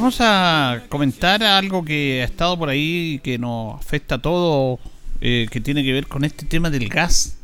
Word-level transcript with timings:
Vamos 0.00 0.16
a 0.22 0.80
comentar 0.88 1.42
algo 1.42 1.84
que 1.84 2.22
ha 2.22 2.24
estado 2.24 2.58
por 2.58 2.70
ahí 2.70 3.20
que 3.22 3.36
nos 3.36 3.78
afecta 3.78 4.14
a 4.14 4.22
todos, 4.22 4.80
eh, 5.20 5.46
que 5.50 5.60
tiene 5.60 5.84
que 5.84 5.92
ver 5.92 6.06
con 6.06 6.24
este 6.24 6.46
tema 6.46 6.70
del 6.70 6.88
gas. 6.88 7.36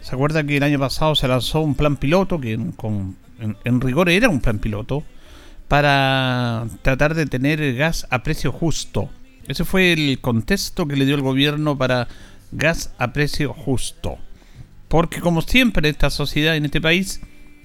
¿Se 0.00 0.14
acuerda 0.14 0.44
que 0.44 0.58
el 0.58 0.62
año 0.62 0.78
pasado 0.78 1.16
se 1.16 1.26
lanzó 1.26 1.60
un 1.60 1.74
plan 1.74 1.96
piloto, 1.96 2.40
que 2.40 2.52
en, 2.52 3.80
rigor 3.80 4.10
era 4.10 4.28
un 4.28 4.40
plan 4.40 4.60
piloto, 4.60 5.02
para 5.66 6.68
tratar 6.82 7.16
de 7.16 7.26
tener 7.26 7.60
el 7.60 7.76
gas 7.76 8.06
a 8.10 8.22
precio 8.22 8.52
justo? 8.52 9.10
Ese 9.48 9.64
fue 9.64 9.92
el 9.92 10.20
contexto 10.20 10.86
que 10.86 10.94
le 10.94 11.04
dio 11.04 11.16
el 11.16 11.22
gobierno 11.22 11.76
para 11.76 12.06
gas 12.52 12.94
a 12.98 13.12
precio 13.12 13.52
justo. 13.52 14.18
Porque 14.86 15.20
como 15.20 15.42
siempre 15.42 15.88
en 15.88 15.94
esta 15.96 16.10
sociedad, 16.10 16.54
en 16.54 16.64
este 16.64 16.80
país, 16.80 17.20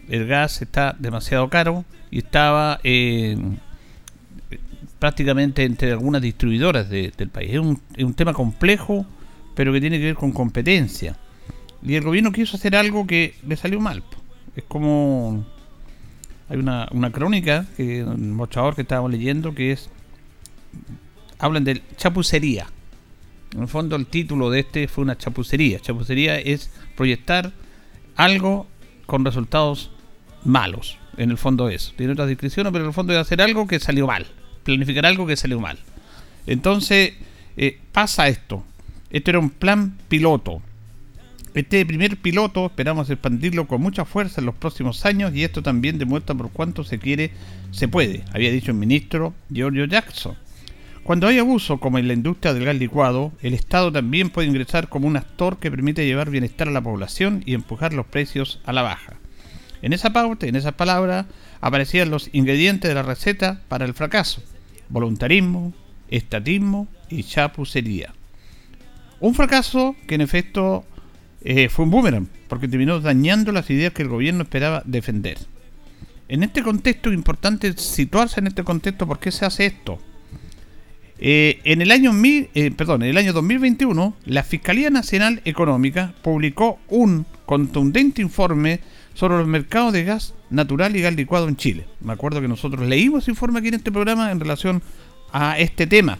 el 0.09 0.25
gas 0.25 0.63
está 0.63 0.95
demasiado 0.97 1.49
caro 1.51 1.85
y 2.09 2.17
estaba... 2.17 2.79
Eh, 2.83 3.37
prácticamente 4.99 5.63
entre 5.63 5.91
algunas 5.91 6.21
distribuidoras 6.21 6.89
del 6.89 7.29
país. 7.31 7.51
Es 7.53 7.59
un, 7.59 7.79
es 7.95 8.03
un, 8.03 8.13
tema 8.13 8.33
complejo, 8.33 9.05
pero 9.55 9.71
que 9.73 9.81
tiene 9.81 9.99
que 9.99 10.05
ver 10.05 10.15
con 10.15 10.31
competencia. 10.31 11.15
Y 11.83 11.95
el 11.95 12.03
gobierno 12.03 12.31
quiso 12.31 12.57
hacer 12.57 12.75
algo 12.75 13.05
que 13.05 13.35
le 13.45 13.55
salió 13.55 13.79
mal. 13.79 14.03
Es 14.55 14.63
como... 14.67 15.45
Hay 16.49 16.57
una, 16.57 16.87
una 16.91 17.11
crónica, 17.11 17.65
que 17.75 18.03
un 18.03 18.33
mostrador 18.33 18.75
que 18.75 18.81
estábamos 18.81 19.11
leyendo, 19.11 19.53
que 19.53 19.73
es... 19.73 19.89
Hablan 21.39 21.63
de 21.63 21.83
chapucería. 21.97 22.67
En 23.53 23.61
el 23.61 23.67
fondo 23.67 23.95
el 23.95 24.07
título 24.07 24.49
de 24.49 24.61
este 24.61 24.87
fue 24.87 25.03
una 25.03 25.17
chapucería. 25.17 25.79
Chapucería 25.79 26.39
es 26.39 26.71
proyectar 26.95 27.51
algo 28.15 28.67
con 29.05 29.23
resultados 29.23 29.91
malos. 30.43 30.97
En 31.17 31.29
el 31.29 31.37
fondo 31.37 31.69
eso. 31.69 31.93
Tiene 31.95 32.13
otras 32.13 32.27
descripciones, 32.27 32.71
pero 32.71 32.85
en 32.85 32.89
el 32.89 32.93
fondo 32.93 33.13
es 33.13 33.19
hacer 33.19 33.41
algo 33.41 33.67
que 33.67 33.79
salió 33.79 34.07
mal 34.07 34.25
planificar 34.67 35.05
algo 35.05 35.25
que 35.25 35.37
salió 35.37 35.59
mal. 35.59 35.79
Entonces, 36.45 37.13
eh, 37.55 37.79
pasa 37.91 38.27
esto. 38.27 38.65
Este 39.09 39.31
era 39.31 39.39
un 39.39 39.49
plan 39.49 39.97
piloto. 40.09 40.61
Este 41.53 41.85
primer 41.85 42.17
piloto 42.17 42.67
esperamos 42.67 43.09
expandirlo 43.09 43.65
con 43.67 43.81
mucha 43.81 44.05
fuerza 44.05 44.41
en 44.41 44.45
los 44.45 44.55
próximos 44.55 45.05
años 45.05 45.33
y 45.33 45.43
esto 45.43 45.63
también 45.63 45.97
demuestra 45.97 46.35
por 46.35 46.51
cuánto 46.51 46.83
se 46.83 46.99
quiere, 46.99 47.31
se 47.71 47.87
puede, 47.87 48.23
había 48.31 48.51
dicho 48.51 48.71
el 48.71 48.77
ministro 48.77 49.33
Giorgio 49.49 49.85
Jackson. 49.85 50.35
Cuando 51.03 51.25
hay 51.27 51.39
abuso 51.39 51.79
como 51.79 51.97
en 51.97 52.07
la 52.07 52.13
industria 52.13 52.53
del 52.53 52.65
gas 52.65 52.75
licuado, 52.75 53.31
el 53.41 53.53
Estado 53.53 53.91
también 53.91 54.29
puede 54.29 54.49
ingresar 54.49 54.89
como 54.89 55.07
un 55.07 55.17
actor 55.17 55.57
que 55.57 55.71
permite 55.71 56.05
llevar 56.05 56.29
bienestar 56.29 56.67
a 56.67 56.71
la 56.71 56.81
población 56.81 57.41
y 57.45 57.53
empujar 57.53 57.93
los 57.93 58.05
precios 58.05 58.59
a 58.65 58.73
la 58.73 58.81
baja. 58.81 59.13
En 59.81 59.93
esa 59.93 60.11
pauta, 60.11 60.45
en 60.45 60.57
esas 60.57 60.73
palabras, 60.73 61.25
aparecían 61.61 62.11
los 62.11 62.29
ingredientes 62.33 62.89
de 62.89 62.95
la 62.95 63.03
receta 63.03 63.61
para 63.69 63.85
el 63.85 63.93
fracaso 63.93 64.43
voluntarismo, 64.89 65.73
estatismo 66.09 66.87
y 67.09 67.23
chapucería. 67.23 68.13
Un 69.19 69.33
fracaso 69.33 69.95
que 70.07 70.15
en 70.15 70.21
efecto 70.21 70.85
eh, 71.41 71.69
fue 71.69 71.85
un 71.85 71.91
boomerang, 71.91 72.27
porque 72.47 72.67
terminó 72.67 72.99
dañando 72.99 73.51
las 73.51 73.69
ideas 73.69 73.93
que 73.93 74.03
el 74.03 74.09
gobierno 74.09 74.43
esperaba 74.43 74.83
defender. 74.85 75.37
En 76.29 76.43
este 76.43 76.61
contexto 76.61 77.11
importante 77.11 77.73
situarse 77.77 78.39
en 78.39 78.47
este 78.47 78.63
contexto 78.63 79.07
por 79.07 79.19
qué 79.19 79.31
se 79.31 79.45
hace 79.45 79.65
esto. 79.65 79.99
Eh, 81.19 81.61
en 81.63 81.81
el 81.81 81.91
año 81.91 82.11
eh, 82.23 82.71
perdón, 82.75 83.03
en 83.03 83.09
el 83.09 83.17
año 83.17 83.33
2021, 83.33 84.13
la 84.25 84.43
Fiscalía 84.43 84.89
Nacional 84.89 85.41
Económica 85.45 86.13
publicó 86.21 86.79
un 86.89 87.25
contundente 87.45 88.21
informe 88.21 88.81
sobre 89.17 89.39
los 89.39 89.47
mercados 89.47 89.93
de 89.93 90.03
gas 90.03 90.35
natural 90.51 90.95
y 90.95 91.01
gas 91.01 91.15
licuado 91.15 91.47
en 91.47 91.55
Chile. 91.55 91.87
Me 92.01 92.13
acuerdo 92.13 92.39
que 92.39 92.47
nosotros 92.47 92.87
leímos 92.87 93.23
ese 93.23 93.31
informe 93.31 93.57
aquí 93.57 93.69
en 93.69 93.73
este 93.73 93.91
programa 93.91 94.31
en 94.31 94.39
relación 94.39 94.83
a 95.33 95.57
este 95.57 95.87
tema. 95.87 96.19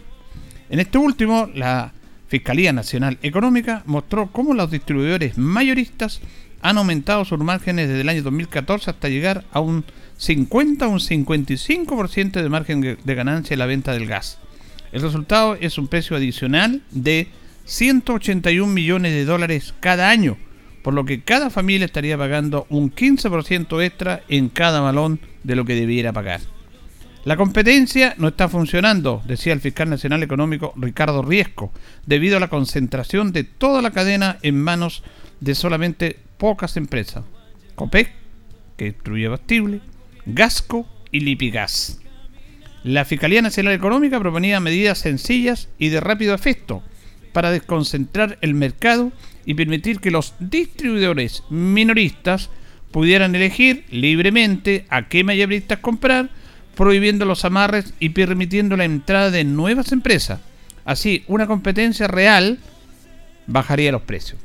En 0.68 0.80
este 0.80 0.98
último, 0.98 1.48
la 1.54 1.92
Fiscalía 2.26 2.72
Nacional 2.72 3.16
Económica 3.22 3.84
mostró 3.86 4.32
cómo 4.32 4.52
los 4.52 4.72
distribuidores 4.72 5.38
mayoristas 5.38 6.20
han 6.60 6.76
aumentado 6.76 7.24
sus 7.24 7.38
márgenes 7.38 7.86
desde 7.86 8.00
el 8.00 8.08
año 8.08 8.24
2014 8.24 8.90
hasta 8.90 9.08
llegar 9.08 9.44
a 9.52 9.60
un 9.60 9.84
50 10.16 10.88
o 10.88 10.90
un 10.90 10.98
55% 10.98 12.42
de 12.42 12.48
margen 12.48 12.80
de 12.80 13.14
ganancia 13.14 13.54
en 13.54 13.60
la 13.60 13.66
venta 13.66 13.92
del 13.92 14.06
gas. 14.06 14.38
El 14.90 15.02
resultado 15.02 15.54
es 15.54 15.78
un 15.78 15.86
precio 15.86 16.16
adicional 16.16 16.82
de 16.90 17.28
181 17.64 18.72
millones 18.72 19.12
de 19.12 19.24
dólares 19.24 19.72
cada 19.78 20.10
año 20.10 20.36
por 20.88 20.94
lo 20.94 21.04
que 21.04 21.20
cada 21.20 21.50
familia 21.50 21.84
estaría 21.84 22.16
pagando 22.16 22.66
un 22.70 22.90
15% 22.90 23.84
extra 23.84 24.22
en 24.26 24.48
cada 24.48 24.80
balón 24.80 25.20
de 25.44 25.54
lo 25.54 25.66
que 25.66 25.74
debiera 25.74 26.14
pagar. 26.14 26.40
La 27.24 27.36
competencia 27.36 28.14
no 28.16 28.28
está 28.28 28.48
funcionando, 28.48 29.22
decía 29.26 29.52
el 29.52 29.60
fiscal 29.60 29.90
nacional 29.90 30.22
económico 30.22 30.72
Ricardo 30.76 31.20
Riesco, 31.20 31.74
debido 32.06 32.38
a 32.38 32.40
la 32.40 32.48
concentración 32.48 33.32
de 33.32 33.44
toda 33.44 33.82
la 33.82 33.90
cadena 33.90 34.38
en 34.40 34.58
manos 34.58 35.02
de 35.40 35.54
solamente 35.54 36.20
pocas 36.38 36.78
empresas. 36.78 37.22
COPEC, 37.74 38.10
que 38.78 38.86
destruye 38.86 39.28
Bastible, 39.28 39.82
Gasco 40.24 40.88
y 41.12 41.20
Lipigas. 41.20 42.00
La 42.82 43.04
Fiscalía 43.04 43.42
Nacional 43.42 43.74
Económica 43.74 44.18
proponía 44.20 44.58
medidas 44.58 44.96
sencillas 44.96 45.68
y 45.78 45.90
de 45.90 46.00
rápido 46.00 46.32
efecto 46.32 46.82
para 47.34 47.50
desconcentrar 47.50 48.38
el 48.40 48.54
mercado 48.54 49.12
y 49.48 49.54
permitir 49.54 49.98
que 49.98 50.10
los 50.10 50.34
distribuidores 50.40 51.42
minoristas 51.48 52.50
pudieran 52.90 53.34
elegir 53.34 53.86
libremente 53.90 54.84
a 54.90 55.08
qué 55.08 55.24
mayoristas 55.24 55.78
comprar, 55.78 56.28
prohibiendo 56.74 57.24
los 57.24 57.46
amarres 57.46 57.94
y 57.98 58.10
permitiendo 58.10 58.76
la 58.76 58.84
entrada 58.84 59.30
de 59.30 59.44
nuevas 59.44 59.90
empresas. 59.90 60.40
Así, 60.84 61.24
una 61.28 61.46
competencia 61.46 62.06
real 62.06 62.58
bajaría 63.46 63.90
los 63.90 64.02
precios. 64.02 64.38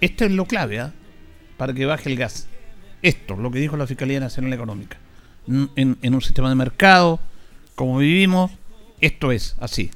Esto 0.00 0.24
es 0.24 0.30
lo 0.30 0.46
clave 0.46 0.80
¿ah? 0.80 0.94
para 1.58 1.74
que 1.74 1.84
baje 1.84 2.08
el 2.08 2.16
gas. 2.16 2.48
Esto, 3.02 3.36
lo 3.36 3.50
que 3.50 3.58
dijo 3.58 3.76
la 3.76 3.86
Fiscalía 3.86 4.20
Nacional 4.20 4.54
Económica. 4.54 4.96
En, 5.46 5.98
en 6.00 6.14
un 6.14 6.22
sistema 6.22 6.48
de 6.48 6.54
mercado, 6.54 7.20
como 7.74 7.98
vivimos, 7.98 8.52
esto 9.02 9.32
es 9.32 9.54
así. 9.60 9.90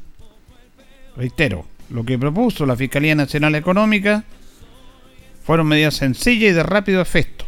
Reitero, 1.16 1.66
lo 1.92 2.04
que 2.04 2.18
propuso 2.18 2.64
la 2.64 2.76
Fiscalía 2.76 3.14
Nacional 3.14 3.54
Económica 3.54 4.24
fueron 5.44 5.68
medidas 5.68 5.94
sencillas 5.94 6.50
y 6.50 6.54
de 6.54 6.62
rápido 6.62 7.02
efecto 7.02 7.44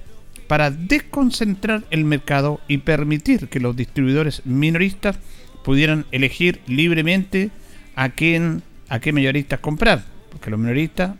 para 0.46 0.70
desconcentrar 0.70 1.84
el 1.90 2.04
mercado 2.04 2.60
y 2.68 2.78
permitir 2.78 3.48
que 3.48 3.60
los 3.60 3.74
distribuidores 3.74 4.42
minoristas 4.44 5.18
pudieran 5.64 6.04
elegir 6.12 6.60
libremente 6.66 7.50
a 7.96 8.10
quién, 8.10 8.62
a 8.90 9.00
qué 9.00 9.12
mayoristas 9.12 9.60
comprar, 9.60 10.04
porque 10.30 10.50
los 10.50 10.60
minoristas 10.60 11.16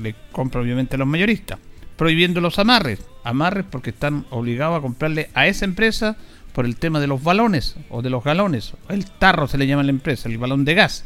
le 0.00 0.14
compran 0.30 0.62
obviamente 0.64 0.94
a 0.94 0.98
los 0.98 1.08
mayoristas, 1.08 1.58
prohibiendo 1.96 2.40
los 2.40 2.60
amarres, 2.60 3.00
amarres 3.24 3.64
porque 3.68 3.90
están 3.90 4.24
obligados 4.30 4.78
a 4.78 4.82
comprarle 4.82 5.30
a 5.34 5.48
esa 5.48 5.64
empresa 5.64 6.16
por 6.52 6.64
el 6.66 6.76
tema 6.76 7.00
de 7.00 7.08
los 7.08 7.24
balones 7.24 7.74
o 7.90 8.02
de 8.02 8.10
los 8.10 8.22
galones, 8.22 8.74
el 8.88 9.06
tarro 9.06 9.48
se 9.48 9.58
le 9.58 9.66
llama 9.66 9.82
a 9.82 9.86
la 9.86 9.90
empresa, 9.90 10.28
el 10.28 10.38
balón 10.38 10.64
de 10.64 10.74
gas, 10.74 11.04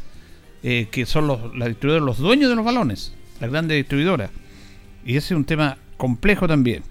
eh, 0.63 0.87
que 0.91 1.05
son 1.05 1.27
los, 1.27 1.55
las 1.55 1.69
distribuidoras, 1.69 2.05
los 2.05 2.17
dueños 2.17 2.49
de 2.49 2.55
los 2.55 2.65
balones, 2.65 3.13
las 3.39 3.49
grandes 3.49 3.77
distribuidoras. 3.77 4.31
Y 5.05 5.17
ese 5.17 5.33
es 5.33 5.37
un 5.37 5.45
tema 5.45 5.77
complejo 5.97 6.47
también. 6.47 6.83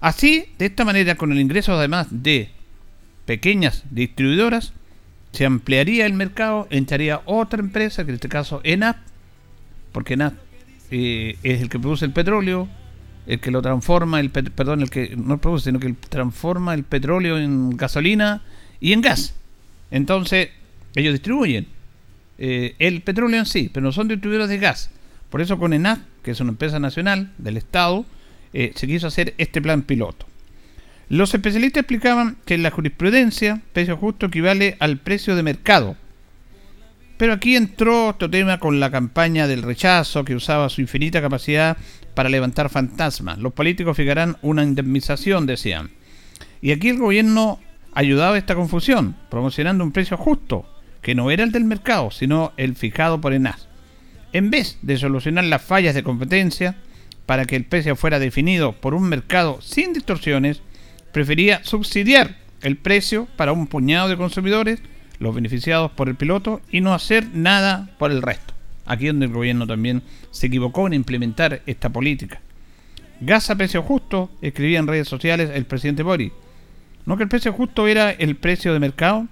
Así, 0.00 0.46
de 0.58 0.66
esta 0.66 0.84
manera, 0.84 1.14
con 1.16 1.32
el 1.32 1.40
ingreso 1.40 1.72
además 1.72 2.08
de 2.10 2.50
pequeñas 3.24 3.84
distribuidoras, 3.90 4.72
se 5.32 5.44
ampliaría 5.44 6.06
el 6.06 6.12
mercado, 6.12 6.66
entraría 6.70 7.22
otra 7.24 7.60
empresa, 7.60 8.04
que 8.04 8.10
en 8.10 8.14
este 8.14 8.28
caso 8.28 8.60
ENAP, 8.64 8.96
porque 9.92 10.14
ENAP 10.14 10.34
eh, 10.90 11.36
es 11.42 11.60
el 11.60 11.68
que 11.68 11.78
produce 11.78 12.04
el 12.04 12.12
petróleo, 12.12 12.68
el 13.26 13.40
que 13.40 13.50
lo 13.50 13.60
transforma, 13.60 14.20
el 14.20 14.30
perdón, 14.30 14.82
el 14.82 14.90
que 14.90 15.16
no 15.16 15.38
produce, 15.38 15.64
sino 15.64 15.80
que 15.80 15.92
transforma 16.08 16.74
el 16.74 16.84
petróleo 16.84 17.38
en 17.38 17.76
gasolina 17.76 18.42
y 18.80 18.92
en 18.92 19.00
gas. 19.00 19.34
Entonces, 19.90 20.50
ellos 20.94 21.12
distribuyen 21.12 21.66
eh, 22.38 22.74
el 22.78 23.02
petróleo 23.02 23.38
en 23.38 23.46
sí, 23.46 23.70
pero 23.72 23.84
no 23.84 23.92
son 23.92 24.08
distribuidores 24.08 24.48
de 24.48 24.58
gas. 24.58 24.90
Por 25.30 25.40
eso 25.40 25.58
con 25.58 25.72
ENAP, 25.72 26.00
que 26.22 26.30
es 26.32 26.40
una 26.40 26.50
empresa 26.50 26.78
nacional 26.78 27.32
del 27.38 27.56
Estado, 27.56 28.04
eh, 28.52 28.72
se 28.74 28.86
quiso 28.86 29.06
hacer 29.06 29.34
este 29.38 29.60
plan 29.60 29.82
piloto. 29.82 30.26
Los 31.08 31.34
especialistas 31.34 31.82
explicaban 31.82 32.36
que 32.44 32.54
en 32.54 32.62
la 32.62 32.70
jurisprudencia, 32.70 33.60
precio 33.72 33.96
justo 33.96 34.26
equivale 34.26 34.76
al 34.80 34.98
precio 34.98 35.36
de 35.36 35.42
mercado. 35.42 35.96
Pero 37.16 37.32
aquí 37.32 37.56
entró 37.56 38.08
otro 38.08 38.28
tema 38.28 38.58
con 38.58 38.80
la 38.80 38.90
campaña 38.90 39.46
del 39.46 39.62
rechazo 39.62 40.24
que 40.24 40.34
usaba 40.34 40.68
su 40.68 40.80
infinita 40.80 41.22
capacidad 41.22 41.76
para 42.14 42.28
levantar 42.28 42.70
fantasmas. 42.70 43.38
Los 43.38 43.52
políticos 43.52 43.96
fijarán 43.96 44.36
una 44.42 44.64
indemnización, 44.64 45.46
decían. 45.46 45.90
Y 46.60 46.72
aquí 46.72 46.88
el 46.88 46.98
gobierno 46.98 47.60
ayudaba 47.94 48.34
a 48.34 48.38
esta 48.38 48.54
confusión, 48.54 49.16
promocionando 49.30 49.84
un 49.84 49.92
precio 49.92 50.16
justo, 50.16 50.66
que 51.06 51.14
no 51.14 51.30
era 51.30 51.44
el 51.44 51.52
del 51.52 51.62
mercado, 51.62 52.10
sino 52.10 52.52
el 52.56 52.74
fijado 52.74 53.20
por 53.20 53.32
ENAS. 53.32 53.68
En 54.32 54.50
vez 54.50 54.76
de 54.82 54.98
solucionar 54.98 55.44
las 55.44 55.62
fallas 55.62 55.94
de 55.94 56.02
competencia, 56.02 56.74
para 57.26 57.44
que 57.44 57.54
el 57.54 57.64
precio 57.64 57.94
fuera 57.94 58.18
definido 58.18 58.72
por 58.72 58.92
un 58.92 59.04
mercado 59.04 59.60
sin 59.62 59.92
distorsiones, 59.92 60.62
prefería 61.12 61.62
subsidiar 61.62 62.38
el 62.60 62.76
precio 62.76 63.28
para 63.36 63.52
un 63.52 63.68
puñado 63.68 64.08
de 64.08 64.16
consumidores, 64.16 64.80
los 65.20 65.32
beneficiados 65.32 65.92
por 65.92 66.08
el 66.08 66.16
piloto, 66.16 66.60
y 66.72 66.80
no 66.80 66.92
hacer 66.92 67.28
nada 67.32 67.88
por 68.00 68.10
el 68.10 68.20
resto. 68.20 68.54
Aquí 68.84 69.06
donde 69.06 69.26
el 69.26 69.32
gobierno 69.32 69.64
también 69.64 70.02
se 70.32 70.48
equivocó 70.48 70.88
en 70.88 70.94
implementar 70.94 71.62
esta 71.66 71.88
política. 71.88 72.40
Gas 73.20 73.48
a 73.50 73.54
precio 73.54 73.80
justo, 73.84 74.28
escribía 74.42 74.80
en 74.80 74.88
redes 74.88 75.06
sociales 75.06 75.50
el 75.54 75.66
presidente 75.66 76.02
Boris. 76.02 76.32
¿No 77.04 77.16
que 77.16 77.22
el 77.22 77.28
precio 77.28 77.52
justo 77.52 77.86
era 77.86 78.10
el 78.10 78.34
precio 78.34 78.72
de 78.72 78.80
mercado? 78.80 79.28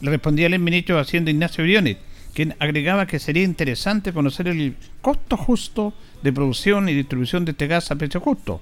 Le 0.00 0.10
respondía 0.10 0.46
el 0.46 0.58
ministro 0.58 0.96
de 0.96 1.02
Hacienda 1.02 1.30
Ignacio 1.30 1.64
Briones, 1.64 1.98
quien 2.34 2.54
agregaba 2.58 3.06
que 3.06 3.18
sería 3.18 3.42
interesante 3.42 4.12
conocer 4.12 4.48
el 4.48 4.76
costo 5.00 5.36
justo 5.36 5.92
de 6.22 6.32
producción 6.32 6.88
y 6.88 6.94
distribución 6.94 7.44
de 7.44 7.52
este 7.52 7.66
gas 7.66 7.90
a 7.90 7.96
precio 7.96 8.20
justo. 8.20 8.60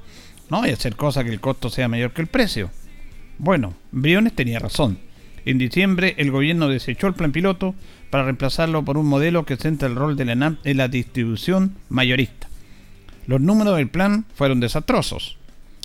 No 0.50 0.62
hay 0.62 0.72
hacer 0.72 0.96
cosa 0.96 1.24
que 1.24 1.30
el 1.30 1.40
costo 1.40 1.70
sea 1.70 1.88
mayor 1.88 2.12
que 2.12 2.22
el 2.22 2.28
precio. 2.28 2.70
Bueno, 3.38 3.74
Briones 3.92 4.34
tenía 4.34 4.58
razón. 4.58 4.98
En 5.44 5.58
diciembre 5.58 6.14
el 6.18 6.30
gobierno 6.30 6.68
desechó 6.68 7.06
el 7.06 7.14
plan 7.14 7.32
piloto 7.32 7.74
para 8.10 8.24
reemplazarlo 8.24 8.84
por 8.84 8.98
un 8.98 9.06
modelo 9.06 9.46
que 9.46 9.56
centra 9.56 9.88
el 9.88 9.96
rol 9.96 10.16
de 10.16 10.24
la 10.24 10.32
ENAP 10.32 10.66
en 10.66 10.76
la 10.76 10.88
distribución 10.88 11.76
mayorista. 11.88 12.48
Los 13.26 13.40
números 13.40 13.76
del 13.76 13.88
plan 13.88 14.24
fueron 14.34 14.60
desastrosos. 14.60 15.36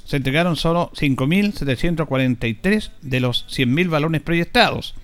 Se 0.06 0.18
entregaron 0.18 0.56
solo 0.56 0.92
5.743 0.96 2.92
de 3.02 3.20
los 3.20 3.46
100.000 3.48 3.90
balones 3.90 4.22
proyectados. 4.22 4.96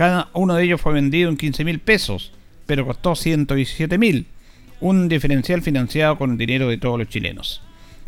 Cada 0.00 0.30
uno 0.32 0.54
de 0.54 0.64
ellos 0.64 0.80
fue 0.80 0.94
vendido 0.94 1.28
en 1.28 1.36
15.000 1.36 1.78
pesos, 1.78 2.32
pero 2.64 2.86
costó 2.86 3.12
117.000 3.12 4.24
un 4.80 5.10
diferencial 5.10 5.60
financiado 5.60 6.16
con 6.16 6.30
el 6.30 6.38
dinero 6.38 6.70
de 6.70 6.78
todos 6.78 6.98
los 6.98 7.06
chilenos. 7.06 7.60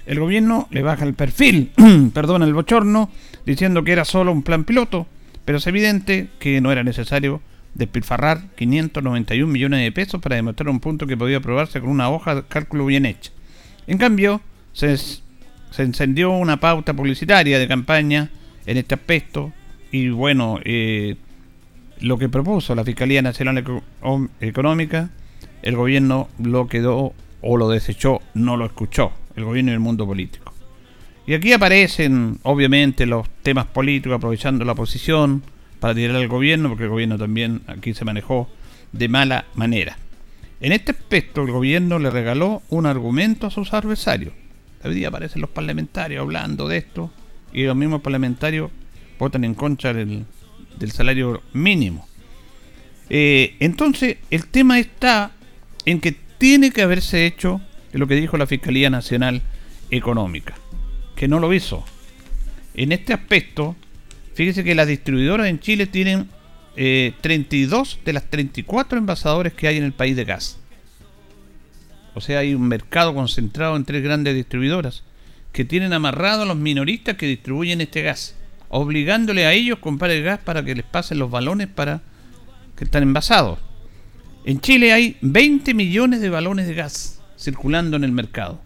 El 0.06 0.18
gobierno 0.18 0.68
le 0.70 0.80
baja 0.80 1.04
el 1.04 1.12
perfil, 1.12 1.70
perdón, 2.14 2.44
el 2.44 2.54
bochorno, 2.54 3.10
diciendo 3.44 3.84
que 3.84 3.92
era 3.92 4.06
solo 4.06 4.32
un 4.32 4.42
plan 4.42 4.64
piloto, 4.64 5.06
pero 5.44 5.58
es 5.58 5.66
evidente 5.66 6.28
que 6.38 6.62
no 6.62 6.72
era 6.72 6.82
necesario 6.82 7.42
despilfarrar 7.74 8.40
591 8.56 9.52
millones 9.52 9.80
de 9.80 9.92
pesos 9.92 10.18
para 10.18 10.36
demostrar 10.36 10.70
un 10.70 10.80
punto 10.80 11.06
que 11.06 11.18
podía 11.18 11.36
aprobarse 11.36 11.82
con 11.82 11.90
una 11.90 12.08
hoja 12.08 12.36
de 12.36 12.44
cálculo 12.44 12.86
bien 12.86 13.04
hecha. 13.04 13.32
En 13.86 13.98
cambio, 13.98 14.40
se, 14.72 14.96
se 14.96 15.82
encendió 15.82 16.30
una 16.30 16.58
pauta 16.58 16.94
publicitaria 16.94 17.58
de 17.58 17.68
campaña 17.68 18.30
en 18.64 18.78
este 18.78 18.94
aspecto 18.94 19.52
y 19.90 20.08
bueno, 20.08 20.58
eh, 20.64 21.16
lo 22.02 22.18
que 22.18 22.28
propuso 22.28 22.74
la 22.74 22.84
Fiscalía 22.84 23.22
Nacional 23.22 23.82
Económica 24.40 25.10
el 25.62 25.76
gobierno 25.76 26.28
lo 26.38 26.66
quedó 26.66 27.14
o 27.40 27.56
lo 27.56 27.68
desechó, 27.68 28.20
no 28.34 28.56
lo 28.56 28.66
escuchó, 28.66 29.12
el 29.36 29.44
gobierno 29.44 29.70
y 29.70 29.74
el 29.74 29.80
mundo 29.80 30.06
político. 30.06 30.52
Y 31.26 31.34
aquí 31.34 31.52
aparecen, 31.52 32.40
obviamente, 32.42 33.06
los 33.06 33.28
temas 33.42 33.66
políticos, 33.66 34.16
aprovechando 34.16 34.64
la 34.64 34.72
oposición 34.72 35.42
para 35.78 35.94
tirar 35.94 36.16
al 36.16 36.26
gobierno, 36.26 36.68
porque 36.68 36.84
el 36.84 36.90
gobierno 36.90 37.16
también 37.16 37.62
aquí 37.68 37.94
se 37.94 38.04
manejó 38.04 38.48
de 38.90 39.08
mala 39.08 39.44
manera. 39.54 39.96
En 40.60 40.72
este 40.72 40.90
aspecto, 40.90 41.42
el 41.42 41.52
gobierno 41.52 42.00
le 42.00 42.10
regaló 42.10 42.62
un 42.68 42.86
argumento 42.86 43.46
a 43.46 43.50
sus 43.50 43.72
adversarios. 43.72 44.34
Hoy 44.84 44.94
día 44.94 45.08
aparecen 45.08 45.40
los 45.40 45.50
parlamentarios 45.50 46.22
hablando 46.22 46.66
de 46.66 46.78
esto, 46.78 47.12
y 47.52 47.64
los 47.64 47.76
mismos 47.76 48.00
parlamentarios 48.00 48.70
votan 49.18 49.44
en 49.44 49.54
contra 49.54 49.92
del, 49.92 50.24
salario 50.90 51.42
mínimo. 51.52 52.06
Eh, 53.08 53.56
entonces, 53.60 54.16
el 54.30 54.46
tema 54.46 54.78
está 54.78 55.32
en 55.84 56.00
que 56.00 56.12
tiene 56.38 56.70
que 56.70 56.82
haberse 56.82 57.26
hecho 57.26 57.60
lo 57.92 58.06
que 58.06 58.14
dijo 58.14 58.36
la 58.36 58.46
Fiscalía 58.46 58.90
Nacional 58.90 59.42
Económica, 59.90 60.54
que 61.14 61.28
no 61.28 61.38
lo 61.38 61.52
hizo. 61.52 61.84
En 62.74 62.92
este 62.92 63.12
aspecto, 63.12 63.76
fíjese 64.34 64.64
que 64.64 64.74
las 64.74 64.88
distribuidoras 64.88 65.48
en 65.48 65.60
Chile 65.60 65.86
tienen 65.86 66.28
32 66.74 67.94
eh, 67.94 68.00
de 68.04 68.12
las 68.12 68.30
34 68.30 68.98
envasadores 68.98 69.52
que 69.52 69.68
hay 69.68 69.76
en 69.76 69.84
el 69.84 69.92
país 69.92 70.16
de 70.16 70.24
gas. 70.24 70.58
O 72.14 72.20
sea, 72.20 72.40
hay 72.40 72.54
un 72.54 72.66
mercado 72.68 73.14
concentrado 73.14 73.76
en 73.76 73.84
tres 73.84 74.02
grandes 74.02 74.34
distribuidoras 74.34 75.04
que 75.52 75.64
tienen 75.64 75.92
amarrado 75.92 76.42
a 76.42 76.46
los 76.46 76.56
minoristas 76.56 77.16
que 77.16 77.26
distribuyen 77.26 77.80
este 77.80 78.02
gas, 78.02 78.34
obligándole 78.72 79.44
a 79.44 79.52
ellos 79.52 79.78
a 79.78 79.80
comprar 79.80 80.10
el 80.10 80.24
gas 80.24 80.40
para 80.40 80.64
que 80.64 80.74
les 80.74 80.84
pasen 80.84 81.18
los 81.18 81.30
balones 81.30 81.68
para 81.68 82.00
que 82.74 82.84
están 82.84 83.02
envasados. 83.02 83.58
En 84.44 84.60
Chile 84.60 84.92
hay 84.92 85.18
20 85.20 85.74
millones 85.74 86.20
de 86.20 86.30
balones 86.30 86.66
de 86.66 86.74
gas 86.74 87.20
circulando 87.38 87.96
en 87.98 88.04
el 88.04 88.12
mercado. 88.12 88.60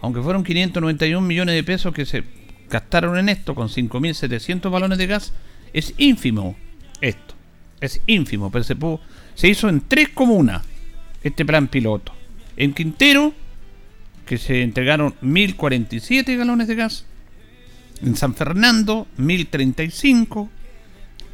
Aunque 0.00 0.22
fueron 0.22 0.44
591 0.44 1.26
millones 1.26 1.54
de 1.54 1.62
pesos 1.62 1.92
que 1.92 2.06
se 2.06 2.24
gastaron 2.70 3.18
en 3.18 3.28
esto 3.28 3.54
con 3.54 3.68
5.700 3.68 4.70
balones 4.70 4.96
de 4.96 5.06
gas, 5.06 5.34
es 5.74 5.94
ínfimo 5.98 6.56
esto. 7.02 7.34
Es 7.80 8.00
ínfimo, 8.06 8.50
pero 8.50 8.64
se, 8.64 8.76
se 9.34 9.48
hizo 9.48 9.68
en 9.68 9.82
tres 9.82 10.08
comunas 10.08 10.62
este 11.22 11.44
plan 11.44 11.68
piloto. 11.68 12.12
En 12.56 12.72
Quintero, 12.72 13.34
que 14.24 14.38
se 14.38 14.62
entregaron 14.62 15.14
1.047 15.20 16.36
galones 16.38 16.66
de 16.66 16.74
gas. 16.76 17.06
En 18.04 18.16
San 18.16 18.34
Fernando, 18.34 19.06
1.035. 19.18 20.48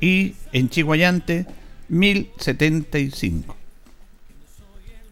Y 0.00 0.35
en 0.53 0.69
Chihuayante, 0.71 1.47
1075. 1.89 3.57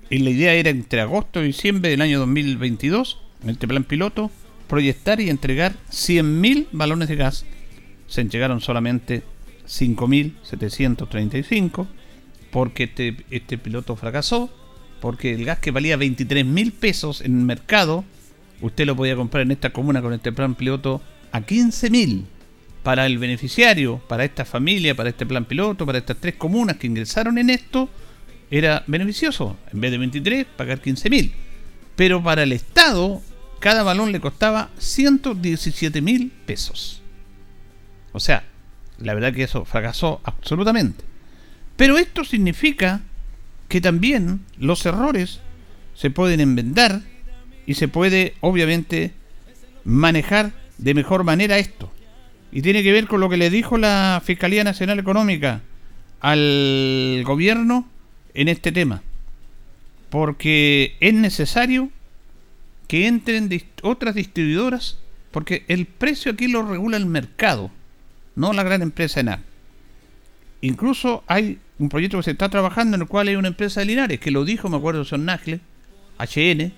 Y 0.09 0.19
la 0.19 0.31
idea 0.31 0.55
era 0.55 0.71
entre 0.71 1.01
agosto 1.01 1.43
y 1.43 1.49
diciembre 1.49 1.91
del 1.91 2.01
año 2.01 2.21
2022, 2.21 3.19
en 3.43 3.51
este 3.51 3.67
plan 3.69 3.85
piloto, 3.85 4.31
proyectar 4.69 5.21
y 5.21 5.29
entregar 5.29 5.75
100.000 5.91 6.69
balones 6.73 7.09
de 7.09 7.17
gas. 7.17 7.45
Se 8.07 8.21
entregaron 8.21 8.61
solamente 8.61 9.25
5.735 9.67 11.89
porque 12.51 12.85
este, 12.85 13.17
este 13.31 13.59
piloto 13.59 13.97
fracasó, 13.97 14.49
porque 15.01 15.35
el 15.35 15.45
gas 15.45 15.59
que 15.59 15.73
valía 15.73 15.99
23.000 15.99 16.73
pesos 16.73 17.21
en 17.21 17.41
el 17.41 17.45
mercado, 17.45 18.05
usted 18.63 18.87
lo 18.87 18.97
podía 18.97 19.17
comprar 19.17 19.43
en 19.43 19.51
esta 19.51 19.69
comuna 19.71 20.01
con 20.01 20.15
este 20.15 20.33
plan 20.33 20.55
piloto 20.55 21.03
a 21.33 21.41
15.000 21.41 22.25
para 22.83 23.07
el 23.07 23.19
beneficiario, 23.19 23.99
para 24.09 24.25
esta 24.25 24.45
familia, 24.45 24.95
para 24.95 25.11
este 25.11 25.27
plan 25.27 25.45
piloto, 25.45 25.85
para 25.85 25.99
estas 25.99 26.17
tres 26.19 26.37
comunas 26.37 26.77
que 26.77 26.87
ingresaron 26.87 27.39
en 27.39 27.51
esto, 27.51 27.91
era 28.51 28.83
beneficioso. 28.87 29.59
En 29.73 29.81
vez 29.81 29.91
de 29.91 29.99
23, 29.99 30.47
pagar 30.57 30.81
15 30.81 31.11
mil. 31.11 31.35
Pero 31.97 32.23
para 32.23 32.45
el 32.45 32.53
Estado, 32.53 33.21
cada 33.61 33.83
balón 33.83 34.13
le 34.13 34.21
costaba 34.21 34.71
117 34.79 36.01
mil 36.01 36.33
pesos. 36.47 37.03
O 38.13 38.21
sea, 38.21 38.45
La 39.01 39.15
verdad 39.15 39.33
que 39.33 39.45
eso 39.45 39.65
fracasó 39.65 40.21
absolutamente. 40.25 41.05
Pero 41.77 41.99
esto 41.99 42.25
significa 42.25 43.03
que 43.69 43.81
también 43.81 44.41
los 44.59 44.85
errores 44.87 45.39
se 45.95 46.11
pueden 46.11 46.41
enmendar 46.41 47.03
y 47.67 47.75
se 47.75 47.87
puede 47.87 48.35
obviamente 48.41 49.13
manejar 49.85 50.53
de 50.79 50.95
mejor 50.95 51.25
manera 51.25 51.59
esto. 51.59 51.93
Y 52.51 52.63
tiene 52.63 52.83
que 52.83 52.93
ver 52.93 53.07
con 53.07 53.21
lo 53.21 53.29
que 53.29 53.37
le 53.37 53.51
dijo 53.51 53.77
la 53.77 54.23
Fiscalía 54.25 54.65
Nacional 54.65 54.99
Económica 54.99 55.61
al 56.21 57.23
gobierno 57.27 57.89
en 58.35 58.49
este 58.49 58.73
tema. 58.73 59.03
Porque 60.09 60.97
es 61.01 61.13
necesario 61.13 61.91
que 62.87 63.07
entren 63.07 63.51
otras 63.83 64.15
distribuidoras, 64.15 64.99
porque 65.31 65.65
el 65.69 65.85
precio 65.85 66.33
aquí 66.33 66.49
lo 66.49 66.63
regula 66.63 66.97
el 66.97 67.05
mercado, 67.05 67.71
no 68.35 68.55
la 68.55 68.63
gran 68.63 68.81
empresa 68.81 69.21
ENAR. 69.21 69.41
Incluso 70.63 71.23
hay 71.27 71.59
un 71.79 71.89
proyecto 71.89 72.17
que 72.17 72.25
se 72.25 72.31
está 72.33 72.49
trabajando 72.49 72.97
en 72.97 73.03
el 73.03 73.09
cual 73.09 73.29
hay 73.29 73.37
una 73.37 73.49
empresa 73.49 73.81
de 73.81 73.87
Linares, 73.87 74.19
que 74.19 74.31
lo 74.31 74.45
dijo, 74.45 74.69
me 74.69 74.77
acuerdo, 74.77 75.05
son 75.05 75.25
Nagle, 75.25 75.61
HN, 76.19 76.73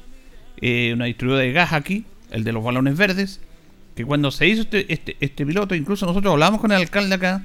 eh, 0.60 0.92
una 0.92 1.06
distribuidora 1.06 1.44
de 1.44 1.52
gas 1.52 1.72
aquí, 1.72 2.04
el 2.30 2.44
de 2.44 2.52
los 2.52 2.62
balones 2.62 2.96
verdes, 2.96 3.40
que 3.94 4.04
cuando 4.04 4.30
se 4.30 4.46
hizo 4.46 4.62
este, 4.62 4.92
este, 4.92 5.16
este 5.20 5.44
piloto, 5.44 5.74
incluso 5.74 6.06
nosotros 6.06 6.32
hablamos 6.32 6.60
con 6.60 6.72
el 6.72 6.78
alcalde 6.78 7.14
acá 7.14 7.44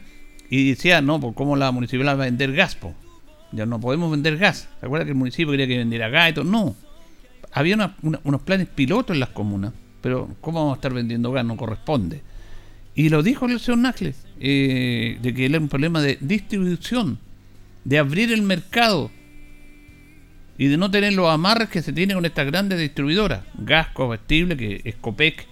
y 0.49 0.69
decía, 0.69 1.01
no, 1.01 1.19
pues 1.19 1.33
cómo 1.35 1.55
la 1.55 1.71
municipalidad 1.71 2.17
va 2.17 2.23
a 2.23 2.25
vender 2.27 2.53
gas, 2.53 2.77
ya 3.51 3.65
no 3.65 3.79
podemos 3.79 4.11
vender 4.11 4.37
gas. 4.37 4.69
¿Se 4.79 4.85
acuerda 4.85 5.05
que 5.05 5.11
el 5.11 5.17
municipio 5.17 5.51
quería 5.51 5.67
que 5.67 5.77
vendiera 5.77 6.09
gas 6.09 6.31
y 6.31 6.33
todo? 6.33 6.45
No. 6.45 6.75
Había 7.51 7.95
unos 8.01 8.41
planes 8.41 8.67
pilotos 8.67 9.13
en 9.13 9.21
las 9.21 9.29
comunas, 9.29 9.73
pero 10.01 10.29
¿cómo 10.41 10.59
vamos 10.59 10.73
a 10.73 10.75
estar 10.75 10.93
vendiendo 10.93 11.31
gas? 11.31 11.45
No 11.45 11.55
corresponde. 11.55 12.21
Y 12.95 13.09
lo 13.09 13.23
dijo 13.23 13.45
el 13.45 13.59
señor 13.59 13.79
Nacles, 13.79 14.25
eh, 14.39 15.17
de 15.21 15.33
que 15.33 15.45
era 15.45 15.59
un 15.59 15.69
problema 15.69 16.01
de 16.01 16.17
distribución, 16.21 17.17
de 17.83 17.97
abrir 17.97 18.31
el 18.31 18.41
mercado 18.41 19.11
y 20.57 20.67
de 20.67 20.77
no 20.77 20.91
tener 20.91 21.13
los 21.13 21.29
amarres 21.29 21.69
que 21.69 21.81
se 21.81 21.93
tienen 21.93 22.15
con 22.15 22.25
estas 22.25 22.45
grandes 22.45 22.79
distribuidoras, 22.79 23.43
gas 23.57 23.89
comestible, 23.89 24.55
que 24.55 24.81
es 24.83 24.95
Copec, 24.95 25.47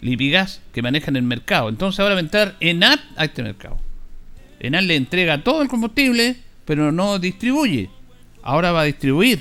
Lipigas, 0.00 0.60
que 0.72 0.82
manejan 0.82 1.16
el 1.16 1.22
mercado. 1.22 1.68
Entonces 1.68 2.00
ahora 2.00 2.14
va 2.14 2.20
a 2.20 2.24
entrar 2.24 2.56
ENAT 2.60 3.00
a 3.16 3.24
este 3.24 3.42
mercado. 3.42 3.78
ENAT 4.60 4.84
le 4.84 4.96
entrega 4.96 5.42
todo 5.42 5.62
el 5.62 5.68
combustible, 5.68 6.36
pero 6.64 6.92
no 6.92 7.18
distribuye. 7.18 7.90
Ahora 8.42 8.72
va 8.72 8.82
a 8.82 8.84
distribuir 8.84 9.40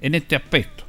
en 0.00 0.14
este 0.14 0.36
aspecto. 0.36 0.84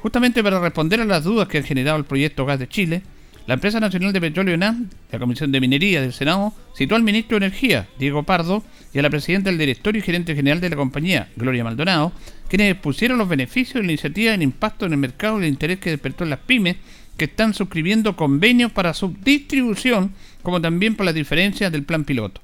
Justamente 0.00 0.42
para 0.42 0.60
responder 0.60 1.00
a 1.00 1.04
las 1.04 1.24
dudas 1.24 1.46
que 1.46 1.58
ha 1.58 1.62
generado 1.62 1.96
el 1.96 2.04
proyecto 2.04 2.44
Gas 2.44 2.58
de 2.58 2.68
Chile, 2.68 3.02
la 3.46 3.54
empresa 3.54 3.80
nacional 3.80 4.12
de 4.12 4.20
petróleo 4.20 4.54
ENAM, 4.54 4.88
la 5.10 5.18
Comisión 5.18 5.50
de 5.50 5.60
Minería 5.60 6.00
del 6.00 6.12
Senado, 6.12 6.52
citó 6.76 6.94
al 6.94 7.02
ministro 7.02 7.38
de 7.38 7.46
Energía, 7.46 7.88
Diego 7.98 8.22
Pardo, 8.22 8.62
y 8.94 8.98
a 8.98 9.02
la 9.02 9.10
presidenta 9.10 9.50
del 9.50 9.58
directorio 9.58 9.98
y 9.98 10.02
gerente 10.02 10.34
general 10.34 10.60
de 10.60 10.70
la 10.70 10.76
compañía, 10.76 11.28
Gloria 11.36 11.64
Maldonado, 11.64 12.12
quienes 12.48 12.72
expusieron 12.72 13.18
los 13.18 13.28
beneficios 13.28 13.74
de 13.74 13.82
la 13.82 13.92
iniciativa 13.92 14.32
en 14.34 14.42
impacto 14.42 14.86
en 14.86 14.92
el 14.92 14.98
mercado 14.98 15.40
y 15.40 15.44
el 15.44 15.48
interés 15.48 15.80
que 15.80 15.90
despertó 15.90 16.24
en 16.24 16.30
las 16.30 16.38
pymes 16.40 16.76
que 17.16 17.26
están 17.26 17.54
suscribiendo 17.54 18.16
convenios 18.16 18.72
para 18.72 18.94
su 18.94 19.14
distribución, 19.22 20.12
como 20.42 20.60
también 20.60 20.96
por 20.96 21.06
las 21.06 21.14
diferencias 21.14 21.70
del 21.70 21.84
plan 21.84 22.04
piloto. 22.04 22.40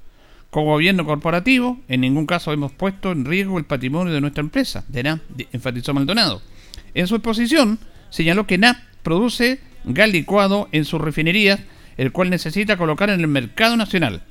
Como 0.50 0.72
gobierno 0.72 1.04
corporativo, 1.04 1.80
en 1.88 2.00
ningún 2.00 2.26
caso 2.26 2.52
hemos 2.52 2.72
puesto 2.72 3.12
en 3.12 3.24
riesgo 3.24 3.58
el 3.58 3.64
patrimonio 3.64 4.12
de 4.12 4.20
nuestra 4.20 4.42
empresa, 4.42 4.84
de 4.88 5.02
NAP, 5.02 5.20
enfatizó 5.52 5.92
Maldonado. 5.92 6.40
En 6.94 7.06
su 7.06 7.16
exposición, 7.16 7.78
señaló 8.10 8.46
que 8.46 8.58
NAP 8.58 8.78
produce 9.02 9.60
gas 9.84 10.10
licuado 10.10 10.68
en 10.72 10.84
sus 10.84 11.00
refinerías, 11.00 11.60
el 11.96 12.12
cual 12.12 12.30
necesita 12.30 12.76
colocar 12.76 13.10
en 13.10 13.20
el 13.20 13.28
mercado 13.28 13.76
nacional. 13.76 14.22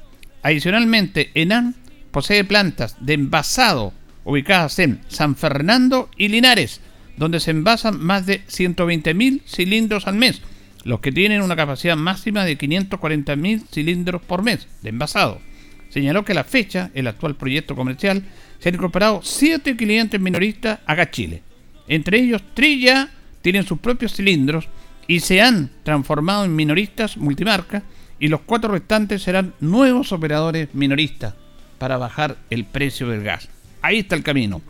Adicionalmente, 0.41 1.31
ENAM 1.33 1.73
posee 2.11 2.43
plantas 2.43 2.95
de 2.99 3.13
envasado 3.13 3.93
ubicadas 4.23 4.79
en 4.79 5.01
San 5.07 5.35
Fernando 5.35 6.09
y 6.17 6.29
Linares, 6.29 6.81
donde 7.17 7.39
se 7.39 7.51
envasan 7.51 7.99
más 7.99 8.25
de 8.25 8.45
120.000 8.45 9.41
cilindros 9.45 10.07
al 10.07 10.15
mes, 10.15 10.41
los 10.83 10.99
que 11.01 11.11
tienen 11.11 11.41
una 11.41 11.55
capacidad 11.55 11.97
máxima 11.97 12.45
de 12.45 12.57
540.000 12.57 13.63
cilindros 13.69 14.21
por 14.21 14.43
mes 14.43 14.67
de 14.81 14.89
envasado. 14.89 15.41
Señaló 15.89 16.23
que 16.23 16.33
a 16.33 16.35
la 16.35 16.43
fecha, 16.43 16.91
el 16.93 17.07
actual 17.07 17.35
proyecto 17.35 17.75
comercial, 17.75 18.23
se 18.59 18.69
han 18.69 18.75
incorporado 18.75 19.21
siete 19.23 19.75
clientes 19.75 20.19
minoristas 20.19 20.79
a 20.85 21.09
Chile. 21.09 21.41
Entre 21.87 22.19
ellos, 22.19 22.41
Trilla 22.53 23.09
tienen 23.41 23.65
sus 23.65 23.79
propios 23.79 24.13
cilindros 24.13 24.67
y 25.07 25.21
se 25.21 25.41
han 25.41 25.69
transformado 25.83 26.45
en 26.45 26.55
minoristas 26.55 27.17
multimarca 27.17 27.83
y 28.19 28.27
los 28.27 28.41
cuatro 28.41 28.71
restantes 28.71 29.23
serán 29.23 29.53
nuevos 29.59 30.11
operadores 30.11 30.69
minoristas 30.73 31.33
para 31.77 31.97
bajar 31.97 32.37
el 32.49 32.65
precio 32.65 33.07
del 33.07 33.23
gas. 33.23 33.47
Ahí 33.81 33.99
está 33.99 34.15
el 34.15 34.23
camino. 34.23 34.61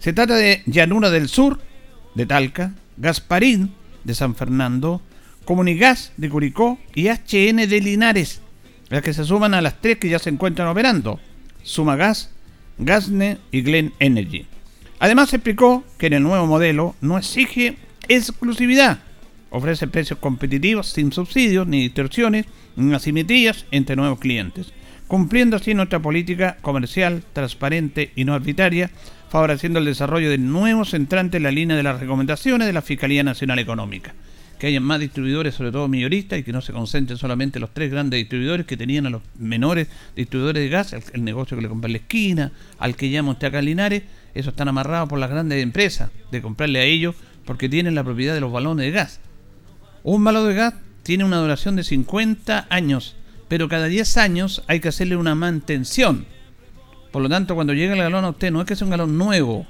Se 0.00 0.14
trata 0.14 0.34
de 0.34 0.62
Llanura 0.64 1.10
del 1.10 1.28
Sur, 1.28 1.60
de 2.14 2.24
Talca, 2.24 2.72
Gasparín, 2.96 3.74
de 4.02 4.14
San 4.14 4.34
Fernando, 4.34 5.02
Comunigas, 5.44 6.12
de 6.16 6.30
Curicó 6.30 6.78
y 6.94 7.08
HN 7.08 7.68
de 7.68 7.80
Linares, 7.82 8.40
las 8.88 9.02
que 9.02 9.12
se 9.12 9.24
suman 9.24 9.52
a 9.52 9.60
las 9.60 9.80
tres 9.82 9.98
que 9.98 10.08
ya 10.08 10.18
se 10.18 10.30
encuentran 10.30 10.68
operando, 10.68 11.20
Sumagas, 11.62 12.30
Gasne 12.78 13.36
y 13.52 13.60
Glen 13.60 13.92
Energy. 13.98 14.46
Además 15.00 15.34
explicó 15.34 15.84
que 15.98 16.06
en 16.06 16.14
el 16.14 16.22
nuevo 16.22 16.46
modelo 16.46 16.96
no 17.02 17.18
exige 17.18 17.76
exclusividad, 18.08 19.00
ofrece 19.50 19.86
precios 19.86 20.18
competitivos 20.18 20.88
sin 20.88 21.12
subsidios 21.12 21.66
ni 21.66 21.82
distorsiones 21.82 22.46
ni 22.74 22.94
asimetrías 22.94 23.66
entre 23.70 23.96
nuevos 23.96 24.18
clientes, 24.18 24.72
cumpliendo 25.10 25.56
así 25.56 25.74
nuestra 25.74 25.98
política 25.98 26.56
comercial 26.62 27.24
transparente 27.32 28.12
y 28.14 28.24
no 28.24 28.32
arbitraria 28.32 28.92
favoreciendo 29.28 29.80
el 29.80 29.84
desarrollo 29.84 30.30
de 30.30 30.38
nuevos 30.38 30.94
entrantes 30.94 31.38
en 31.38 31.42
la 31.42 31.50
línea 31.50 31.76
de 31.76 31.82
las 31.82 31.98
recomendaciones 31.98 32.68
de 32.68 32.72
la 32.72 32.80
Fiscalía 32.80 33.24
Nacional 33.24 33.58
Económica. 33.58 34.14
Que 34.60 34.68
haya 34.68 34.80
más 34.80 35.00
distribuidores, 35.00 35.56
sobre 35.56 35.72
todo 35.72 35.88
mayoristas, 35.88 36.38
y 36.38 36.44
que 36.44 36.52
no 36.52 36.60
se 36.60 36.72
concentren 36.72 37.18
solamente 37.18 37.58
los 37.58 37.74
tres 37.74 37.90
grandes 37.90 38.18
distribuidores 38.18 38.66
que 38.66 38.76
tenían 38.76 39.04
a 39.06 39.10
los 39.10 39.22
menores 39.36 39.88
distribuidores 40.14 40.62
de 40.62 40.68
gas, 40.68 40.92
el, 40.92 41.24
negocio 41.24 41.56
que 41.56 41.62
le 41.64 41.68
compra 41.68 41.88
en 41.88 41.94
la 41.94 41.98
esquina, 41.98 42.52
al 42.78 42.94
que 42.94 43.10
llama 43.10 43.32
usted 43.32 43.48
acá 43.48 43.60
eso 44.32 44.50
están 44.50 44.68
amarrados 44.68 45.08
por 45.08 45.18
las 45.18 45.30
grandes 45.30 45.60
empresas, 45.60 46.12
de 46.30 46.40
comprarle 46.40 46.78
a 46.78 46.84
ellos 46.84 47.16
porque 47.44 47.68
tienen 47.68 47.96
la 47.96 48.04
propiedad 48.04 48.32
de 48.32 48.40
los 48.40 48.52
balones 48.52 48.86
de 48.86 48.92
gas. 48.92 49.18
Un 50.04 50.22
balón 50.22 50.46
de 50.46 50.54
gas 50.54 50.74
tiene 51.02 51.24
una 51.24 51.38
duración 51.38 51.74
de 51.74 51.82
50 51.82 52.68
años, 52.70 53.16
pero 53.50 53.68
cada 53.68 53.84
10 53.84 54.16
años 54.16 54.62
hay 54.66 54.80
que 54.80 54.88
hacerle 54.88 55.16
una 55.16 55.34
mantención 55.34 56.24
por 57.10 57.22
lo 57.22 57.28
tanto, 57.28 57.54
cuando 57.54 57.72
llega 57.74 57.94
el 57.94 58.00
galón 58.00 58.24
a 58.24 58.30
usted, 58.30 58.52
no 58.52 58.60
es 58.60 58.66
que 58.66 58.76
sea 58.76 58.84
un 58.84 58.92
galón 58.92 59.18
nuevo, 59.18 59.66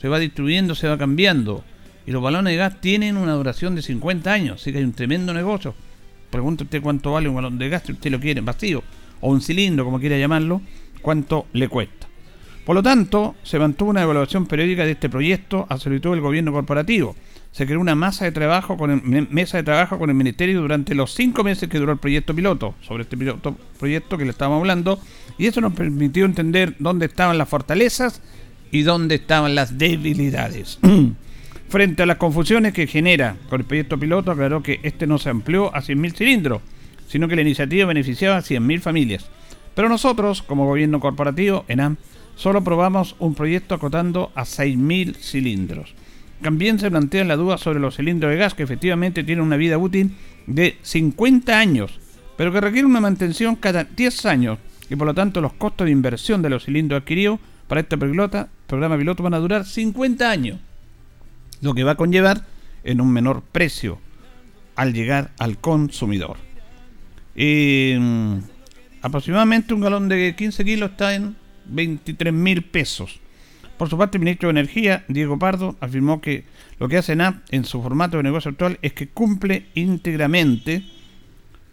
se 0.00 0.08
va 0.08 0.18
distribuyendo, 0.18 0.74
se 0.74 0.88
va 0.88 0.96
cambiando. 0.96 1.64
Y 2.06 2.12
los 2.12 2.22
balones 2.22 2.52
de 2.52 2.56
gas 2.56 2.80
tienen 2.80 3.16
una 3.16 3.32
duración 3.32 3.74
de 3.74 3.82
50 3.82 4.32
años, 4.32 4.60
así 4.60 4.72
que 4.72 4.78
hay 4.78 4.84
un 4.84 4.92
tremendo 4.92 5.34
negocio. 5.34 5.74
Pregunta 6.30 6.64
usted 6.64 6.80
cuánto 6.80 7.12
vale 7.12 7.28
un 7.28 7.34
balón 7.34 7.58
de 7.58 7.68
gas 7.68 7.82
si 7.84 7.92
usted 7.92 8.10
lo 8.10 8.20
quiere 8.20 8.40
vacío, 8.42 8.82
o 9.20 9.30
un 9.30 9.40
cilindro, 9.40 9.84
como 9.84 9.98
quiera 9.98 10.16
llamarlo, 10.16 10.62
cuánto 11.02 11.46
le 11.52 11.68
cuesta. 11.68 12.06
Por 12.64 12.76
lo 12.76 12.82
tanto, 12.82 13.34
se 13.42 13.58
mantuvo 13.58 13.90
una 13.90 14.02
evaluación 14.02 14.46
periódica 14.46 14.84
de 14.84 14.92
este 14.92 15.08
proyecto 15.08 15.66
a 15.68 15.78
solicitud 15.78 16.10
del 16.10 16.20
gobierno 16.20 16.52
corporativo. 16.52 17.16
Se 17.52 17.66
creó 17.66 17.80
una 17.80 17.94
mesa 17.94 18.24
de 18.24 18.32
trabajo 18.32 18.76
con 18.76 18.90
el 18.90 20.14
ministerio 20.14 20.60
durante 20.60 20.94
los 20.94 21.14
cinco 21.14 21.42
meses 21.42 21.68
que 21.68 21.78
duró 21.78 21.92
el 21.92 21.98
proyecto 21.98 22.34
piloto, 22.34 22.74
sobre 22.82 23.02
este 23.02 23.16
proyecto 23.78 24.18
que 24.18 24.24
le 24.24 24.30
estábamos 24.30 24.60
hablando, 24.60 25.00
y 25.38 25.46
eso 25.46 25.60
nos 25.60 25.72
permitió 25.72 26.24
entender 26.24 26.76
dónde 26.78 27.06
estaban 27.06 27.38
las 27.38 27.48
fortalezas 27.48 28.22
y 28.70 28.82
dónde 28.82 29.16
estaban 29.16 29.54
las 29.54 29.78
debilidades. 29.78 30.78
Frente 31.68 32.02
a 32.02 32.06
las 32.06 32.16
confusiones 32.16 32.72
que 32.72 32.86
genera 32.86 33.36
con 33.50 33.60
el 33.60 33.66
proyecto 33.66 33.98
piloto, 33.98 34.30
aclaró 34.30 34.62
que 34.62 34.80
este 34.82 35.06
no 35.06 35.18
se 35.18 35.30
amplió 35.30 35.74
a 35.74 35.80
100.000 35.80 36.14
cilindros, 36.14 36.62
sino 37.08 37.28
que 37.28 37.36
la 37.36 37.42
iniciativa 37.42 37.86
beneficiaba 37.86 38.36
a 38.36 38.42
100.000 38.42 38.80
familias. 38.80 39.26
Pero 39.74 39.88
nosotros, 39.88 40.42
como 40.42 40.66
gobierno 40.66 40.98
corporativo, 40.98 41.64
ENAM, 41.68 41.96
solo 42.36 42.64
probamos 42.64 43.16
un 43.18 43.34
proyecto 43.34 43.74
acotando 43.74 44.32
a 44.34 44.42
6.000 44.42 45.16
cilindros. 45.16 45.94
También 46.42 46.78
se 46.78 46.90
plantea 46.90 47.24
la 47.24 47.36
duda 47.36 47.58
sobre 47.58 47.80
los 47.80 47.96
cilindros 47.96 48.30
de 48.30 48.38
gas 48.38 48.54
que 48.54 48.62
efectivamente 48.62 49.24
tienen 49.24 49.44
una 49.44 49.56
vida 49.56 49.76
útil 49.78 50.12
de 50.46 50.78
50 50.82 51.58
años, 51.58 51.98
pero 52.36 52.52
que 52.52 52.60
requiere 52.60 52.86
una 52.86 53.00
mantención 53.00 53.56
cada 53.56 53.84
10 53.84 54.26
años 54.26 54.58
y 54.88 54.96
por 54.96 55.06
lo 55.06 55.14
tanto 55.14 55.40
los 55.40 55.52
costos 55.54 55.86
de 55.86 55.90
inversión 55.90 56.40
de 56.42 56.50
los 56.50 56.64
cilindros 56.64 57.02
adquiridos 57.02 57.40
para 57.66 57.80
este 57.80 57.98
programa 57.98 58.96
piloto 58.96 59.22
van 59.22 59.34
a 59.34 59.38
durar 59.38 59.64
50 59.66 60.30
años, 60.30 60.58
lo 61.60 61.74
que 61.74 61.84
va 61.84 61.92
a 61.92 61.96
conllevar 61.96 62.44
en 62.84 63.00
un 63.00 63.12
menor 63.12 63.42
precio 63.42 63.98
al 64.76 64.92
llegar 64.94 65.32
al 65.38 65.58
consumidor. 65.58 66.36
Mm, 67.36 68.38
aproximadamente 69.02 69.74
un 69.74 69.80
galón 69.80 70.08
de 70.08 70.34
15 70.34 70.64
kilos 70.64 70.90
está 70.92 71.14
en 71.14 71.36
23 71.66 72.32
mil 72.32 72.62
pesos. 72.62 73.20
Por 73.78 73.88
su 73.88 73.96
parte, 73.96 74.18
el 74.18 74.24
ministro 74.24 74.48
de 74.48 74.60
Energía, 74.60 75.04
Diego 75.08 75.38
Pardo, 75.38 75.76
afirmó 75.80 76.20
que 76.20 76.44
lo 76.78 76.88
que 76.88 76.98
hace 76.98 77.16
NAP 77.16 77.36
en 77.50 77.64
su 77.64 77.80
formato 77.80 78.16
de 78.16 78.24
negocio 78.24 78.50
actual 78.50 78.78
es 78.82 78.92
que 78.92 79.08
cumple 79.08 79.66
íntegramente 79.74 80.84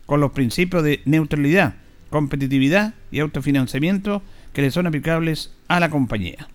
con 0.06 0.20
los 0.20 0.32
principios 0.32 0.84
de 0.84 1.02
neutralidad 1.06 1.76
competitividad 2.16 2.94
y 3.12 3.20
autofinanciamiento 3.20 4.22
que 4.54 4.62
le 4.62 4.72
son 4.72 4.88
aplicables 4.88 5.52
a 5.68 5.82
la 5.82 5.90
compañía. 5.90 6.48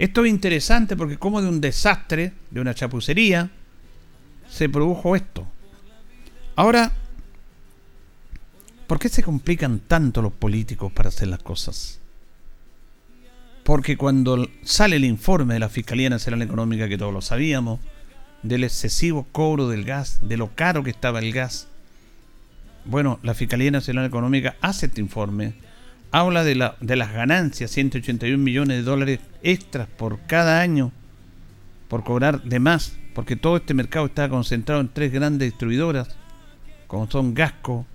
Esto 0.00 0.24
es 0.24 0.30
interesante 0.30 0.96
porque 0.96 1.16
como 1.16 1.40
de 1.40 1.48
un 1.48 1.60
desastre, 1.60 2.32
de 2.50 2.60
una 2.60 2.74
chapucería, 2.74 3.50
se 4.50 4.68
produjo 4.68 5.14
esto. 5.14 5.46
Ahora, 6.56 6.92
¿por 8.88 8.98
qué 8.98 9.08
se 9.08 9.22
complican 9.22 9.78
tanto 9.78 10.22
los 10.22 10.32
políticos 10.32 10.92
para 10.92 11.10
hacer 11.10 11.28
las 11.28 11.42
cosas? 11.42 12.00
Porque 13.64 13.96
cuando 13.96 14.46
sale 14.62 14.96
el 14.96 15.04
informe 15.04 15.54
de 15.54 15.60
la 15.60 15.70
Fiscalía 15.70 16.10
Nacional 16.10 16.42
Económica, 16.42 16.88
que 16.88 16.98
todos 16.98 17.14
lo 17.14 17.22
sabíamos, 17.22 17.80
del 18.42 18.62
excesivo 18.62 19.26
cobro 19.32 19.68
del 19.68 19.84
gas, 19.84 20.20
de 20.22 20.36
lo 20.36 20.54
caro 20.54 20.84
que 20.84 20.90
estaba 20.90 21.18
el 21.18 21.32
gas, 21.32 21.66
bueno, 22.84 23.18
la 23.22 23.32
Fiscalía 23.32 23.70
Nacional 23.70 24.04
Económica 24.04 24.56
hace 24.60 24.86
este 24.86 25.00
informe, 25.00 25.54
habla 26.12 26.44
de, 26.44 26.54
la, 26.54 26.76
de 26.82 26.96
las 26.96 27.12
ganancias, 27.12 27.70
181 27.70 28.36
millones 28.36 28.76
de 28.76 28.82
dólares 28.82 29.20
extras 29.42 29.88
por 29.88 30.20
cada 30.26 30.60
año, 30.60 30.92
por 31.88 32.04
cobrar 32.04 32.42
de 32.42 32.60
más, 32.60 32.98
porque 33.14 33.34
todo 33.34 33.56
este 33.56 33.72
mercado 33.72 34.06
está 34.06 34.28
concentrado 34.28 34.82
en 34.82 34.88
tres 34.88 35.10
grandes 35.10 35.50
distribuidoras, 35.50 36.08
como 36.86 37.10
son 37.10 37.32
Gasco, 37.32 37.86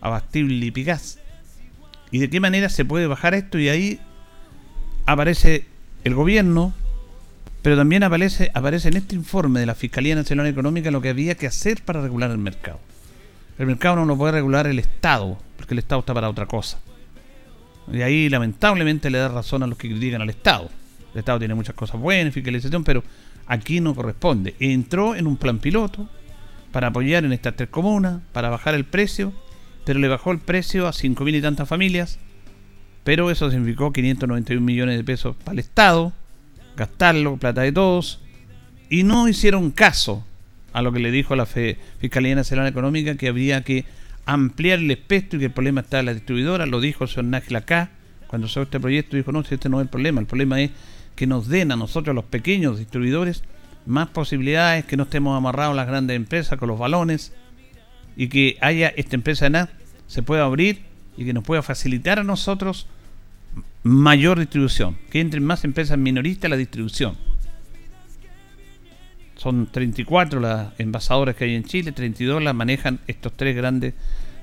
Abastible 0.00 0.66
y 0.66 0.70
Pigas. 0.72 1.20
¿Y 2.10 2.18
de 2.18 2.28
qué 2.28 2.40
manera 2.40 2.68
se 2.68 2.84
puede 2.84 3.06
bajar 3.06 3.34
esto? 3.34 3.58
Y 3.58 3.68
ahí 3.68 4.00
aparece 5.06 5.66
el 6.04 6.14
gobierno, 6.14 6.74
pero 7.62 7.76
también 7.76 8.02
aparece, 8.02 8.50
aparece 8.54 8.88
en 8.88 8.96
este 8.96 9.14
informe 9.14 9.60
de 9.60 9.66
la 9.66 9.74
Fiscalía 9.74 10.14
Nacional 10.14 10.46
Económica 10.46 10.90
lo 10.90 11.00
que 11.00 11.10
había 11.10 11.36
que 11.36 11.46
hacer 11.46 11.82
para 11.82 12.00
regular 12.00 12.30
el 12.30 12.38
mercado. 12.38 12.80
El 13.58 13.66
mercado 13.66 13.96
no 13.96 14.04
lo 14.04 14.16
puede 14.16 14.32
regular 14.32 14.66
el 14.66 14.78
Estado, 14.78 15.38
porque 15.56 15.74
el 15.74 15.78
Estado 15.78 16.00
está 16.00 16.14
para 16.14 16.28
otra 16.28 16.46
cosa. 16.46 16.80
Y 17.92 18.02
ahí 18.02 18.28
lamentablemente 18.28 19.10
le 19.10 19.18
da 19.18 19.28
razón 19.28 19.62
a 19.62 19.66
los 19.66 19.78
que 19.78 19.88
critican 19.88 20.22
al 20.22 20.30
Estado. 20.30 20.70
El 21.12 21.18
Estado 21.18 21.38
tiene 21.38 21.54
muchas 21.54 21.74
cosas 21.74 22.00
buenas, 22.00 22.32
fiscalización, 22.32 22.84
pero 22.84 23.04
aquí 23.46 23.80
no 23.80 23.94
corresponde. 23.94 24.54
Entró 24.58 25.14
en 25.14 25.26
un 25.26 25.36
plan 25.36 25.58
piloto 25.58 26.08
para 26.72 26.88
apoyar 26.88 27.24
en 27.24 27.32
estas 27.32 27.54
tres 27.54 27.68
comunas, 27.68 28.20
para 28.32 28.48
bajar 28.48 28.74
el 28.74 28.84
precio, 28.84 29.32
pero 29.84 29.98
le 29.98 30.08
bajó 30.08 30.32
el 30.32 30.38
precio 30.38 30.88
a 30.88 30.92
cinco 30.92 31.24
mil 31.24 31.34
y 31.34 31.42
tantas 31.42 31.68
familias, 31.68 32.18
pero 33.04 33.30
eso 33.30 33.50
significó 33.50 33.92
591 33.92 34.60
millones 34.64 34.96
de 34.96 35.04
pesos 35.04 35.36
para 35.36 35.52
el 35.52 35.58
Estado, 35.58 36.12
gastarlo, 36.76 37.36
plata 37.36 37.62
de 37.62 37.72
todos, 37.72 38.20
y 38.88 39.02
no 39.02 39.28
hicieron 39.28 39.70
caso 39.70 40.24
a 40.72 40.82
lo 40.82 40.92
que 40.92 41.00
le 41.00 41.10
dijo 41.10 41.36
la 41.36 41.46
Fiscalía 41.46 42.34
Nacional 42.34 42.66
Económica 42.66 43.16
que 43.16 43.28
habría 43.28 43.62
que 43.62 43.84
ampliar 44.24 44.78
el 44.78 44.90
espectro 44.90 45.36
y 45.36 45.40
que 45.40 45.46
el 45.46 45.52
problema 45.52 45.80
está 45.80 46.00
en 46.00 46.06
la 46.06 46.14
distribuidora, 46.14 46.66
lo 46.66 46.80
dijo 46.80 47.04
el 47.04 47.10
señor 47.10 47.24
Nájil 47.26 47.56
acá, 47.56 47.90
cuando 48.28 48.48
se 48.48 48.62
este 48.62 48.80
proyecto 48.80 49.16
dijo, 49.16 49.32
no, 49.32 49.44
si 49.44 49.54
este 49.54 49.68
no 49.68 49.80
es 49.80 49.84
el 49.84 49.90
problema, 49.90 50.20
el 50.20 50.26
problema 50.26 50.60
es 50.60 50.70
que 51.16 51.26
nos 51.26 51.48
den 51.48 51.72
a 51.72 51.76
nosotros, 51.76 52.14
los 52.14 52.24
pequeños 52.24 52.78
distribuidores, 52.78 53.42
más 53.84 54.08
posibilidades, 54.08 54.84
que 54.84 54.96
no 54.96 55.02
estemos 55.02 55.36
amarrados 55.36 55.72
a 55.72 55.76
las 55.76 55.86
grandes 55.86 56.16
empresas 56.16 56.58
con 56.58 56.68
los 56.68 56.78
balones 56.78 57.32
y 58.16 58.28
que 58.28 58.56
haya 58.60 58.88
esta 58.88 59.16
empresa 59.16 59.50
de 59.50 59.66
se 60.06 60.22
pueda 60.22 60.44
abrir 60.44 60.91
y 61.16 61.24
que 61.24 61.32
nos 61.32 61.44
pueda 61.44 61.62
facilitar 61.62 62.18
a 62.18 62.24
nosotros 62.24 62.86
mayor 63.82 64.38
distribución, 64.38 64.96
que 65.10 65.20
entren 65.20 65.44
más 65.44 65.64
empresas 65.64 65.98
minoristas 65.98 66.46
a 66.46 66.50
la 66.50 66.56
distribución 66.56 67.16
son 69.42 69.66
34 69.66 70.38
las 70.38 70.68
envasadoras 70.78 71.34
que 71.34 71.44
hay 71.44 71.56
en 71.56 71.64
Chile, 71.64 71.90
32 71.90 72.40
las 72.40 72.54
manejan 72.54 73.00
estos 73.08 73.32
tres 73.32 73.56
grandes 73.56 73.92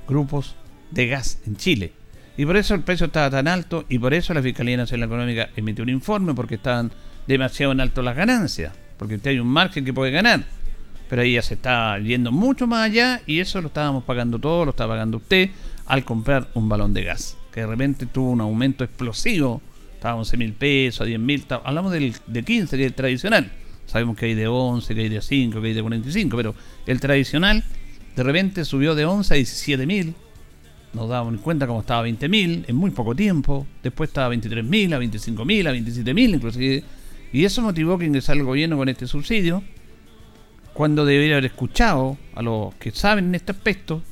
grupos 0.06 0.56
de 0.92 1.08
gas 1.08 1.40
en 1.48 1.56
Chile. 1.56 1.94
Y 2.36 2.46
por 2.46 2.58
eso 2.58 2.74
el 2.74 2.82
precio 2.82 3.06
estaba 3.06 3.30
tan 3.30 3.48
alto 3.48 3.86
y 3.88 3.98
por 3.98 4.14
eso 4.14 4.34
la 4.34 4.42
Fiscalía 4.42 4.76
Nacional 4.76 5.08
Económica 5.08 5.50
emitió 5.56 5.84
un 5.84 5.90
informe 5.90 6.34
porque 6.34 6.56
estaban 6.56 6.92
demasiado 7.28 7.72
en 7.72 7.80
alto 7.80 8.02
las 8.02 8.16
ganancias, 8.16 8.74
porque 8.98 9.16
usted 9.16 9.32
hay 9.32 9.40
un 9.40 9.48
margen 9.48 9.86
que 9.86 9.94
puede 9.94 10.12
ganar. 10.12 10.44
Pero 11.10 11.22
ahí 11.22 11.34
ya 11.36 11.42
se 11.44 11.54
está 11.54 11.98
yendo 12.00 12.34
mucho 12.34 12.68
más 12.68 12.86
allá 12.86 13.22
y 13.26 13.40
eso 13.40 13.62
lo 13.62 13.68
estábamos 13.68 14.04
pagando 14.04 14.38
todo, 14.38 14.66
lo 14.66 14.72
está 14.72 14.86
pagando 14.86 15.18
usted 15.18 15.50
al 15.90 16.06
comprar 16.06 16.48
un 16.54 16.70
balón 16.70 16.94
de 16.94 17.04
gas, 17.04 17.38
que 17.52 17.60
de 17.60 17.68
repente 17.68 18.06
tuvo 18.06 18.30
un 18.30 18.40
aumento 18.40 18.86
explosivo, 18.86 19.62
estaba 19.94 20.14
a 20.14 20.18
11 20.18 20.38
mil 20.38 20.54
pesos, 20.54 21.02
a 21.02 21.06
10 21.06 21.20
mil, 21.20 21.46
hablamos 21.66 21.92
del, 21.92 22.16
de 22.26 22.44
15, 22.44 22.78
que 22.78 22.84
es 22.84 22.88
el 22.88 22.96
tradicional 22.96 23.52
Sabemos 23.90 24.18
que 24.18 24.28
hay 24.28 24.36
de 24.36 24.48
11, 24.48 24.94
que 24.94 25.02
hay 25.02 25.10
de 25.10 25.20
5, 25.20 25.60
que 25.60 25.68
hay 25.68 25.74
de 25.74 25.82
45, 25.82 26.38
pero 26.38 26.54
el 26.86 27.00
tradicional 27.00 27.64
de 28.16 28.22
repente 28.22 28.64
subió 28.64 28.94
de 28.94 29.06
11 29.06 29.34
a 29.34 29.38
17 29.38 29.88
mil. 29.88 30.14
Nos 30.94 31.10
dábamos 31.10 31.42
cuenta 31.42 31.66
como 31.66 31.80
estaba 31.80 32.02
a 32.02 32.04
20 32.04 32.30
mil 32.30 32.66
en 32.68 32.76
muy 32.76 32.92
poco 32.92 33.16
tiempo. 33.16 33.66
Después 33.82 34.12
estaba 34.12 34.28
a 34.28 34.30
23 34.30 34.64
mil, 34.64 34.94
a 34.94 35.00
25 35.00 35.44
mil, 35.44 35.66
a 35.66 35.72
27 35.72 36.14
mil 36.14 36.36
inclusive. 36.36 36.84
Y 37.34 37.46
eso 37.46 37.64
motivó 37.64 37.98
que 37.98 38.06
ingresara 38.06 38.40
el 38.40 38.46
gobierno 38.46 38.78
con 38.78 38.90
este 38.90 39.08
subsidio. 39.08 39.64
Cuando 40.74 41.04
debería 41.04 41.36
haber 41.38 41.46
escuchado 41.46 42.16
a 42.36 42.44
los 42.44 42.76
que 42.76 42.92
saben 42.92 43.26
en 43.30 43.36
este 43.36 43.54
aspecto, 43.54 44.04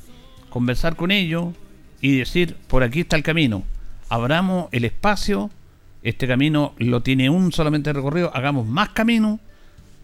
conversar 0.50 0.96
con 0.96 1.12
ellos 1.12 1.54
y 2.00 2.18
decir, 2.18 2.56
por 2.68 2.82
aquí 2.82 3.00
está 3.00 3.16
el 3.16 3.22
camino. 3.22 3.64
Abramos 4.08 4.68
el 4.72 4.84
espacio, 4.84 5.50
este 6.02 6.26
camino 6.26 6.74
lo 6.78 7.02
tiene 7.02 7.30
un 7.30 7.52
solamente 7.52 7.92
recorrido, 7.92 8.34
hagamos 8.34 8.66
más 8.66 8.90
camino 8.90 9.40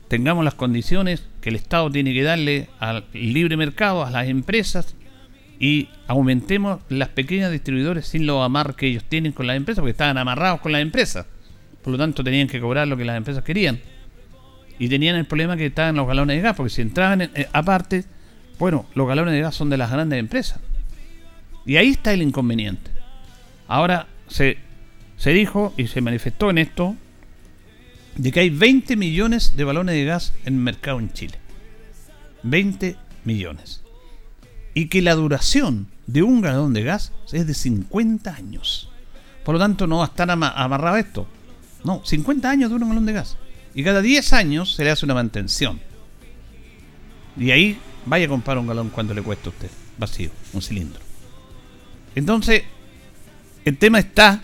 tengamos 0.08 0.44
las 0.44 0.54
condiciones 0.54 1.26
que 1.40 1.50
el 1.50 1.56
Estado 1.56 1.90
tiene 1.90 2.12
que 2.14 2.22
darle 2.22 2.68
al 2.78 3.04
libre 3.12 3.56
mercado, 3.56 4.04
a 4.04 4.10
las 4.10 4.28
empresas, 4.28 4.94
y 5.58 5.88
aumentemos 6.06 6.80
las 6.88 7.08
pequeñas 7.08 7.50
distribuidores 7.50 8.06
sin 8.06 8.26
los 8.26 8.44
amar 8.44 8.74
que 8.74 8.86
ellos 8.86 9.04
tienen 9.04 9.32
con 9.32 9.46
las 9.46 9.56
empresas, 9.56 9.80
porque 9.80 9.92
estaban 9.92 10.18
amarrados 10.18 10.60
con 10.60 10.72
las 10.72 10.82
empresas. 10.82 11.26
Por 11.82 11.92
lo 11.92 11.98
tanto, 11.98 12.24
tenían 12.24 12.48
que 12.48 12.60
cobrar 12.60 12.88
lo 12.88 12.96
que 12.96 13.04
las 13.04 13.16
empresas 13.16 13.44
querían. 13.44 13.80
Y 14.78 14.88
tenían 14.88 15.16
el 15.16 15.24
problema 15.24 15.56
que 15.56 15.66
estaban 15.66 15.96
los 15.96 16.06
galones 16.06 16.36
de 16.36 16.42
gas, 16.42 16.56
porque 16.56 16.70
si 16.70 16.82
entraban 16.82 17.22
eh, 17.22 17.48
aparte, 17.52 18.04
bueno, 18.58 18.86
los 18.94 19.06
galones 19.06 19.34
de 19.34 19.40
gas 19.40 19.54
son 19.54 19.70
de 19.70 19.76
las 19.76 19.90
grandes 19.90 20.18
empresas. 20.18 20.60
Y 21.66 21.76
ahí 21.76 21.90
está 21.90 22.12
el 22.12 22.22
inconveniente. 22.22 22.90
Ahora 23.68 24.06
se, 24.28 24.58
se 25.16 25.30
dijo 25.30 25.72
y 25.76 25.86
se 25.86 26.00
manifestó 26.00 26.50
en 26.50 26.58
esto 26.58 26.96
de 28.16 28.32
que 28.32 28.40
hay 28.40 28.50
20 28.50 28.96
millones 28.96 29.56
de 29.56 29.64
balones 29.64 29.94
de 29.94 30.04
gas 30.04 30.34
en 30.44 30.54
el 30.54 30.60
mercado 30.60 30.98
en 30.98 31.12
Chile. 31.12 31.38
20 32.42 32.96
millones. 33.24 33.82
Y 34.74 34.86
que 34.86 35.02
la 35.02 35.14
duración 35.14 35.88
de 36.06 36.22
un 36.22 36.40
galón 36.40 36.74
de 36.74 36.82
gas 36.82 37.12
es 37.32 37.46
de 37.46 37.54
50 37.54 38.34
años. 38.34 38.90
Por 39.44 39.54
lo 39.54 39.58
tanto, 39.58 39.86
no 39.86 39.98
va 39.98 40.04
a 40.04 40.08
estar 40.08 40.30
amarrado 40.30 40.96
esto. 40.96 41.26
No, 41.84 42.02
50 42.04 42.50
años 42.50 42.70
dura 42.70 42.84
un 42.84 42.90
galón 42.90 43.06
de 43.06 43.12
gas. 43.12 43.36
Y 43.74 43.82
cada 43.82 44.00
10 44.00 44.32
años 44.32 44.74
se 44.74 44.84
le 44.84 44.90
hace 44.90 45.04
una 45.04 45.14
mantención. 45.14 45.80
Y 47.36 47.50
ahí 47.50 47.78
vaya 48.06 48.26
a 48.26 48.28
comprar 48.28 48.58
un 48.58 48.66
galón 48.66 48.90
cuando 48.90 49.14
le 49.14 49.22
cuesta 49.22 49.48
a 49.48 49.52
usted. 49.52 49.70
Vacío, 49.98 50.30
un 50.52 50.62
cilindro. 50.62 51.03
Entonces, 52.14 52.62
el 53.64 53.78
tema 53.78 53.98
está 53.98 54.42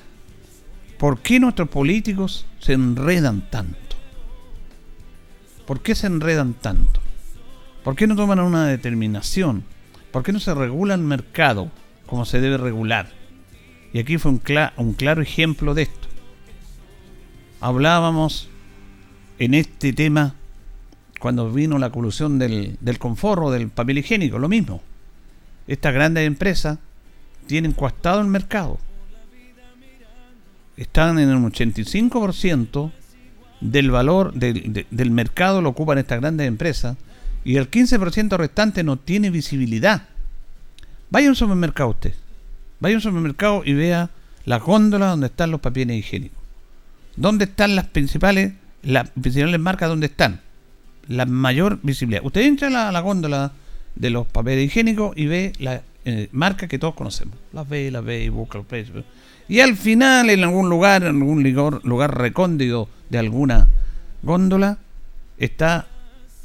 ¿Por 1.00 1.20
qué 1.20 1.40
nuestros 1.40 1.70
políticos 1.70 2.44
se 2.58 2.74
enredan 2.74 3.48
tanto? 3.48 3.96
¿Por 5.66 5.80
qué 5.80 5.94
se 5.94 6.06
enredan 6.06 6.52
tanto? 6.52 7.00
¿Por 7.82 7.96
qué 7.96 8.06
no 8.06 8.14
toman 8.14 8.38
una 8.40 8.66
determinación? 8.66 9.64
¿Por 10.12 10.22
qué 10.22 10.32
no 10.34 10.40
se 10.40 10.54
regula 10.54 10.92
el 10.92 11.00
mercado 11.00 11.70
como 12.04 12.26
se 12.26 12.42
debe 12.42 12.58
regular? 12.58 13.08
Y 13.94 13.98
aquí 13.98 14.18
fue 14.18 14.32
un, 14.32 14.92
claro 14.92 15.22
ejemplo 15.22 15.72
de 15.72 15.84
esto. 15.84 16.08
Hablábamos 17.62 18.50
en 19.38 19.54
este 19.54 19.94
tema 19.94 20.34
cuando 21.18 21.50
vino 21.50 21.78
la 21.78 21.88
colusión 21.88 22.38
del, 22.38 22.76
del 22.82 22.98
conforro, 22.98 23.50
del 23.50 23.70
papel 23.70 23.96
higiénico, 23.96 24.38
lo 24.38 24.50
mismo. 24.50 24.82
Estas 25.66 25.94
grandes 25.94 26.26
empresas 26.26 26.78
tienen 27.50 27.72
coastado 27.72 28.20
el 28.20 28.26
mercado 28.26 28.78
están 30.80 31.18
en 31.18 31.28
un 31.28 31.52
85% 31.52 32.90
del 33.60 33.90
valor 33.90 34.32
del, 34.32 35.10
mercado 35.10 35.60
lo 35.60 35.68
ocupan 35.68 35.98
estas 35.98 36.20
grandes 36.20 36.48
empresas 36.48 36.96
y 37.44 37.56
el 37.56 37.70
15% 37.70 38.36
restante 38.38 38.82
no 38.82 38.96
tiene 38.96 39.28
visibilidad. 39.28 40.08
Vaya 41.10 41.26
a 41.26 41.30
un 41.30 41.36
supermercado 41.36 41.90
usted. 41.90 42.14
Vaya 42.80 42.94
a 42.94 42.98
un 42.98 43.02
supermercado 43.02 43.62
y 43.64 43.74
vea 43.74 44.08
las 44.46 44.62
góndolas 44.62 45.10
donde 45.10 45.26
están 45.26 45.50
los 45.50 45.60
papeles 45.60 45.98
higiénicos. 45.98 46.38
¿Dónde 47.14 47.44
están 47.44 47.76
las 47.76 47.86
principales, 47.88 48.54
las 48.82 49.10
principales 49.10 49.60
marcas? 49.60 49.90
¿Dónde 49.90 50.06
están? 50.06 50.40
La 51.08 51.26
mayor 51.26 51.78
visibilidad. 51.82 52.24
Usted 52.24 52.40
entra 52.40 52.88
a 52.88 52.90
la, 52.90 53.00
góndola 53.00 53.52
de 53.96 54.08
los 54.08 54.26
papeles 54.26 54.64
higiénicos 54.64 55.14
y 55.14 55.26
ve 55.26 55.52
la 55.58 55.82
eh, 56.04 56.28
marca 56.32 56.68
que 56.68 56.78
todos 56.78 56.94
conocemos. 56.94 57.36
Las 57.52 57.68
ve, 57.68 57.90
las 57.90 58.04
ve 58.04 58.30
los 58.30 58.66
precios. 58.66 59.04
Y 59.48 59.60
al 59.60 59.76
final, 59.76 60.30
en 60.30 60.44
algún 60.44 60.70
lugar, 60.70 61.02
en 61.02 61.08
algún 61.08 61.42
lugar, 61.42 61.84
lugar 61.84 62.16
recóndito 62.16 62.88
de 63.08 63.18
alguna 63.18 63.68
góndola, 64.22 64.78
está 65.38 65.88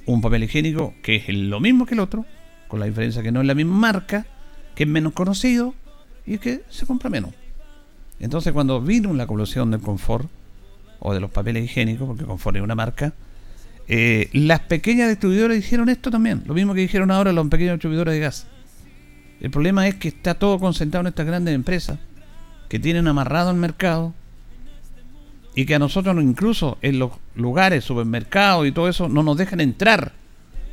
un 0.06 0.22
papel 0.22 0.44
higiénico 0.44 0.94
que 1.02 1.18
es 1.18 1.30
lo 1.30 1.60
mismo 1.60 1.86
que 1.86 1.94
el 1.94 2.00
otro, 2.00 2.26
con 2.68 2.80
la 2.80 2.86
diferencia 2.86 3.22
que 3.22 3.32
no 3.32 3.42
es 3.42 3.48
la 3.48 3.56
misma 3.56 3.76
marca, 3.76 4.26
que 4.76 4.84
es 4.84 4.90
menos 4.90 5.14
conocido 5.14 5.74
y 6.26 6.38
que 6.38 6.64
se 6.70 6.86
compra 6.86 7.10
menos. 7.10 7.32
Entonces 8.20 8.54
cuando 8.54 8.82
vino 8.82 9.14
la 9.14 9.28
colusión 9.28 9.72
del 9.72 9.82
confort 9.82 10.30
o 11.00 11.14
de 11.14 11.20
los 11.20 11.32
papeles 11.32 11.66
higiénicos, 11.66 12.08
porque 12.08 12.24
confort 12.24 12.58
es 12.58 12.64
una 12.64 12.76
marca, 12.76 13.14
eh, 13.88 14.30
las 14.34 14.62
pequeñas 14.62 15.10
distribuidoras 15.10 15.58
hicieron 15.58 15.90
esto 15.90 16.10
también, 16.10 16.44
lo 16.46 16.54
mismo 16.54 16.74
que 16.74 16.82
dijeron 16.82 17.12
ahora 17.12 17.32
los 17.32 17.48
pequeños 17.48 17.74
distribuidores 17.74 18.14
de 18.14 18.20
gas. 18.20 18.48
El 19.40 19.52
problema 19.52 19.88
es 19.88 19.96
que 19.96 20.08
está 20.08 20.36
todo 20.36 20.60
concentrado 20.60 21.02
en 21.02 21.08
estas 21.08 21.26
grandes 21.26 21.54
empresas 21.54 22.00
que 22.70 22.80
tienen 22.80 23.08
amarrado 23.08 23.52
el 23.52 23.58
mercado 23.58 24.14
y 25.54 25.66
que 25.66 25.76
a 25.76 25.80
nosotros 25.80 26.16
incluso 26.22 26.78
en 26.82 27.00
los 27.00 27.12
lugares, 27.36 27.84
supermercados 27.84 28.68
y 28.68 28.72
todo 28.72 28.90
eso, 28.90 29.08
no 29.08 29.24
nos 29.24 29.38
dejan 29.38 29.62
entrar. 29.62 30.14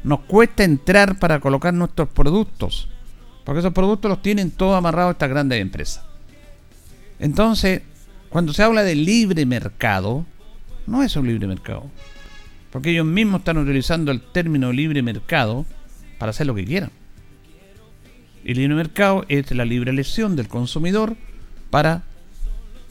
Nos 0.02 0.20
cuesta 0.20 0.64
entrar 0.64 1.18
para 1.18 1.38
colocar 1.38 1.72
nuestros 1.72 2.08
productos. 2.08 2.88
Porque 3.44 3.60
esos 3.60 3.72
productos 3.72 4.08
los 4.08 4.22
tienen 4.22 4.50
todos 4.50 4.76
amarrados 4.76 5.12
estas 5.12 5.30
grandes 5.30 5.60
empresas. 5.60 6.04
Entonces, 7.20 7.82
cuando 8.28 8.52
se 8.52 8.62
habla 8.62 8.82
de 8.82 8.96
libre 8.96 9.46
mercado, 9.46 10.24
no 10.86 11.02
es 11.02 11.14
un 11.14 11.28
libre 11.28 11.46
mercado. 11.46 11.84
Porque 12.72 12.90
ellos 12.90 13.06
mismos 13.06 13.40
están 13.40 13.58
utilizando 13.58 14.10
el 14.10 14.20
término 14.20 14.72
libre 14.72 15.02
mercado 15.02 15.64
para 16.18 16.30
hacer 16.30 16.46
lo 16.46 16.54
que 16.54 16.64
quieran. 16.64 16.90
El 18.44 18.56
libre 18.56 18.74
mercado 18.74 19.24
es 19.28 19.50
la 19.52 19.64
libre 19.64 19.90
elección 19.90 20.36
del 20.36 20.48
consumidor 20.48 21.16
para 21.70 22.02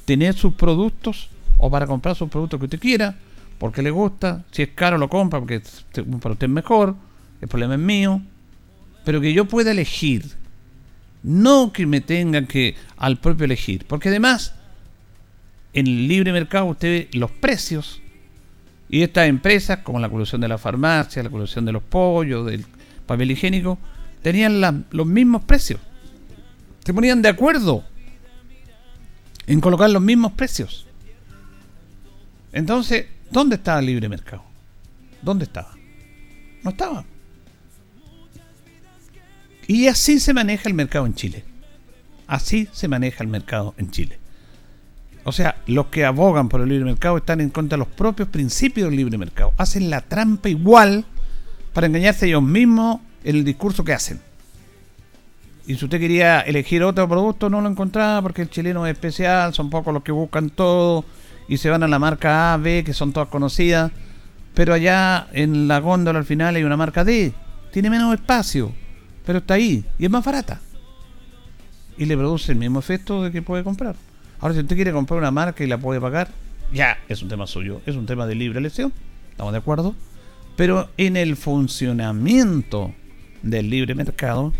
tener 0.05 0.33
sus 0.33 0.53
productos 0.53 1.29
o 1.57 1.69
para 1.69 1.87
comprar 1.87 2.15
sus 2.15 2.29
productos 2.29 2.59
que 2.59 2.65
usted 2.65 2.79
quiera, 2.79 3.15
porque 3.57 3.81
le 3.81 3.91
gusta, 3.91 4.43
si 4.51 4.63
es 4.63 4.69
caro 4.69 4.97
lo 4.97 5.09
compra 5.09 5.39
porque 5.39 5.61
para 6.21 6.33
usted 6.33 6.47
es 6.47 6.49
mejor, 6.49 6.95
el 7.41 7.47
problema 7.47 7.75
es 7.75 7.79
mío, 7.79 8.21
pero 9.05 9.21
que 9.21 9.33
yo 9.33 9.45
pueda 9.45 9.71
elegir, 9.71 10.25
no 11.23 11.71
que 11.71 11.85
me 11.85 12.01
tengan 12.01 12.47
que 12.47 12.75
al 12.97 13.19
propio 13.19 13.45
elegir, 13.45 13.85
porque 13.87 14.09
además 14.09 14.55
en 15.73 15.87
el 15.87 16.07
libre 16.07 16.31
mercado 16.31 16.65
usted 16.65 16.87
ve 16.87 17.19
los 17.19 17.31
precios 17.31 18.01
y 18.89 19.03
estas 19.03 19.29
empresas, 19.29 19.79
como 19.79 19.99
la 19.99 20.09
colusión 20.09 20.41
de 20.41 20.47
la 20.47 20.57
farmacia, 20.57 21.23
la 21.23 21.29
colusión 21.29 21.63
de 21.63 21.71
los 21.71 21.83
pollos, 21.83 22.45
del 22.45 22.65
papel 23.05 23.31
higiénico, 23.31 23.79
tenían 24.21 24.85
los 24.91 25.07
mismos 25.07 25.43
precios. 25.43 25.79
Se 26.83 26.93
ponían 26.93 27.21
de 27.21 27.29
acuerdo 27.29 27.83
en 29.47 29.61
colocar 29.61 29.89
los 29.89 30.01
mismos 30.01 30.33
precios. 30.33 30.87
Entonces, 32.53 33.05
¿dónde 33.29 33.55
estaba 33.55 33.79
el 33.79 33.85
libre 33.85 34.09
mercado? 34.09 34.43
¿Dónde 35.21 35.45
estaba? 35.45 35.75
No 36.63 36.71
estaba. 36.71 37.05
Y 39.67 39.87
así 39.87 40.19
se 40.19 40.33
maneja 40.33 40.67
el 40.67 40.75
mercado 40.75 41.05
en 41.05 41.15
Chile. 41.15 41.43
Así 42.27 42.67
se 42.71 42.87
maneja 42.87 43.23
el 43.23 43.29
mercado 43.29 43.73
en 43.77 43.91
Chile. 43.91 44.19
O 45.23 45.31
sea, 45.31 45.61
los 45.67 45.87
que 45.87 46.03
abogan 46.03 46.49
por 46.49 46.61
el 46.61 46.69
libre 46.69 46.85
mercado 46.85 47.17
están 47.17 47.41
en 47.41 47.51
contra 47.51 47.77
de 47.77 47.85
los 47.85 47.93
propios 47.93 48.27
principios 48.29 48.89
del 48.89 48.97
libre 48.97 49.17
mercado. 49.17 49.53
Hacen 49.57 49.89
la 49.89 50.01
trampa 50.01 50.49
igual 50.49 51.05
para 51.73 51.87
engañarse 51.87 52.27
ellos 52.27 52.41
mismos 52.41 53.01
el 53.23 53.43
discurso 53.43 53.83
que 53.83 53.93
hacen. 53.93 54.19
Y 55.67 55.75
si 55.75 55.85
usted 55.85 55.99
quería 55.99 56.41
elegir 56.41 56.83
otro 56.83 57.07
producto, 57.07 57.49
no 57.49 57.61
lo 57.61 57.69
encontraba 57.69 58.21
porque 58.21 58.41
el 58.41 58.49
chileno 58.49 58.85
es 58.87 58.93
especial, 58.93 59.53
son 59.53 59.69
pocos 59.69 59.93
los 59.93 60.03
que 60.03 60.11
buscan 60.11 60.49
todo 60.49 61.05
y 61.47 61.57
se 61.57 61.69
van 61.69 61.83
a 61.83 61.87
la 61.87 61.99
marca 61.99 62.53
A, 62.53 62.57
B, 62.57 62.83
que 62.83 62.93
son 62.93 63.13
todas 63.13 63.29
conocidas. 63.29 63.91
Pero 64.53 64.73
allá 64.73 65.27
en 65.31 65.67
la 65.67 65.79
góndola 65.79 66.19
al 66.19 66.25
final 66.25 66.55
hay 66.55 66.63
una 66.63 66.77
marca 66.77 67.03
D, 67.03 67.33
tiene 67.71 67.89
menos 67.89 68.13
espacio, 68.13 68.73
pero 69.25 69.39
está 69.39 69.53
ahí 69.53 69.85
y 69.97 70.05
es 70.05 70.11
más 70.11 70.25
barata. 70.25 70.59
Y 71.97 72.05
le 72.05 72.17
produce 72.17 72.51
el 72.51 72.57
mismo 72.57 72.79
efecto 72.79 73.23
de 73.23 73.31
que 73.31 73.41
puede 73.41 73.63
comprar. 73.63 73.95
Ahora, 74.39 74.55
si 74.55 74.61
usted 74.61 74.75
quiere 74.75 74.91
comprar 74.91 75.19
una 75.19 75.31
marca 75.31 75.63
y 75.63 75.67
la 75.67 75.77
puede 75.77 76.01
pagar, 76.01 76.29
ya 76.73 76.97
es 77.07 77.21
un 77.21 77.29
tema 77.29 77.45
suyo, 77.45 77.81
es 77.85 77.95
un 77.95 78.07
tema 78.07 78.25
de 78.25 78.35
libre 78.35 78.59
elección, 78.59 78.91
estamos 79.29 79.53
de 79.53 79.59
acuerdo. 79.59 79.95
Pero 80.57 80.89
en 80.97 81.15
el 81.15 81.37
funcionamiento 81.37 82.93
del 83.41 83.69
libre 83.69 83.95
mercado 83.95 84.53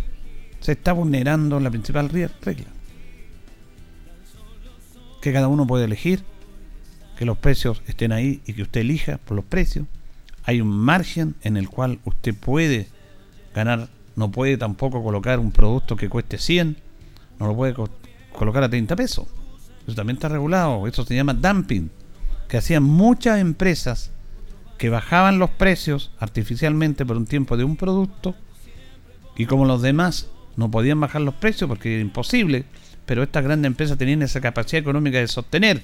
se 0.60 0.74
está 0.74 0.94
vulnerando 0.94 1.60
la 1.60 1.70
principal 1.70 2.10
regla. 2.10 2.68
Que 5.22 5.34
cada 5.34 5.48
uno 5.48 5.68
puede 5.68 5.86
elegir, 5.86 6.24
que 7.18 7.26
los 7.26 7.38
precios 7.38 7.82
estén 7.88 8.12
ahí 8.12 8.42
y 8.46 8.54
que 8.54 8.64
usted 8.64 8.82
elija 8.82 9.18
por 9.18 9.36
los 9.36 9.46
precios. 9.46 9.86
Hay 10.44 10.62
un 10.62 10.70
margen 10.70 11.36
en 11.44 11.58
el 11.58 11.70
cual 11.70 12.00
usted 12.06 12.34
puede 12.36 12.88
ganar, 13.54 13.90
no 14.16 14.32
puede 14.32 14.58
tampoco 14.58 15.04
colocar 15.04 15.40
un 15.40 15.52
producto 15.52 15.96
que 15.96 16.10
cueste 16.10 16.38
100, 16.38 16.78
no 17.40 17.48
lo 17.48 17.56
puede 17.56 17.76
colocar 18.34 18.64
a 18.64 18.70
30 18.70 18.96
pesos. 18.96 19.28
Eso 19.86 19.96
también 19.96 20.18
está 20.18 20.30
regulado, 20.30 20.88
eso 20.88 21.06
se 21.06 21.16
llama 21.16 21.34
dumping, 21.34 21.90
que 22.48 22.58
hacían 22.58 22.84
muchas 22.84 23.40
empresas 23.40 24.12
que 24.78 24.90
bajaban 24.90 25.38
los 25.38 25.52
precios 25.52 26.12
artificialmente 26.20 27.06
por 27.06 27.18
un 27.18 27.28
tiempo 27.28 27.56
de 27.58 27.64
un 27.64 27.76
producto 27.76 28.36
y 29.38 29.46
como 29.46 29.66
los 29.66 29.82
demás 29.82 30.28
no 30.56 30.70
podían 30.70 31.00
bajar 31.00 31.22
los 31.22 31.36
precios 31.36 31.68
porque 31.68 31.94
era 31.94 32.02
imposible, 32.02 32.66
pero 33.06 33.24
estas 33.24 33.44
grandes 33.44 33.68
empresas 33.68 33.98
tenían 33.98 34.22
esa 34.22 34.42
capacidad 34.42 34.82
económica 34.82 35.18
de 35.18 35.28
sostener 35.28 35.82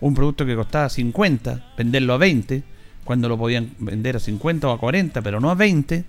un 0.00 0.14
producto 0.14 0.46
que 0.46 0.56
costaba 0.56 0.88
50, 0.88 1.72
venderlo 1.76 2.14
a 2.14 2.18
20, 2.18 2.62
cuando 3.04 3.28
lo 3.28 3.36
podían 3.36 3.72
vender 3.78 4.16
a 4.16 4.20
50 4.20 4.68
o 4.68 4.72
a 4.72 4.78
40, 4.78 5.20
pero 5.22 5.40
no 5.40 5.50
a 5.50 5.54
20, 5.54 6.04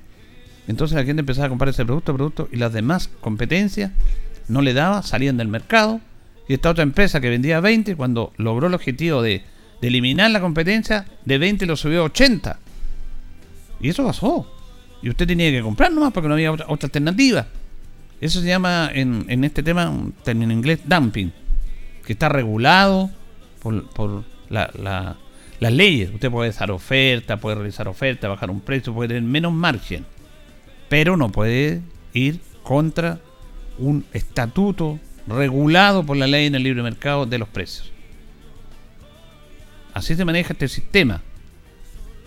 entonces 0.67 0.95
la 0.95 1.03
gente 1.03 1.21
empezaba 1.21 1.47
a 1.47 1.49
comprar 1.49 1.69
ese 1.69 1.85
producto, 1.85 2.13
producto 2.13 2.49
y 2.51 2.57
las 2.57 2.73
demás 2.73 3.09
competencias 3.21 3.91
no 4.47 4.61
le 4.61 4.73
daba, 4.73 5.01
salían 5.01 5.37
del 5.37 5.47
mercado 5.47 5.99
y 6.47 6.53
esta 6.53 6.69
otra 6.69 6.83
empresa 6.83 7.19
que 7.21 7.29
vendía 7.29 7.57
a 7.57 7.61
20, 7.61 7.95
cuando 7.95 8.33
logró 8.37 8.67
el 8.67 8.73
objetivo 8.73 9.21
de 9.21 9.43
de 9.81 9.87
eliminar 9.87 10.29
la 10.31 10.39
competencia, 10.39 11.05
de 11.25 11.37
20 11.39 11.65
lo 11.65 11.75
subió 11.75 12.01
a 12.01 12.05
80. 12.05 12.59
Y 13.81 13.89
eso 13.89 14.05
pasó. 14.05 14.47
Y 15.01 15.09
usted 15.09 15.27
tenía 15.27 15.51
que 15.51 15.61
comprar 15.61 15.91
nomás 15.91 16.11
porque 16.13 16.27
no 16.27 16.35
había 16.35 16.51
otra, 16.51 16.67
alternativa. 16.67 17.47
Eso 18.19 18.39
se 18.39 18.47
llama 18.47 18.89
en, 18.93 19.25
en, 19.29 19.43
este 19.43 19.63
tema, 19.63 19.89
un 19.89 20.11
término 20.11 20.53
inglés, 20.53 20.79
dumping, 20.85 21.31
que 22.05 22.13
está 22.13 22.29
regulado 22.29 23.09
por, 23.61 23.89
por 23.89 24.23
la, 24.49 25.17
las 25.59 25.73
leyes. 25.73 26.11
Usted 26.13 26.29
puede 26.29 26.51
dar 26.51 26.71
oferta, 26.71 27.37
puede 27.37 27.55
realizar 27.55 27.87
oferta, 27.87 28.27
bajar 28.27 28.51
un 28.51 28.61
precio, 28.61 28.93
puede 28.93 29.09
tener 29.09 29.23
menos 29.23 29.53
margen, 29.53 30.05
pero 30.87 31.17
no 31.17 31.31
puede 31.31 31.81
ir 32.13 32.39
contra 32.63 33.19
un 33.79 34.05
estatuto 34.13 34.99
regulado 35.27 36.05
por 36.05 36.17
la 36.17 36.27
ley 36.27 36.47
en 36.47 36.55
el 36.55 36.63
libre 36.63 36.83
mercado 36.83 37.25
de 37.25 37.37
los 37.39 37.47
precios. 37.47 37.91
Así 39.93 40.15
se 40.15 40.25
maneja 40.25 40.53
este 40.53 40.67
sistema. 40.67 41.21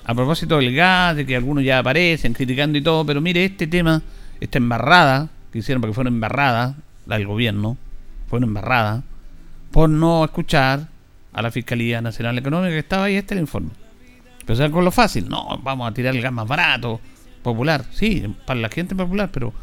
A 0.06 0.14
propósito 0.14 0.58
del 0.58 0.74
gas, 0.74 1.16
de 1.16 1.24
que 1.24 1.34
algunos 1.34 1.64
ya 1.64 1.78
aparecen 1.78 2.34
criticando 2.34 2.76
y 2.76 2.82
todo, 2.82 3.06
pero 3.06 3.20
mire, 3.20 3.44
este 3.44 3.66
tema, 3.66 4.02
esta 4.40 4.58
embarrada, 4.58 5.30
que 5.50 5.60
hicieron 5.60 5.80
porque 5.80 5.94
fueron 5.94 6.14
embarrada 6.14 6.76
del 7.06 7.26
gobierno, 7.26 7.78
fueron 8.28 8.50
embarrada, 8.50 9.02
por 9.70 9.88
no 9.88 10.24
escuchar 10.24 10.88
a 11.32 11.42
la 11.42 11.50
Fiscalía 11.50 12.00
Nacional 12.00 12.36
Económica 12.38 12.72
que 12.72 12.78
estaba 12.78 13.04
ahí, 13.04 13.16
este 13.16 13.34
el 13.34 13.40
informe. 13.40 13.70
Empezar 14.40 14.70
con 14.70 14.84
lo 14.84 14.90
fácil, 14.90 15.28
no, 15.28 15.58
vamos 15.62 15.90
a 15.90 15.94
tirar 15.94 16.14
el 16.14 16.20
gas 16.20 16.32
más 16.32 16.46
barato, 16.46 17.00
popular, 17.42 17.84
sí, 17.92 18.24
para 18.46 18.60
la 18.60 18.68
gente 18.68 18.94
popular, 18.94 19.30
pero, 19.32 19.54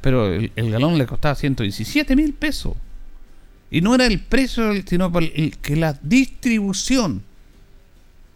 pero 0.00 0.26
el, 0.32 0.70
galón 0.70 0.96
le 0.96 1.06
costaba 1.06 1.34
117 1.34 2.14
mil 2.14 2.34
pesos. 2.34 2.76
Y 3.70 3.80
no 3.80 3.94
era 3.96 4.06
el 4.06 4.20
precio, 4.20 4.72
sino 4.86 5.10
por 5.10 5.28
que 5.30 5.76
la 5.76 5.98
distribución 6.02 7.22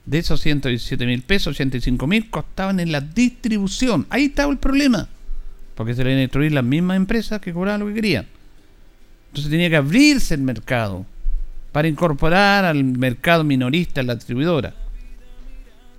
de 0.05 0.19
esos 0.19 0.41
117 0.41 1.07
mil 1.07 1.23
pesos, 1.23 1.55
85 1.55 2.07
mil 2.07 2.31
costaban 2.31 2.81
en 2.81 2.93
la 2.93 3.01
distribución. 3.01 4.07
Ahí 4.11 4.25
estaba 4.25 4.53
el 4.53 4.59
problema. 4.59 5.09
Porque 5.75 5.95
se 5.95 6.05
le 6.05 6.11
iban 6.11 6.19
a 6.19 6.23
destruir 6.23 6.53
las 6.53 6.65
mismas 6.65 6.97
empresas 6.97 7.41
que 7.41 7.53
cobraban 7.53 7.81
lo 7.81 7.87
que 7.87 7.95
querían. 7.95 8.27
Entonces 9.29 9.51
tenía 9.51 9.71
que 9.71 9.77
abrirse 9.77 10.35
el 10.35 10.43
mercado 10.43 11.07
para 11.71 11.89
incorporar 11.89 12.65
al 12.65 12.85
mercado 12.85 13.45
minorista 13.45 14.03
la 14.03 14.15
distribuidora. 14.15 14.75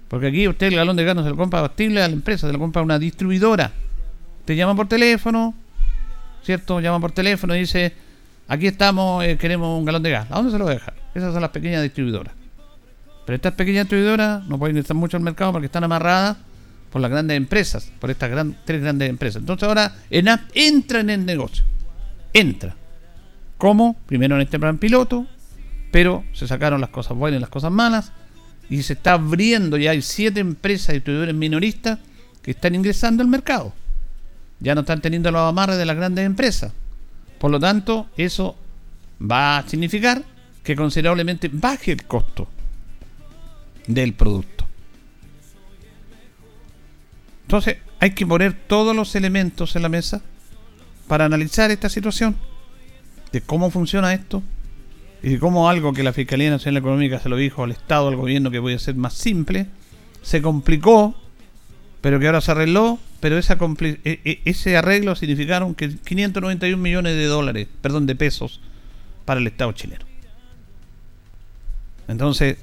Porque 0.08 0.28
aquí 0.28 0.48
usted 0.48 0.68
el 0.68 0.76
galón 0.76 0.96
de 0.96 1.04
gas 1.04 1.16
no 1.16 1.24
se 1.24 1.30
lo 1.30 1.36
compra 1.36 1.62
bastible 1.62 2.04
a 2.04 2.08
la 2.08 2.14
empresa, 2.14 2.46
se 2.46 2.54
lo 2.54 2.60
compra 2.60 2.82
a 2.82 2.86
una 2.86 3.00
distribuidora. 3.00 3.72
Te 4.46 4.56
llama 4.56 4.76
por 4.76 4.88
teléfono, 4.88 5.56
¿cierto? 6.44 6.80
Llama 6.80 7.00
por 7.00 7.12
teléfono 7.12 7.56
y 7.56 7.62
dice, 7.62 7.94
aquí 8.48 8.68
estamos, 8.68 9.24
eh, 9.24 9.38
queremos 9.38 9.80
un 9.80 9.86
galón 9.86 10.04
de 10.04 10.12
gas. 10.12 10.28
¿A 10.30 10.36
dónde 10.36 10.52
se 10.52 10.60
lo 10.60 10.66
voy 10.66 10.74
a 10.74 10.76
dejar? 10.76 10.94
Esas 11.16 11.34
son 11.34 11.42
las 11.42 11.50
pequeñas 11.50 11.82
distribuidoras. 11.82 12.43
Pero 13.26 13.36
estas 13.36 13.54
pequeñas 13.54 13.86
distribuidoras 13.86 14.46
no 14.46 14.60
pueden 14.60 14.78
estar 14.78 14.96
mucho 14.96 15.18
al 15.18 15.24
mercado 15.24 15.54
porque 15.54 15.68
están 15.68 15.84
amarradas 15.84 16.38
por 16.92 17.02
las 17.02 17.10
grandes 17.10 17.38
empresas, 17.38 17.92
por 18.00 18.12
estas 18.12 18.30
tres 18.66 18.82
grandes 18.82 19.10
empresas. 19.10 19.42
Entonces 19.42 19.68
ahora 19.68 19.96
ENAP 20.10 20.42
entra 20.54 21.00
en 21.00 21.10
el 21.10 21.26
negocio. 21.26 21.64
Entra. 22.34 22.76
¿Cómo? 23.58 23.96
Primero 24.06 24.36
en 24.36 24.42
este 24.42 24.60
plan 24.60 24.78
piloto, 24.78 25.26
pero 25.92 26.24
se 26.34 26.48
sacaron 26.48 26.82
las 26.82 26.90
cosas 26.90 27.18
buenas 27.18 27.40
y 27.40 27.42
las 27.42 27.50
cosas 27.50 27.72
malas. 27.72 28.12
Y 28.70 28.84
se 28.84 28.94
está 28.94 29.14
abriendo, 29.14 29.78
ya 29.78 29.92
hay 29.92 30.02
siete 30.02 30.40
empresas 30.40 30.94
distribuidores 30.94 31.36
minoristas 31.36 32.00
que 32.42 32.52
están 32.52 32.76
ingresando 32.76 33.24
al 33.24 33.30
mercado. 33.30 33.74
Ya 34.60 34.76
no 34.76 34.82
están 34.82 35.02
teniendo 35.02 35.32
los 35.32 35.42
amarres 35.42 35.78
de 35.78 35.86
las 35.86 35.96
grandes 35.96 36.26
empresas. 36.26 36.74
Por 37.40 37.52
lo 37.52 37.60
tanto, 37.60 38.08
eso 38.18 38.56
va 39.20 39.58
a 39.58 39.68
significar 39.68 40.24
que 40.64 40.76
considerablemente 40.76 41.50
baje 41.52 41.92
el 41.92 42.04
costo 42.06 42.48
del 43.88 44.14
producto. 44.14 44.66
Entonces, 47.44 47.78
hay 48.00 48.12
que 48.12 48.26
poner 48.26 48.54
todos 48.54 48.96
los 48.96 49.16
elementos 49.16 49.76
en 49.76 49.82
la 49.82 49.90
mesa 49.90 50.22
para 51.08 51.26
analizar 51.26 51.72
esta 51.72 51.90
situación 51.90 52.36
de 53.32 53.42
cómo 53.42 53.70
funciona 53.72 54.14
esto 54.14 54.42
y 55.22 55.30
de 55.30 55.40
cómo 55.40 55.70
algo 55.70 55.94
que 55.94 56.04
la 56.04 56.14
Fiscalía 56.14 56.50
Nacional 56.50 56.82
Económica 56.82 57.20
se 57.20 57.30
lo 57.30 57.38
dijo 57.38 57.64
al 57.64 57.72
Estado, 57.72 58.08
al 58.08 58.16
gobierno, 58.16 58.52
que 58.52 58.60
podía 58.60 58.80
ser 58.80 58.96
más 58.96 59.14
simple, 59.14 59.68
se 60.22 60.42
complicó, 60.42 61.16
pero 62.02 62.20
que 62.20 62.26
ahora 62.26 62.42
se 62.42 62.52
arregló, 62.52 63.00
pero 63.20 63.38
e, 63.38 64.00
e, 64.04 64.42
ese 64.44 64.76
arreglo 64.76 65.16
significaron 65.16 65.76
que 65.76 65.96
591 65.96 66.78
millones 66.78 67.16
de 67.16 67.26
dólares, 67.26 67.68
perdón, 67.82 68.06
de 68.06 68.16
pesos 68.16 68.60
para 69.24 69.40
el 69.40 69.48
Estado 69.48 69.72
chileno. 69.72 70.06
Entonces, 72.08 72.58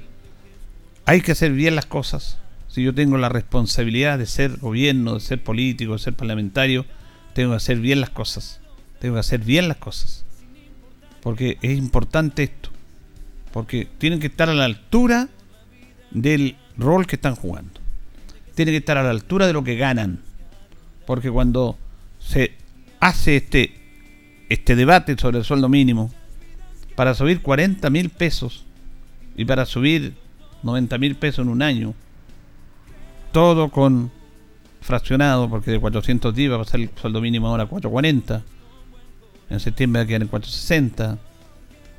hay 1.11 1.23
que 1.23 1.33
hacer 1.33 1.51
bien 1.51 1.75
las 1.75 1.87
cosas. 1.87 2.39
Si 2.69 2.85
yo 2.85 2.95
tengo 2.95 3.19
la 3.19 3.29
responsabilidad 3.29 4.17
de 4.17 4.27
ser 4.27 4.59
gobierno, 4.59 5.15
de 5.15 5.21
ser 5.21 5.43
político, 5.43 5.95
de 5.95 5.99
ser 5.99 6.15
parlamentario, 6.15 6.87
tengo 7.35 7.51
que 7.51 7.57
hacer 7.57 7.81
bien 7.81 8.01
las 8.01 8.11
cosas. 8.11 8.61
Tengo 9.01 9.15
que 9.15 9.21
hacer 9.21 9.41
bien 9.41 9.67
las 9.67 9.79
cosas. 9.79 10.25
Porque 11.21 11.59
es 11.63 11.77
importante 11.77 12.45
esto. 12.45 12.71
Porque 13.53 13.89
tienen 13.99 14.21
que 14.21 14.29
estar 14.29 14.49
a 14.49 14.55
la 14.55 14.67
altura 14.67 15.29
del 16.13 16.57
rol 16.79 17.09
que 17.09 17.17
están 17.17 17.35
jugando. 17.35 17.81
Tienen 18.55 18.73
que 18.73 18.79
estar 18.79 18.97
a 18.97 19.03
la 19.03 19.11
altura 19.11 19.49
de 19.49 19.53
lo 19.53 19.65
que 19.65 19.75
ganan. 19.75 20.21
Porque 21.07 21.29
cuando 21.29 21.77
se 22.21 22.53
hace 23.01 23.35
este, 23.35 23.75
este 24.49 24.77
debate 24.77 25.17
sobre 25.19 25.39
el 25.39 25.45
sueldo 25.45 25.69
mínimo, 25.69 26.13
para 26.95 27.15
subir 27.15 27.43
40 27.43 27.91
mil 27.91 28.11
pesos 28.11 28.65
y 29.37 29.45
para 29.45 29.67
subir 29.67 30.15
90 30.63 30.99
mil 30.99 31.17
pesos 31.17 31.45
en 31.45 31.51
un 31.51 31.63
año, 31.63 31.95
todo 33.33 33.71
con 33.71 34.11
fraccionado, 34.81 35.49
porque 35.49 35.71
de 35.71 35.81
410 35.81 36.51
va 36.51 36.57
a 36.57 36.59
pasar 36.59 36.81
el 36.81 36.91
sueldo 37.01 37.21
mínimo 37.21 37.49
ahora 37.49 37.65
a 37.65 37.67
440, 37.67 38.43
en 39.51 39.61
septiembre 39.61 40.01
va 40.01 40.05
a 40.05 40.07
quedar 40.07 40.23
en 40.23 40.29
460, 40.29 41.19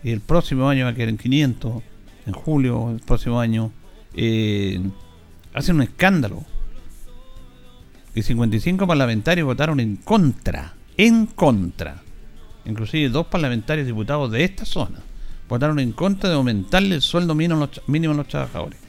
y 0.03 0.11
el 0.11 0.21
próximo 0.21 0.67
año 0.67 0.85
va 0.85 0.91
a 0.91 0.95
quedar 0.95 1.09
en 1.09 1.17
500, 1.17 1.83
en 2.25 2.33
julio, 2.33 2.91
el 2.91 2.99
próximo 2.99 3.39
año, 3.39 3.71
eh, 4.13 4.81
hace 5.53 5.71
un 5.71 5.81
escándalo. 5.81 6.43
Y 8.13 8.23
55 8.23 8.85
parlamentarios 8.87 9.45
votaron 9.45 9.79
en 9.79 9.95
contra, 9.95 10.73
en 10.97 11.27
contra. 11.27 12.01
Inclusive 12.65 13.09
dos 13.09 13.27
parlamentarios 13.27 13.87
diputados 13.87 14.29
de 14.31 14.43
esta 14.43 14.65
zona 14.65 14.99
votaron 15.51 15.79
en 15.79 15.91
contra 15.91 16.29
de 16.29 16.35
aumentarle 16.35 16.95
el 16.95 17.01
sueldo 17.01 17.35
mínimo 17.35 17.67
a 17.67 18.15
los, 18.15 18.27
trabajadores. 18.29 18.79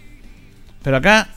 Pero 0.80 0.96
acá 0.96 1.28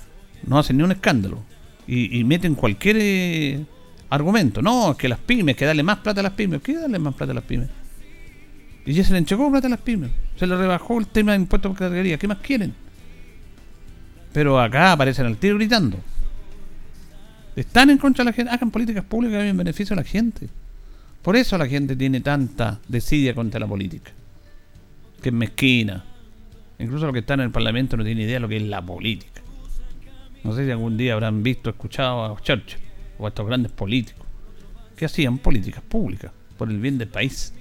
no 0.45 0.59
hacen 0.59 0.77
ni 0.77 0.83
un 0.83 0.91
escándalo 0.91 1.43
y, 1.87 2.23
meten 2.23 2.53
cualquier 2.53 2.97
eh, 2.99 3.65
argumento. 4.11 4.61
No, 4.61 4.91
es 4.91 4.97
que 4.97 5.09
las 5.09 5.17
pymes, 5.17 5.55
que 5.55 5.65
darle 5.65 5.81
más 5.81 5.97
plata 5.97 6.19
a 6.19 6.23
las 6.23 6.33
pymes. 6.33 6.61
¿Qué 6.61 6.77
darle 6.77 6.99
más 6.99 7.15
plata 7.15 7.31
a 7.31 7.35
las 7.35 7.43
pymes? 7.43 7.69
Y 8.85 8.93
ya 8.93 9.03
se 9.03 9.13
le 9.13 9.17
enchocó 9.17 9.49
plata 9.49 9.65
a 9.65 9.71
las 9.71 9.79
pymes. 9.79 10.11
Se 10.37 10.45
le 10.45 10.55
rebajó 10.57 10.99
el 10.99 11.07
tema 11.07 11.31
de 11.31 11.39
impuestos 11.39 11.71
por 11.71 11.79
categoría. 11.79 12.19
¿Qué 12.19 12.27
más 12.27 12.37
quieren? 12.37 12.75
Pero 14.31 14.61
acá 14.61 14.91
aparecen 14.91 15.25
al 15.25 15.37
tiro 15.37 15.55
gritando. 15.55 15.97
Están 17.55 17.89
en 17.89 17.97
contra 17.97 18.23
de 18.23 18.29
la 18.29 18.33
gente. 18.35 18.51
Hagan 18.51 18.69
políticas 18.69 19.03
públicas 19.03 19.43
en 19.43 19.57
beneficio 19.57 19.95
a 19.95 19.97
la 19.97 20.03
gente. 20.03 20.49
Por 21.23 21.35
eso 21.35 21.57
la 21.57 21.65
gente 21.65 21.95
tiene 21.95 22.21
tanta 22.21 22.79
desidia 22.87 23.33
contra 23.33 23.59
la 23.59 23.65
política 23.65 24.11
que 25.25 25.29
es 25.29 25.33
mezquina. 25.33 26.03
Incluso 26.77 27.05
los 27.05 27.13
que 27.13 27.21
están 27.21 27.39
en 27.39 27.47
el 27.47 27.51
Parlamento 27.51 27.97
no 27.97 28.03
tienen 28.03 28.25
idea 28.25 28.35
de 28.35 28.41
lo 28.41 28.47
que 28.47 28.57
es 28.57 28.61
la 28.61 28.85
política. 28.85 29.41
No 30.43 30.53
sé 30.53 30.65
si 30.65 30.69
algún 30.71 30.97
día 30.97 31.13
habrán 31.13 31.41
visto, 31.41 31.71
escuchado 31.71 32.25
a 32.25 32.39
Churchill 32.39 32.79
o 33.17 33.25
a 33.25 33.29
estos 33.29 33.47
grandes 33.47 33.71
políticos 33.71 34.23
que 34.95 35.05
hacían 35.05 35.39
políticas 35.39 35.81
públicas 35.81 36.31
por 36.59 36.69
el 36.69 36.79
bien 36.79 36.99
del 36.99 37.07
país. 37.07 37.55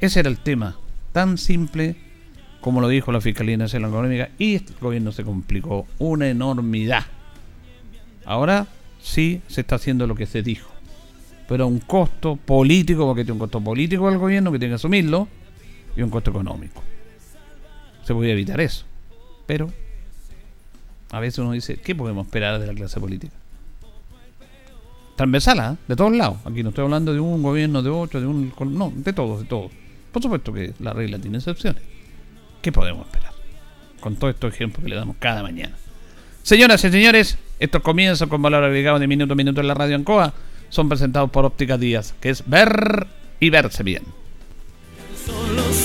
Ese 0.00 0.20
era 0.20 0.28
el 0.28 0.38
tema, 0.38 0.78
tan 1.10 1.36
simple 1.36 1.96
como 2.60 2.80
lo 2.80 2.86
dijo 2.86 3.10
la 3.10 3.20
Fiscalía 3.20 3.56
Nacional 3.56 3.90
Económica 3.90 4.30
y 4.38 4.54
este 4.54 4.72
gobierno 4.80 5.10
se 5.10 5.24
complicó 5.24 5.88
una 5.98 6.28
enormidad. 6.28 7.06
Ahora 8.24 8.68
sí 9.02 9.42
se 9.48 9.62
está 9.62 9.74
haciendo 9.74 10.06
lo 10.06 10.14
que 10.14 10.26
se 10.26 10.44
dijo, 10.44 10.70
pero 11.48 11.64
a 11.64 11.66
un 11.66 11.80
costo 11.80 12.36
político, 12.36 13.04
porque 13.04 13.24
tiene 13.24 13.32
un 13.32 13.40
costo 13.40 13.60
político 13.60 14.08
del 14.08 14.18
gobierno 14.20 14.52
que 14.52 14.60
tiene 14.60 14.70
que 14.70 14.76
asumirlo, 14.76 15.26
un 16.04 16.10
costo 16.10 16.30
económico. 16.30 16.82
Se 18.04 18.14
podía 18.14 18.32
evitar 18.32 18.60
eso. 18.60 18.84
Pero 19.46 19.70
a 21.10 21.20
veces 21.20 21.38
uno 21.38 21.52
dice, 21.52 21.76
¿qué 21.76 21.94
podemos 21.94 22.26
esperar 22.26 22.60
de 22.60 22.66
la 22.66 22.74
clase 22.74 23.00
política? 23.00 23.34
Transversal, 25.16 25.74
¿eh? 25.74 25.76
de 25.88 25.96
todos 25.96 26.12
lados. 26.12 26.38
Aquí 26.44 26.62
no 26.62 26.70
estoy 26.70 26.84
hablando 26.84 27.12
de 27.12 27.20
un 27.20 27.42
gobierno, 27.42 27.82
de 27.82 27.90
otro, 27.90 28.20
de 28.20 28.26
un... 28.26 28.52
No, 28.70 28.92
de 28.94 29.12
todos, 29.12 29.40
de 29.40 29.46
todos. 29.46 29.70
Por 30.12 30.22
supuesto 30.22 30.52
que 30.52 30.72
la 30.80 30.92
regla 30.92 31.18
tiene 31.18 31.38
excepciones. 31.38 31.82
¿Qué 32.62 32.72
podemos 32.72 33.06
esperar? 33.06 33.32
Con 34.00 34.16
todos 34.16 34.34
estos 34.34 34.54
ejemplos 34.54 34.82
que 34.82 34.90
le 34.90 34.96
damos 34.96 35.16
cada 35.18 35.42
mañana. 35.42 35.76
Señoras 36.42 36.82
y 36.84 36.90
señores, 36.90 37.38
estos 37.58 37.82
comienzos 37.82 38.28
con 38.28 38.40
valor 38.40 38.64
agregado 38.64 38.98
de 38.98 39.06
minuto 39.06 39.34
a 39.34 39.36
minuto 39.36 39.60
en 39.60 39.68
la 39.68 39.74
radio 39.74 39.96
Ancoa 39.96 40.32
son 40.70 40.88
presentados 40.88 41.30
por 41.30 41.44
Óptica 41.44 41.76
Díaz, 41.76 42.14
que 42.20 42.30
es 42.30 42.48
ver 42.48 43.06
y 43.40 43.50
verse 43.50 43.82
bien. 43.82 44.02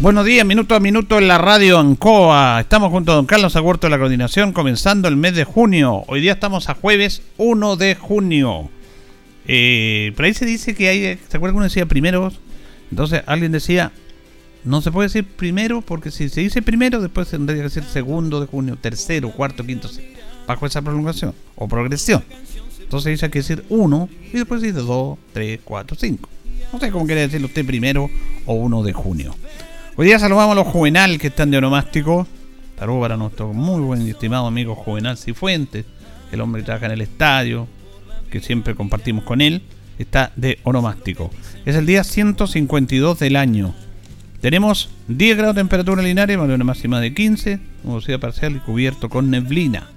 Buenos 0.00 0.24
días, 0.24 0.46
minuto 0.46 0.74
a 0.74 0.80
minuto 0.80 1.18
en 1.18 1.28
la 1.28 1.36
radio 1.36 1.78
Ancoa. 1.78 2.58
Estamos 2.58 2.90
junto 2.90 3.12
a 3.12 3.16
don 3.16 3.26
Carlos 3.26 3.54
Agurto 3.54 3.86
de 3.86 3.90
la 3.90 3.98
coordinación, 3.98 4.54
comenzando 4.54 5.08
el 5.08 5.16
mes 5.16 5.34
de 5.34 5.44
junio. 5.44 6.04
Hoy 6.06 6.22
día 6.22 6.32
estamos 6.32 6.70
a 6.70 6.74
jueves 6.74 7.20
1 7.36 7.76
de 7.76 7.96
junio. 7.96 8.70
Eh, 9.46 10.14
por 10.16 10.24
ahí 10.24 10.32
se 10.32 10.46
dice 10.46 10.74
que 10.74 10.88
hay, 10.88 11.18
¿se 11.28 11.36
acuerdan 11.36 11.50
que 11.52 11.56
uno 11.56 11.64
decía 11.64 11.84
primero? 11.84 12.32
Entonces 12.90 13.22
alguien 13.26 13.52
decía, 13.52 13.92
no 14.64 14.80
se 14.80 14.90
puede 14.90 15.08
decir 15.08 15.26
primero, 15.26 15.82
porque 15.82 16.10
si 16.10 16.30
se 16.30 16.40
dice 16.40 16.62
primero, 16.62 17.02
después 17.02 17.28
tendría 17.28 17.58
que 17.58 17.64
decir 17.64 17.84
segundo 17.84 18.40
de 18.40 18.46
junio, 18.46 18.78
tercero, 18.80 19.30
cuarto, 19.32 19.66
quinto, 19.66 19.90
bajo 20.46 20.64
esa 20.64 20.80
prolongación 20.80 21.34
o 21.56 21.68
progresión. 21.68 22.24
Entonces 22.80 23.10
dice 23.10 23.28
que 23.28 23.40
decir 23.40 23.66
uno 23.68 24.08
y 24.32 24.38
después 24.38 24.62
dice 24.62 24.78
dos, 24.80 25.18
tres, 25.34 25.60
cuatro, 25.62 25.94
cinco. 26.00 26.30
No 26.72 26.78
sé 26.78 26.90
cómo 26.90 27.04
quiere 27.04 27.20
decirlo 27.20 27.48
usted 27.48 27.66
primero 27.66 28.08
o 28.46 28.54
1 28.54 28.82
de 28.82 28.92
junio. 28.94 29.34
Hoy 30.00 30.06
día 30.06 30.18
saludamos 30.18 30.52
a 30.52 30.54
los 30.54 30.66
Juvenal 30.66 31.18
que 31.18 31.26
están 31.26 31.50
de 31.50 31.58
onomástico. 31.58 32.26
Saludos 32.78 33.02
para 33.02 33.18
nuestro 33.18 33.52
muy 33.52 33.82
buen 33.82 34.00
y 34.00 34.08
estimado 34.08 34.46
amigo 34.46 34.74
Juvenal 34.74 35.18
Cifuentes, 35.18 35.84
el 36.32 36.40
hombre 36.40 36.62
que 36.62 36.64
trabaja 36.64 36.86
en 36.86 36.92
el 36.92 37.02
estadio, 37.02 37.68
que 38.30 38.40
siempre 38.40 38.74
compartimos 38.74 39.24
con 39.24 39.42
él. 39.42 39.60
Está 39.98 40.32
de 40.36 40.58
onomástico. 40.62 41.30
Es 41.66 41.76
el 41.76 41.84
día 41.84 42.02
152 42.02 43.18
del 43.18 43.36
año. 43.36 43.74
Tenemos 44.40 44.88
10 45.08 45.36
grados 45.36 45.54
de 45.54 45.60
temperatura 45.60 46.00
linares, 46.00 46.38
una 46.38 46.64
máxima 46.64 46.98
de 46.98 47.12
15, 47.12 47.60
nubosidad 47.84 48.20
parcial 48.20 48.56
y 48.56 48.60
cubierto 48.60 49.10
con 49.10 49.28
neblina. 49.28 49.90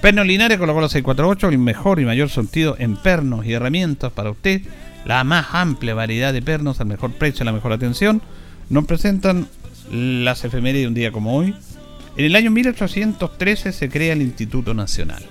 Pernos 0.00 0.26
Linares 0.26 0.58
colocó 0.58 0.80
la 0.80 0.88
648, 0.88 1.48
el 1.48 1.58
mejor 1.58 2.00
y 2.00 2.04
mayor 2.04 2.28
sentido 2.28 2.74
en 2.76 2.96
pernos 2.96 3.46
y 3.46 3.52
herramientas 3.52 4.10
para 4.10 4.30
usted. 4.32 4.62
La 5.04 5.22
más 5.22 5.46
amplia 5.52 5.94
variedad 5.94 6.32
de 6.32 6.42
pernos 6.42 6.80
al 6.80 6.88
mejor 6.88 7.12
precio 7.12 7.44
la 7.44 7.52
mejor 7.52 7.72
atención. 7.72 8.20
Nos 8.72 8.86
presentan 8.86 9.48
las 9.90 10.46
efemérides 10.46 10.84
de 10.84 10.88
un 10.88 10.94
día 10.94 11.12
como 11.12 11.36
hoy. 11.36 11.54
En 12.16 12.24
el 12.24 12.34
año 12.34 12.50
1813 12.50 13.70
se 13.70 13.90
crea 13.90 14.14
el 14.14 14.22
Instituto 14.22 14.72
Nacional. 14.72 15.22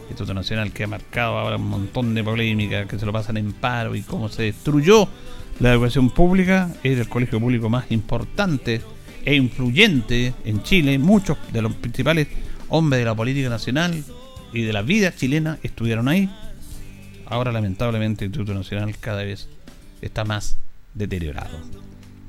Instituto 0.00 0.34
Nacional 0.34 0.72
que 0.72 0.82
ha 0.82 0.88
marcado 0.88 1.38
ahora 1.38 1.54
un 1.54 1.68
montón 1.68 2.14
de 2.16 2.24
polémica, 2.24 2.88
que 2.88 2.98
se 2.98 3.06
lo 3.06 3.12
pasan 3.12 3.36
en 3.36 3.52
paro 3.52 3.94
y 3.94 4.02
cómo 4.02 4.28
se 4.28 4.42
destruyó 4.42 5.08
la 5.60 5.72
educación 5.72 6.10
pública. 6.10 6.74
Es 6.82 6.98
el 6.98 7.08
colegio 7.08 7.38
público 7.38 7.70
más 7.70 7.92
importante 7.92 8.80
e 9.24 9.36
influyente 9.36 10.34
en 10.44 10.60
Chile. 10.64 10.98
Muchos 10.98 11.38
de 11.52 11.62
los 11.62 11.72
principales 11.74 12.26
hombres 12.70 12.98
de 12.98 13.04
la 13.04 13.14
política 13.14 13.48
nacional 13.50 14.02
y 14.52 14.62
de 14.62 14.72
la 14.72 14.82
vida 14.82 15.14
chilena 15.14 15.60
estuvieron 15.62 16.08
ahí. 16.08 16.28
Ahora 17.24 17.52
lamentablemente 17.52 18.24
el 18.24 18.30
Instituto 18.30 18.52
Nacional 18.52 18.98
cada 18.98 19.22
vez 19.22 19.48
está 20.02 20.24
más 20.24 20.58
deteriorado. 20.94 21.56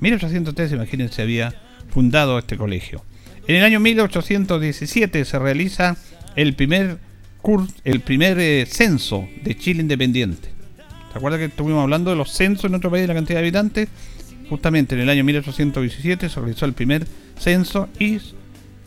1813, 0.00 0.74
imagínense, 0.74 1.22
había 1.22 1.54
fundado 1.90 2.38
este 2.38 2.56
colegio. 2.56 3.04
En 3.46 3.56
el 3.56 3.64
año 3.64 3.80
1817 3.80 5.24
se 5.24 5.38
realiza 5.38 5.96
el 6.36 6.54
primer, 6.54 6.98
el 7.84 8.00
primer 8.00 8.38
eh, 8.38 8.66
censo 8.66 9.28
de 9.42 9.56
Chile 9.56 9.82
independiente. 9.82 10.48
¿Se 11.12 11.18
acuerda 11.18 11.38
que 11.38 11.46
estuvimos 11.46 11.82
hablando 11.82 12.10
de 12.10 12.16
los 12.16 12.32
censos 12.32 12.66
en 12.66 12.72
nuestro 12.72 12.90
país, 12.90 13.02
de 13.02 13.08
la 13.08 13.14
cantidad 13.14 13.38
de 13.38 13.44
habitantes? 13.44 13.88
Justamente 14.48 14.94
en 14.94 15.02
el 15.02 15.10
año 15.10 15.24
1817 15.24 16.28
se 16.28 16.40
realizó 16.40 16.66
el 16.66 16.72
primer 16.72 17.06
censo 17.38 17.88
y 17.98 18.18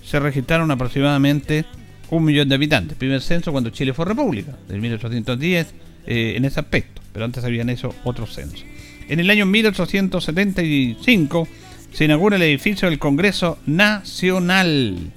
se 0.03 0.19
registraron 0.19 0.71
aproximadamente 0.71 1.65
un 2.09 2.23
millón 2.23 2.49
de 2.49 2.55
habitantes. 2.55 2.97
Primer 2.97 3.21
censo 3.21 3.51
cuando 3.51 3.69
Chile 3.69 3.93
fue 3.93 4.05
república, 4.05 4.55
del 4.67 4.81
1810, 4.81 5.73
eh, 6.05 6.33
en 6.37 6.45
ese 6.45 6.59
aspecto. 6.59 7.01
Pero 7.11 7.25
antes 7.25 7.43
habían 7.43 7.69
hecho 7.69 7.93
otros 8.03 8.33
censos. 8.33 8.65
En 9.07 9.19
el 9.19 9.29
año 9.29 9.45
1875 9.45 11.47
se 11.91 12.05
inaugura 12.05 12.37
el 12.37 12.43
edificio 12.43 12.89
del 12.89 12.99
Congreso 12.99 13.59
Nacional. 13.65 15.11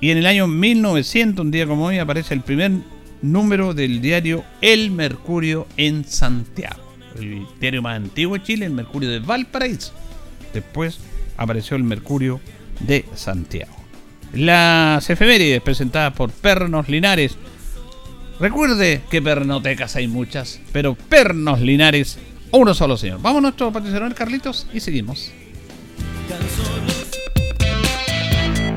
Y 0.00 0.10
en 0.10 0.18
el 0.18 0.26
año 0.26 0.46
1900, 0.46 1.44
un 1.44 1.50
día 1.50 1.66
como 1.66 1.86
hoy, 1.86 1.98
aparece 1.98 2.32
el 2.32 2.40
primer 2.40 2.72
número 3.22 3.74
del 3.74 4.00
diario 4.00 4.44
El 4.60 4.90
Mercurio 4.90 5.66
en 5.76 6.04
Santiago. 6.04 6.80
El 7.18 7.46
diario 7.60 7.82
más 7.82 7.96
antiguo 7.96 8.38
de 8.38 8.42
Chile, 8.42 8.66
el 8.66 8.72
Mercurio 8.72 9.10
de 9.10 9.18
Valparaíso. 9.18 9.92
Después 10.54 10.98
apareció 11.36 11.76
el 11.76 11.84
Mercurio 11.84 12.40
de 12.80 13.04
Santiago. 13.14 13.76
Las 14.32 15.10
efemérides 15.10 15.60
presentadas 15.60 16.14
por 16.14 16.30
Pernos 16.30 16.88
Linares. 16.88 17.36
Recuerde 18.38 19.02
que 19.10 19.20
pernotecas 19.20 19.96
hay 19.96 20.08
muchas, 20.08 20.60
pero 20.72 20.94
Pernos 20.94 21.60
Linares, 21.60 22.18
uno 22.52 22.74
solo 22.74 22.96
señor. 22.96 23.20
Vamos 23.22 23.38
a 23.38 23.42
nuestro 23.42 23.72
patrocinador 23.72 24.14
Carlitos 24.14 24.66
y 24.72 24.80
seguimos. 24.80 25.30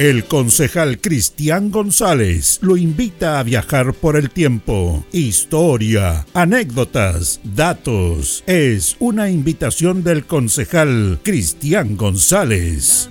El 0.00 0.24
concejal 0.24 0.98
Cristian 0.98 1.70
González 1.70 2.58
lo 2.62 2.78
invita 2.78 3.38
a 3.38 3.42
viajar 3.42 3.92
por 3.92 4.16
el 4.16 4.30
tiempo. 4.30 5.04
Historia, 5.12 6.24
anécdotas, 6.32 7.38
datos. 7.44 8.42
Es 8.46 8.96
una 8.98 9.28
invitación 9.28 10.02
del 10.02 10.24
concejal 10.24 11.18
Cristian 11.22 11.98
González. 11.98 13.10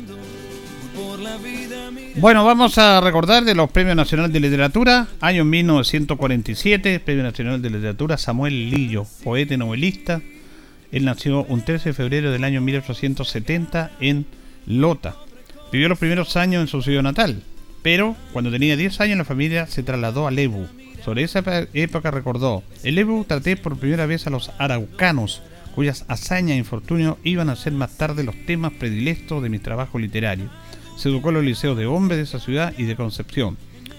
Bueno, 2.15 2.43
vamos 2.43 2.79
a 2.79 2.99
recordar 3.01 3.43
de 3.43 3.53
los 3.53 3.69
Premios 3.69 3.95
Nacional 3.95 4.31
de 4.33 4.39
Literatura, 4.39 5.09
año 5.21 5.45
1947, 5.45 7.01
Premio 7.01 7.21
Nacional 7.21 7.61
de 7.61 7.69
Literatura 7.69 8.17
Samuel 8.17 8.71
Lillo, 8.71 9.05
poeta 9.23 9.53
y 9.53 9.57
novelista. 9.57 10.23
Él 10.91 11.05
nació 11.05 11.43
un 11.43 11.63
13 11.63 11.89
de 11.89 11.93
febrero 11.93 12.31
del 12.31 12.43
año 12.43 12.61
1870 12.61 13.91
en 13.99 14.25
Lota. 14.65 15.28
Vivió 15.71 15.87
los 15.87 15.99
primeros 15.99 16.35
años 16.35 16.61
en 16.61 16.67
su 16.67 16.81
ciudad 16.81 17.03
natal, 17.03 17.43
pero 17.83 18.15
cuando 18.33 18.51
tenía 18.51 18.75
10 18.75 19.01
años 19.01 19.17
la 19.19 19.25
familia 19.25 19.67
se 19.67 19.83
trasladó 19.83 20.27
a 20.27 20.31
Lebu. 20.31 20.65
Sobre 21.05 21.23
esa 21.23 21.43
época 21.73 22.11
recordó, 22.11 22.63
en 22.83 22.95
Lebu 22.95 23.23
traté 23.23 23.55
por 23.55 23.77
primera 23.77 24.05
vez 24.05 24.25
a 24.25 24.31
los 24.31 24.51
araucanos, 24.57 25.43
cuyas 25.75 26.05
hazañas 26.07 26.55
e 26.55 26.57
infortunios 26.57 27.17
iban 27.23 27.49
a 27.49 27.55
ser 27.55 27.73
más 27.73 27.97
tarde 27.97 28.23
los 28.23 28.35
temas 28.45 28.73
predilectos 28.73 29.43
de 29.43 29.49
mi 29.49 29.59
trabajo 29.59 29.99
literario. 29.99 30.49
Se 30.97 31.09
educó 31.09 31.29
en 31.29 31.35
los 31.35 31.45
liceos 31.45 31.77
de 31.77 31.85
hombres 31.85 32.17
de 32.17 32.23
esa 32.23 32.39
ciudad 32.39 32.73
y 32.77 32.83
de 32.83 32.95
Concepción. 32.95 33.55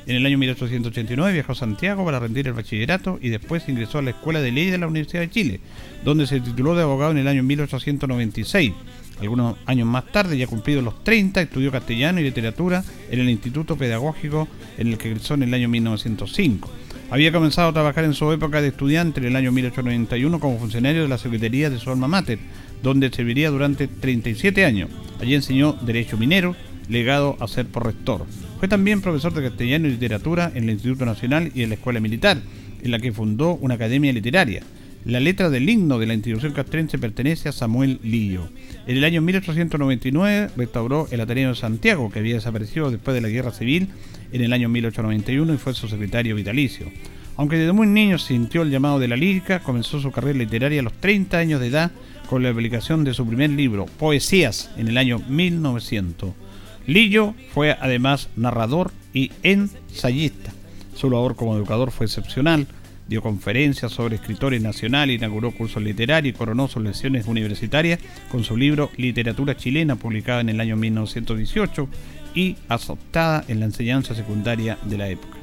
En 0.07 0.17
el 0.17 0.27
año 0.27 0.39
1889 0.39 1.33
viajó 1.33 1.53
a 1.53 1.55
Santiago 1.55 2.05
para 2.05 2.19
rendir 2.19 2.49
el 2.49 2.55
bachillerato 2.55 3.19
y 3.23 3.29
después 3.29 3.69
ingresó 3.69 3.99
a 3.99 4.03
la 4.03 4.11
Escuela 4.11 4.41
de 4.41 4.51
Leyes 4.51 4.73
de 4.73 4.79
la 4.79 4.89
Universidad 4.89 5.21
de 5.21 5.31
Chile, 5.31 5.61
donde 6.05 6.27
se 6.27 6.41
tituló 6.41 6.75
de 6.75 6.83
abogado 6.83 7.13
en 7.13 7.19
el 7.19 7.29
año 7.29 7.43
1896. 7.45 8.73
Algunos 9.21 9.57
años 9.67 9.87
más 9.87 10.07
tarde, 10.07 10.39
ya 10.39 10.47
cumplido 10.47 10.81
los 10.83 11.05
30, 11.05 11.43
estudió 11.43 11.71
castellano 11.71 12.21
y 12.21 12.25
literatura 12.25 12.83
en 13.11 13.21
el 13.21 13.29
Instituto 13.29 13.77
Pedagógico 13.77 14.49
en 14.79 14.89
el 14.89 14.99
que 14.99 15.09
egresó 15.09 15.35
en 15.35 15.43
el 15.43 15.55
año 15.55 15.69
1905. 15.69 16.71
Había 17.11 17.33
comenzado 17.33 17.69
a 17.69 17.73
trabajar 17.73 18.05
en 18.05 18.15
su 18.15 18.31
época 18.33 18.63
de 18.63 18.69
estudiante 18.69 19.21
en 19.21 19.27
el 19.27 19.37
año 19.37 19.53
1891 19.53 20.41
como 20.41 20.59
funcionario 20.59 21.03
de 21.03 21.09
la 21.09 21.19
Secretaría 21.19 21.69
de 21.69 21.79
su 21.79 21.91
alma 21.91 22.09
mater, 22.09 22.39
donde 22.83 23.11
serviría 23.11 23.51
durante 23.51 23.89
37 23.89 24.65
años. 24.65 24.91
Allí 25.21 25.35
enseñó 25.35 25.73
Derecho 25.83 26.17
Minero, 26.17 26.55
legado 26.89 27.37
a 27.41 27.49
ser 27.49 27.67
por 27.67 27.85
rector. 27.85 28.27
Fue 28.59 28.69
también 28.69 29.01
profesor 29.01 29.35
de 29.35 29.43
castellano 29.43 29.89
y 29.89 29.93
literatura 29.93 30.51
en 30.55 30.65
el 30.65 30.71
Instituto 30.71 31.05
Nacional 31.05 31.51
y 31.55 31.63
en 31.63 31.71
la 31.71 31.75
Escuela 31.75 32.01
Militar, 32.01 32.39
en 32.83 32.91
la 32.91 32.99
que 32.99 33.13
fundó 33.13 33.55
una 33.55 33.75
academia 33.75 34.13
literaria. 34.13 34.63
La 35.07 35.19
letra 35.19 35.49
del 35.49 35.71
himno 35.71 35.99
de 35.99 36.07
la 36.07 36.13
institución 36.13 36.53
castrense 36.53 36.99
pertenece 36.99 37.49
a 37.49 37.53
Samuel 37.53 37.99
Lillo. 38.03 38.49
En 38.87 38.99
el 38.99 39.05
año 39.05 39.23
1899 39.23 40.51
restauró 40.59 41.09
el 41.11 41.23
Ateneo 41.23 41.51
de 41.51 41.55
Santiago, 41.55 42.11
que 42.11 42.19
había 42.19 42.35
desaparecido 42.35 42.91
después 42.91 43.15
de 43.15 43.23
la 43.23 43.29
Guerra 43.29 43.51
Civil 43.51 43.89
en 44.31 44.43
el 44.43 44.53
año 44.53 44.69
1891 44.69 45.55
y 45.55 45.57
fue 45.57 45.73
su 45.73 45.89
secretario 45.89 46.37
vitalicio. 46.37 46.87
Aunque 47.37 47.57
desde 47.57 47.73
muy 47.73 47.87
niño 47.87 48.19
sintió 48.19 48.61
el 48.61 48.71
llamado 48.71 48.99
de 48.99 49.09
la 49.09 49.17
lírica, 49.17 49.61
comenzó 49.61 50.01
su 50.01 50.13
carrera 50.13 50.39
literaria 50.39 50.81
a 50.81 50.85
los 50.85 50.93
30 50.93 51.39
años 51.39 51.61
de 51.61 51.69
edad 51.69 51.93
con 52.29 52.43
la 52.43 52.53
publicación 52.53 53.03
de 53.03 53.15
su 53.15 53.27
primer 53.27 53.49
libro, 53.49 53.87
Poesías, 53.87 54.71
en 54.77 54.89
el 54.89 54.99
año 54.99 55.23
1900. 55.31 56.31
Lillo 56.87 57.35
fue 57.55 57.73
además 57.81 58.29
narrador 58.37 58.93
y 59.15 59.33
ensayista. 59.43 60.53
Su 60.95 61.09
labor 61.09 61.37
como 61.37 61.57
educador 61.57 61.91
fue 61.91 62.05
excepcional 62.05 62.67
dio 63.11 63.23
conferencias 63.23 63.91
sobre 63.91 64.15
escritores 64.15 64.63
nacionales, 64.63 65.17
inauguró 65.17 65.51
cursos 65.51 65.83
literarios 65.83 66.33
y 66.33 66.39
coronó 66.39 66.69
sus 66.69 66.85
lecciones 66.85 67.27
universitarias 67.27 67.99
con 68.31 68.45
su 68.45 68.57
libro 68.57 68.89
Literatura 68.97 69.57
chilena, 69.57 69.97
publicado 69.97 70.39
en 70.39 70.49
el 70.49 70.61
año 70.61 70.77
1918 70.77 71.89
y 72.37 72.57
aceptada 72.69 73.45
en 73.49 73.59
la 73.59 73.67
enseñanza 73.67 74.15
secundaria 74.15 74.79
de 74.85 74.97
la 74.97 75.09
época. 75.09 75.37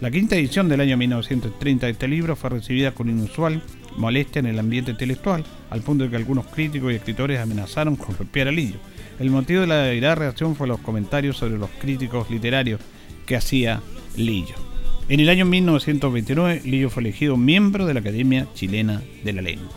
La 0.00 0.12
quinta 0.12 0.36
edición 0.36 0.68
del 0.68 0.80
año 0.80 0.96
1930 0.96 1.86
de 1.86 1.92
este 1.92 2.06
libro 2.06 2.36
fue 2.36 2.50
recibida 2.50 2.92
con 2.92 3.10
inusual 3.10 3.60
molestia 3.96 4.38
en 4.38 4.46
el 4.46 4.60
ambiente 4.60 4.92
intelectual, 4.92 5.42
al 5.70 5.82
punto 5.82 6.04
de 6.04 6.10
que 6.10 6.16
algunos 6.16 6.46
críticos 6.46 6.92
y 6.92 6.94
escritores 6.94 7.40
amenazaron 7.40 7.96
con 7.96 8.16
golpear 8.16 8.46
a 8.46 8.52
Lillo. 8.52 8.78
El 9.18 9.30
motivo 9.30 9.62
de 9.62 9.66
la 9.66 9.82
airada 9.82 10.14
reacción 10.14 10.54
fue 10.54 10.68
los 10.68 10.78
comentarios 10.78 11.36
sobre 11.36 11.58
los 11.58 11.70
críticos 11.80 12.30
literarios 12.30 12.80
que 13.26 13.34
hacía 13.34 13.80
Lillo. 14.16 14.67
En 15.08 15.20
el 15.20 15.30
año 15.30 15.46
1929, 15.46 16.62
Lillo 16.66 16.90
fue 16.90 17.02
elegido 17.02 17.38
miembro 17.38 17.86
de 17.86 17.94
la 17.94 18.00
Academia 18.00 18.46
Chilena 18.54 19.02
de 19.24 19.32
la 19.32 19.40
Lengua. 19.40 19.72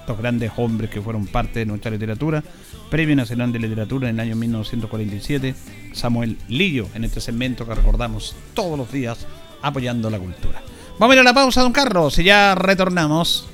Estos 0.00 0.16
grandes 0.16 0.50
hombres 0.56 0.88
que 0.88 1.02
fueron 1.02 1.26
parte 1.26 1.58
de 1.58 1.66
nuestra 1.66 1.90
literatura, 1.90 2.42
Premio 2.90 3.14
Nacional 3.14 3.52
de 3.52 3.58
Literatura 3.58 4.08
en 4.08 4.16
el 4.16 4.20
año 4.20 4.36
1947, 4.36 5.54
Samuel 5.92 6.38
Lillo, 6.48 6.88
en 6.94 7.04
este 7.04 7.20
segmento 7.20 7.66
que 7.66 7.74
recordamos 7.74 8.34
todos 8.54 8.78
los 8.78 8.90
días 8.90 9.26
apoyando 9.60 10.08
la 10.08 10.18
cultura. 10.18 10.62
Vamos 10.98 11.12
a 11.12 11.16
ir 11.16 11.20
a 11.20 11.24
la 11.24 11.34
pausa, 11.34 11.60
don 11.60 11.72
Carlos, 11.72 12.18
y 12.18 12.24
ya 12.24 12.54
retornamos. 12.54 13.46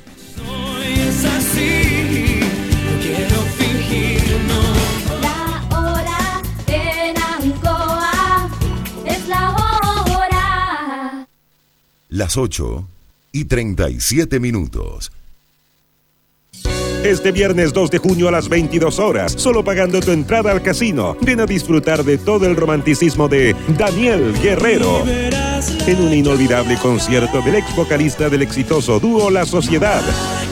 Las 12.09 12.37
8 12.37 12.89
y 13.33 13.45
37 13.45 14.41
minutos. 14.41 15.13
Este 17.05 17.31
viernes 17.31 17.73
2 17.73 17.91
de 17.93 17.99
junio 17.99 18.29
a 18.29 18.33
las 18.33 18.49
22 18.49 18.99
horas, 18.99 19.33
solo 19.33 19.63
pagando 19.63 20.01
tu 20.01 20.11
entrada 20.11 20.51
al 20.51 20.63
casino, 20.63 21.17
ven 21.23 21.41
a 21.41 21.47
disfrutar 21.47 22.05
de 22.05 22.19
todo 22.19 22.47
el 22.47 22.57
romanticismo 22.57 23.29
de 23.29 23.55
Daniel 23.79 24.35
Guerrero. 24.43 25.05
En 25.07 26.01
un 26.01 26.13
inolvidable 26.13 26.77
concierto 26.79 27.41
del 27.43 27.57
ex 27.57 27.77
vocalista 27.77 28.29
del 28.29 28.43
exitoso 28.43 28.99
dúo 28.99 29.31
La 29.31 29.47
Sociedad, 29.47 30.03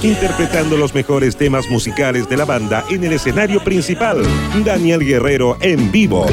interpretando 0.02 0.76
los 0.76 0.94
mejores 0.94 1.36
temas 1.36 1.68
musicales 1.68 2.28
de 2.28 2.36
la 2.36 2.44
banda 2.44 2.84
en 2.90 3.02
el 3.04 3.14
escenario 3.14 3.62
principal. 3.64 4.22
Daniel 4.64 5.00
Guerrero 5.00 5.56
en 5.60 5.90
vivo. 5.90 6.26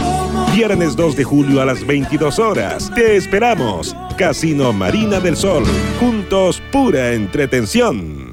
Viernes 0.56 0.96
2 0.96 1.16
de 1.16 1.24
julio 1.24 1.62
a 1.64 1.66
las 1.66 1.84
22 1.86 2.38
horas. 2.38 2.92
Te 2.94 3.16
esperamos. 3.16 3.96
Casino 4.20 4.72
Marina 4.72 5.20
del 5.20 5.36
Sol. 5.36 5.64
Juntos, 6.00 6.62
pura 6.72 7.14
entretención. 7.14 8.33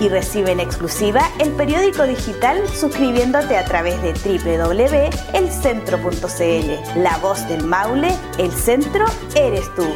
y 0.00 0.08
recibe 0.08 0.52
en 0.52 0.60
exclusiva 0.60 1.28
el 1.40 1.50
periódico 1.52 2.04
digital 2.04 2.68
suscribiéndote 2.68 3.56
a 3.56 3.64
través 3.64 4.00
de 4.02 4.12
www.elcentro.cl. 4.12 7.00
La 7.00 7.16
voz 7.18 7.48
del 7.48 7.64
Maule, 7.64 8.14
el 8.38 8.52
centro 8.52 9.06
eres 9.34 9.64
tú. 9.74 9.86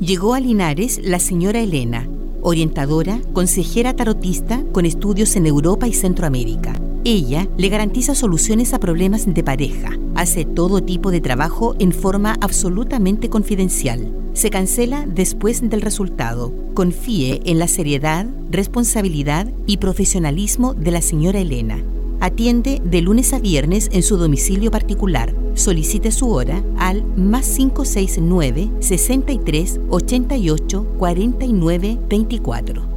Llegó 0.00 0.32
a 0.34 0.40
Linares 0.40 1.00
la 1.02 1.18
señora 1.18 1.58
Elena, 1.58 2.08
orientadora, 2.42 3.18
consejera 3.32 3.96
tarotista 3.96 4.62
con 4.72 4.86
estudios 4.86 5.34
en 5.34 5.46
Europa 5.46 5.88
y 5.88 5.94
Centroamérica. 5.94 6.74
Ella 7.08 7.46
le 7.56 7.68
garantiza 7.68 8.16
soluciones 8.16 8.74
a 8.74 8.80
problemas 8.80 9.32
de 9.32 9.44
pareja. 9.44 9.96
Hace 10.16 10.44
todo 10.44 10.82
tipo 10.82 11.12
de 11.12 11.20
trabajo 11.20 11.76
en 11.78 11.92
forma 11.92 12.36
absolutamente 12.40 13.30
confidencial 13.30 14.12
se 14.32 14.50
cancela 14.50 15.06
después 15.06 15.70
del 15.70 15.82
resultado. 15.82 16.52
Confíe 16.74 17.42
en 17.44 17.60
la 17.60 17.68
seriedad, 17.68 18.26
responsabilidad 18.50 19.46
y 19.68 19.76
profesionalismo 19.76 20.74
de 20.74 20.90
la 20.90 21.00
señora 21.00 21.38
Elena. 21.38 21.80
Atiende 22.18 22.82
de 22.84 23.00
lunes 23.02 23.32
a 23.34 23.38
viernes 23.38 23.88
en 23.92 24.02
su 24.02 24.16
domicilio 24.16 24.72
particular. 24.72 25.32
Solicite 25.54 26.10
su 26.10 26.32
hora 26.32 26.60
al 26.76 27.04
más 27.16 27.46
569 27.46 28.68
63 28.80 29.78
88 29.90 30.86
49 30.98 31.98
24. 32.08 32.96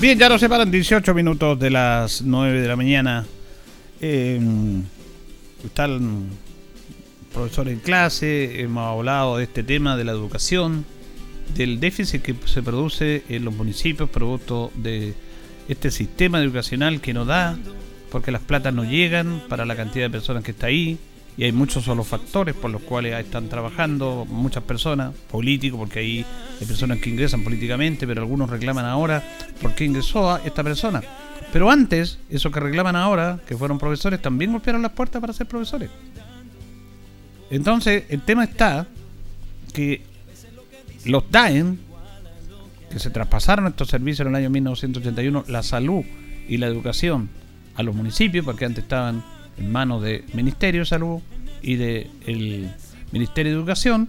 Bien, 0.00 0.18
ya 0.18 0.30
nos 0.30 0.40
separan 0.40 0.70
18 0.70 1.12
minutos 1.12 1.58
de 1.58 1.68
las 1.68 2.22
9 2.22 2.62
de 2.62 2.68
la 2.68 2.74
mañana. 2.74 3.26
Eh, 4.00 4.40
está 5.62 5.84
el 5.84 6.00
profesor 7.34 7.68
en 7.68 7.80
clase, 7.80 8.62
hemos 8.62 8.96
hablado 8.96 9.36
de 9.36 9.44
este 9.44 9.62
tema 9.62 9.98
de 9.98 10.04
la 10.04 10.12
educación, 10.12 10.86
del 11.54 11.80
déficit 11.80 12.22
que 12.22 12.34
se 12.46 12.62
produce 12.62 13.24
en 13.28 13.44
los 13.44 13.54
municipios 13.54 14.08
producto 14.08 14.72
de 14.74 15.12
este 15.68 15.90
sistema 15.90 16.40
educacional 16.40 17.02
que 17.02 17.12
no 17.12 17.26
da, 17.26 17.58
porque 18.10 18.30
las 18.30 18.40
platas 18.40 18.72
no 18.72 18.84
llegan 18.84 19.42
para 19.50 19.66
la 19.66 19.76
cantidad 19.76 20.06
de 20.06 20.10
personas 20.10 20.44
que 20.44 20.52
está 20.52 20.68
ahí, 20.68 20.98
y 21.36 21.44
hay 21.44 21.52
muchos 21.52 21.84
solo 21.84 22.04
factores 22.04 22.54
por 22.54 22.70
los 22.70 22.82
cuales 22.82 23.18
están 23.18 23.48
trabajando 23.48 24.26
muchas 24.28 24.62
personas, 24.64 25.14
políticos, 25.30 25.78
porque 25.78 26.00
ahí 26.00 26.26
hay 26.60 26.66
personas 26.66 26.98
que 26.98 27.10
ingresan 27.10 27.42
políticamente, 27.42 28.06
pero 28.06 28.20
algunos 28.20 28.50
reclaman 28.50 28.84
ahora 28.84 29.22
por 29.62 29.74
qué 29.74 29.84
ingresó 29.84 30.30
a 30.30 30.40
esta 30.44 30.62
persona. 30.62 31.02
Pero 31.52 31.70
antes, 31.70 32.18
esos 32.28 32.52
que 32.52 32.60
reclaman 32.60 32.96
ahora, 32.96 33.40
que 33.46 33.56
fueron 33.56 33.78
profesores, 33.78 34.20
también 34.20 34.52
golpearon 34.52 34.82
las 34.82 34.92
puertas 34.92 35.20
para 35.20 35.32
ser 35.32 35.46
profesores. 35.46 35.90
Entonces, 37.50 38.04
el 38.08 38.20
tema 38.20 38.44
está 38.44 38.86
que 39.72 40.02
los 41.04 41.30
DAEN, 41.30 41.80
que 42.90 42.98
se 42.98 43.10
traspasaron 43.10 43.66
estos 43.66 43.88
servicios 43.88 44.20
en 44.20 44.28
el 44.28 44.36
año 44.36 44.50
1981, 44.50 45.44
la 45.48 45.62
salud 45.62 46.04
y 46.48 46.58
la 46.58 46.66
educación 46.66 47.28
a 47.74 47.82
los 47.82 47.94
municipios, 47.94 48.44
porque 48.44 48.64
antes 48.64 48.84
estaban 48.84 49.24
en 49.60 49.70
manos 49.70 50.02
del 50.02 50.24
Ministerio 50.32 50.80
de 50.80 50.86
Salud 50.86 51.20
y 51.62 51.76
del 51.76 52.72
Ministerio 53.12 53.52
de 53.52 53.58
Educación. 53.58 54.08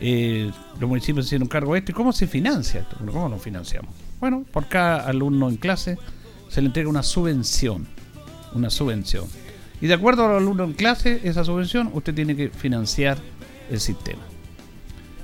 Eh, 0.00 0.50
los 0.78 0.88
municipios 0.88 1.26
hicieron 1.26 1.48
cargo 1.48 1.74
de 1.74 1.80
esto. 1.80 1.92
¿Y 1.92 1.94
cómo 1.94 2.12
se 2.12 2.26
financia 2.26 2.80
esto? 2.80 2.96
¿Cómo 2.98 3.28
lo 3.28 3.38
financiamos? 3.38 3.94
Bueno, 4.18 4.44
por 4.52 4.66
cada 4.66 5.06
alumno 5.06 5.48
en 5.48 5.56
clase 5.56 5.98
se 6.48 6.60
le 6.60 6.66
entrega 6.66 6.88
una 6.88 7.02
subvención. 7.02 7.86
Una 8.52 8.70
subvención. 8.70 9.26
Y 9.80 9.86
de 9.86 9.94
acuerdo 9.94 10.26
al 10.26 10.36
alumno 10.36 10.64
en 10.64 10.72
clase, 10.72 11.20
esa 11.24 11.44
subvención, 11.44 11.90
usted 11.94 12.14
tiene 12.14 12.36
que 12.36 12.50
financiar 12.50 13.18
el 13.70 13.80
sistema. 13.80 14.22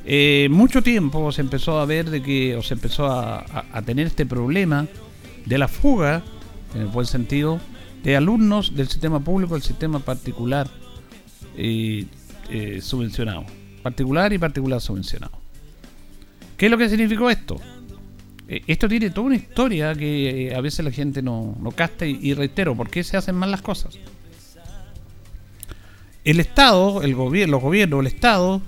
Eh, 0.04 0.46
mucho 0.50 0.82
tiempo 0.82 1.32
se 1.32 1.40
empezó 1.40 1.80
a 1.80 1.84
ver 1.84 2.08
de 2.08 2.22
que, 2.22 2.54
o 2.54 2.62
se 2.62 2.74
empezó 2.74 3.10
a 3.10 3.82
tener 3.84 4.06
este 4.06 4.24
problema 4.24 4.86
de 5.44 5.58
la 5.58 5.66
fuga, 5.66 6.22
en 6.74 6.82
el 6.82 6.86
buen 6.86 7.06
sentido, 7.06 7.60
de 8.06 8.16
alumnos 8.16 8.76
del 8.76 8.86
sistema 8.86 9.18
público 9.18 9.56
al 9.56 9.62
sistema 9.62 9.98
particular 9.98 10.68
eh, 11.56 12.06
eh, 12.50 12.80
subvencionado. 12.80 13.44
Particular 13.82 14.32
y 14.32 14.38
particular 14.38 14.80
subvencionado. 14.80 15.36
¿Qué 16.56 16.66
es 16.66 16.70
lo 16.70 16.78
que 16.78 16.88
significó 16.88 17.28
esto? 17.28 17.56
Eh, 18.46 18.62
esto 18.68 18.88
tiene 18.88 19.10
toda 19.10 19.26
una 19.26 19.34
historia 19.34 19.92
que 19.96 20.54
a 20.56 20.60
veces 20.60 20.84
la 20.84 20.92
gente 20.92 21.20
no, 21.20 21.56
no 21.60 21.72
casta 21.72 22.06
y, 22.06 22.32
reitero, 22.32 22.76
¿por 22.76 22.90
qué 22.90 23.02
se 23.02 23.16
hacen 23.16 23.34
mal 23.34 23.50
las 23.50 23.62
cosas? 23.62 23.98
El 26.22 26.38
Estado, 26.38 27.02
el 27.02 27.16
gobierno, 27.16 27.56
los 27.56 27.62
gobiernos, 27.62 28.00
el 28.02 28.06
Estado, 28.06 28.62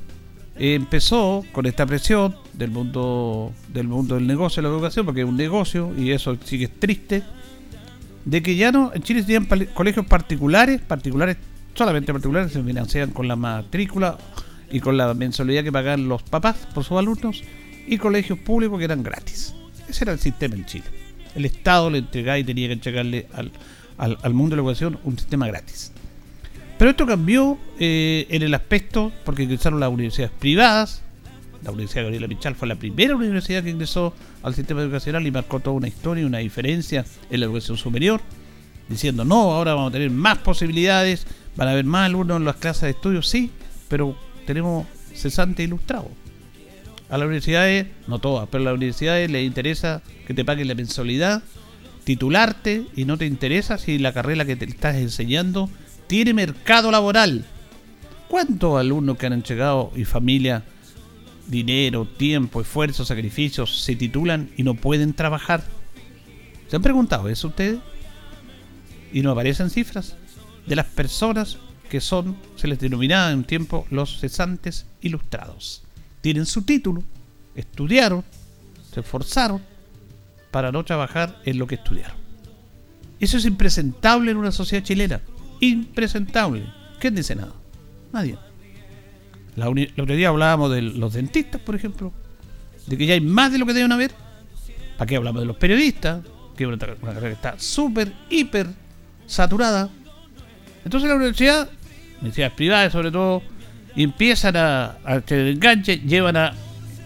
empezó 0.57 1.45
con 1.53 1.67
esta 1.67 1.87
presión 1.87 2.35
del 2.55 2.73
mundo 2.73 3.53
del 3.69 3.87
mundo 3.87 4.17
del 4.17 4.27
negocio 4.27 4.61
de 4.61 4.69
la 4.69 4.75
educación, 4.75 5.07
porque 5.07 5.21
es 5.21 5.29
un 5.29 5.37
negocio 5.37 5.93
y 5.97 6.11
eso 6.11 6.37
sí 6.45 6.59
que 6.59 6.65
es 6.65 6.81
triste, 6.81 7.23
de 8.29 8.43
que 8.43 8.57
ya 8.57 8.71
no, 8.71 8.93
en 8.93 9.03
Chile 9.03 9.23
tienen 9.23 9.49
colegios 9.73 10.05
particulares, 10.05 10.83
particulares, 10.83 11.39
solamente 11.75 12.13
particulares, 12.13 12.53
se 12.53 12.63
financian 12.63 13.11
con 13.13 13.27
la 13.27 13.37
matrícula 13.37 14.19
y 14.71 14.81
con 14.81 14.99
la 14.99 15.15
mensualidad 15.15 15.65
que 15.65 15.73
pagan 15.73 16.09
los 16.09 16.23
papás 16.23 16.57
por 16.75 16.85
sus 16.85 16.99
alumnos, 16.99 17.43
y 17.87 17.97
colegios 17.97 18.39
públicos 18.39 18.79
que 18.79 18.85
eran 18.85 19.03
gratis. 19.03 19.55
Ese 19.89 20.05
era 20.05 20.13
el 20.13 20.19
sistema 20.19 20.57
en 20.57 20.67
Chile. 20.67 20.85
El 21.35 21.47
Estado 21.47 21.89
le 21.89 21.99
entregaba 21.99 22.39
y 22.39 22.45
tenía 22.45 22.67
que 22.67 22.75
entregarle 22.75 23.29
al, 23.33 23.51
al, 23.97 24.35
mundo 24.35 24.55
de 24.55 24.57
la 24.57 24.63
educación 24.63 24.99
un 25.05 25.19
sistema 25.19 25.47
gratis. 25.47 25.93
Pero 26.77 26.91
esto 26.91 27.07
cambió 27.07 27.57
eh, 27.81 28.27
en 28.29 28.43
el 28.43 28.53
aspecto 28.53 29.11
porque 29.25 29.45
ingresaron 29.45 29.81
las 29.81 29.89
universidades 29.89 30.33
privadas, 30.39 31.01
la 31.69 31.75
Universidad 31.75 32.03
Gabriela 32.05 32.27
Michal 32.27 32.55
fue 32.55 32.69
la 32.69 32.77
primera 32.77 33.15
universidad 33.15 33.63
que 33.63 33.71
ingresó 33.71 34.15
al 34.43 34.55
sistema 34.55 34.83
educacional 34.83 35.27
y 35.27 35.31
marcó 35.31 35.61
toda 35.61 35.77
una 35.77 35.89
historia 35.89 36.23
y 36.23 36.27
una 36.27 36.39
diferencia 36.39 37.05
en 37.31 37.41
la 37.41 37.47
educación 37.47 37.77
superior. 37.77 38.21
diciendo, 38.89 39.25
no, 39.25 39.53
ahora 39.53 39.75
vamos 39.75 39.91
a 39.91 39.93
tener 39.93 40.11
más 40.11 40.39
posibilidades, 40.39 41.27
van 41.57 41.69
a 41.69 41.73
haber 41.73 41.85
más 41.85 42.07
alumnos 42.07 42.39
en 42.39 42.45
las 42.45 42.57
clases 42.57 42.83
de 42.83 42.91
estudio, 42.91 43.21
sí, 43.21 43.51
pero 43.89 44.17
tenemos 44.47 44.87
cesante 45.15 45.63
ilustrado. 45.63 46.09
A 47.11 47.19
las 47.19 47.27
universidades, 47.27 47.87
no 48.07 48.19
todas, 48.19 48.49
pero 48.51 48.63
a 48.63 48.65
las 48.67 48.75
universidades 48.75 49.31
les 49.31 49.47
interesa 49.47 50.03
que 50.27 50.35
te 50.35 50.45
paguen 50.45 50.69
la 50.69 50.75
mensualidad, 50.75 51.43
titularte 52.05 52.85
y 52.97 53.05
no 53.05 53.19
te 53.19 53.27
interesa 53.27 53.77
si 53.77 53.99
la 53.99 54.13
carrera 54.13 54.47
que 54.47 54.57
te 54.57 54.65
estás 54.65 54.97
enseñando 54.97 55.69
tiene 56.07 56.33
mercado 56.33 56.91
laboral. 56.91 57.45
¿Cuántos 58.29 58.79
alumnos 58.79 59.17
que 59.17 59.27
han 59.27 59.33
entregado 59.33 59.91
y 59.97 60.05
familia, 60.05 60.65
dinero, 61.49 62.07
tiempo, 62.07 62.61
esfuerzo, 62.61 63.05
sacrificios 63.05 63.83
se 63.83 63.97
titulan 63.97 64.51
y 64.57 64.63
no 64.63 64.75
pueden 64.75 65.15
trabajar? 65.15 65.65
¿Se 66.69 66.77
han 66.77 66.83
preguntado 66.83 67.29
eso 67.29 67.49
ustedes? 67.49 67.79
Y 69.13 69.23
no 69.23 69.33
aparecen 69.33 69.71
cifras 69.71 70.17
de 70.67 70.77
las 70.77 70.87
personas 70.87 71.59
que 71.89 72.01
son, 72.01 72.37
se 72.57 72.69
les 72.69 72.79
denominaba 72.79 73.31
en 73.31 73.39
un 73.39 73.45
tiempo, 73.45 73.87
los 73.91 74.21
cesantes 74.21 74.87
ilustrados. 75.01 75.83
Tienen 76.21 76.47
su 76.47 76.63
título, 76.63 77.03
estudiaron, 77.55 78.25
se 78.93 79.01
esforzaron 79.01 79.63
para 80.51 80.71
no 80.71 80.85
trabajar 80.85 81.41
en 81.45 81.59
lo 81.59 81.67
que 81.67 81.77
estudiaron. 81.77 82.17
Eso 83.21 83.37
es 83.39 83.45
impresentable 83.47 84.31
en 84.31 84.37
una 84.37 84.53
sociedad 84.53 84.85
chilena. 84.85 85.21
Impresentable. 85.61 86.67
¿Quién 87.01 87.15
dice 87.15 87.35
nada? 87.35 87.53
Nadie. 88.13 88.39
La, 89.59 89.69
otro 89.69 90.15
día 90.15 90.29
hablábamos 90.29 90.71
de 90.71 90.83
los 90.83 91.13
dentistas, 91.13 91.61
por 91.61 91.75
ejemplo, 91.75 92.13
de 92.87 92.97
que 92.97 93.07
ya 93.07 93.15
hay 93.15 93.21
más 93.21 93.51
de 93.51 93.59
lo 93.59 93.67
que 93.67 93.75
deben 93.75 93.91
haber. 93.91 94.13
¿Para 94.97 95.09
qué 95.09 95.17
hablamos 95.17 95.43
de 95.43 95.47
los 95.47 95.57
periodistas? 95.57 96.23
Que 96.57 96.67
una 96.67 96.79
carrera 96.79 97.31
está 97.31 97.59
súper, 97.59 98.13
hiper 98.31 98.69
saturada. 99.27 99.91
Entonces 100.85 101.09
la 101.09 101.17
universidad, 101.17 101.69
universidades 102.21 102.55
privadas 102.55 102.93
sobre 102.93 103.11
todo, 103.11 103.43
empiezan 103.97 104.57
a, 104.57 104.97
a 105.05 105.21
tener 105.21 105.49
enganche, 105.49 105.99
llevan 105.99 106.37
a 106.37 106.55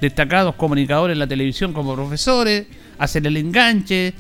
destacados 0.01 0.55
comunicadores 0.57 1.15
en 1.15 1.21
la 1.21 1.27
televisión 1.27 1.73
como 1.73 1.95
profesores, 1.95 2.67
hacen 2.99 3.25
el 3.25 3.37
enganche, 3.39 4.13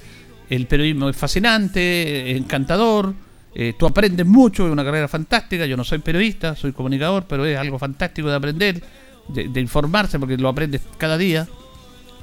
el 0.49 0.66
periodismo 0.66 1.11
es 1.11 1.16
fascinante, 1.16 2.37
encantador, 2.37 3.14
eh, 3.55 3.74
tú 3.78 3.86
aprendes 3.86 4.26
mucho, 4.26 4.66
es 4.66 4.72
una 4.72 4.84
carrera 4.84 5.09
fantástica, 5.09 5.66
yo 5.66 5.76
no 5.76 5.84
soy 5.84 5.98
periodista, 5.98 6.57
soy 6.57 6.72
comunicador, 6.72 7.24
pero 7.28 7.44
es 7.44 7.59
algo 7.59 7.78
fantástico 7.78 8.28
de 8.28 8.36
aprender, 8.36 8.82
de, 9.28 9.61
informarse, 9.61 10.18
porque 10.18 10.38
lo 10.38 10.48
aprendes 10.48 10.80
cada 10.96 11.18
día. 11.18 11.46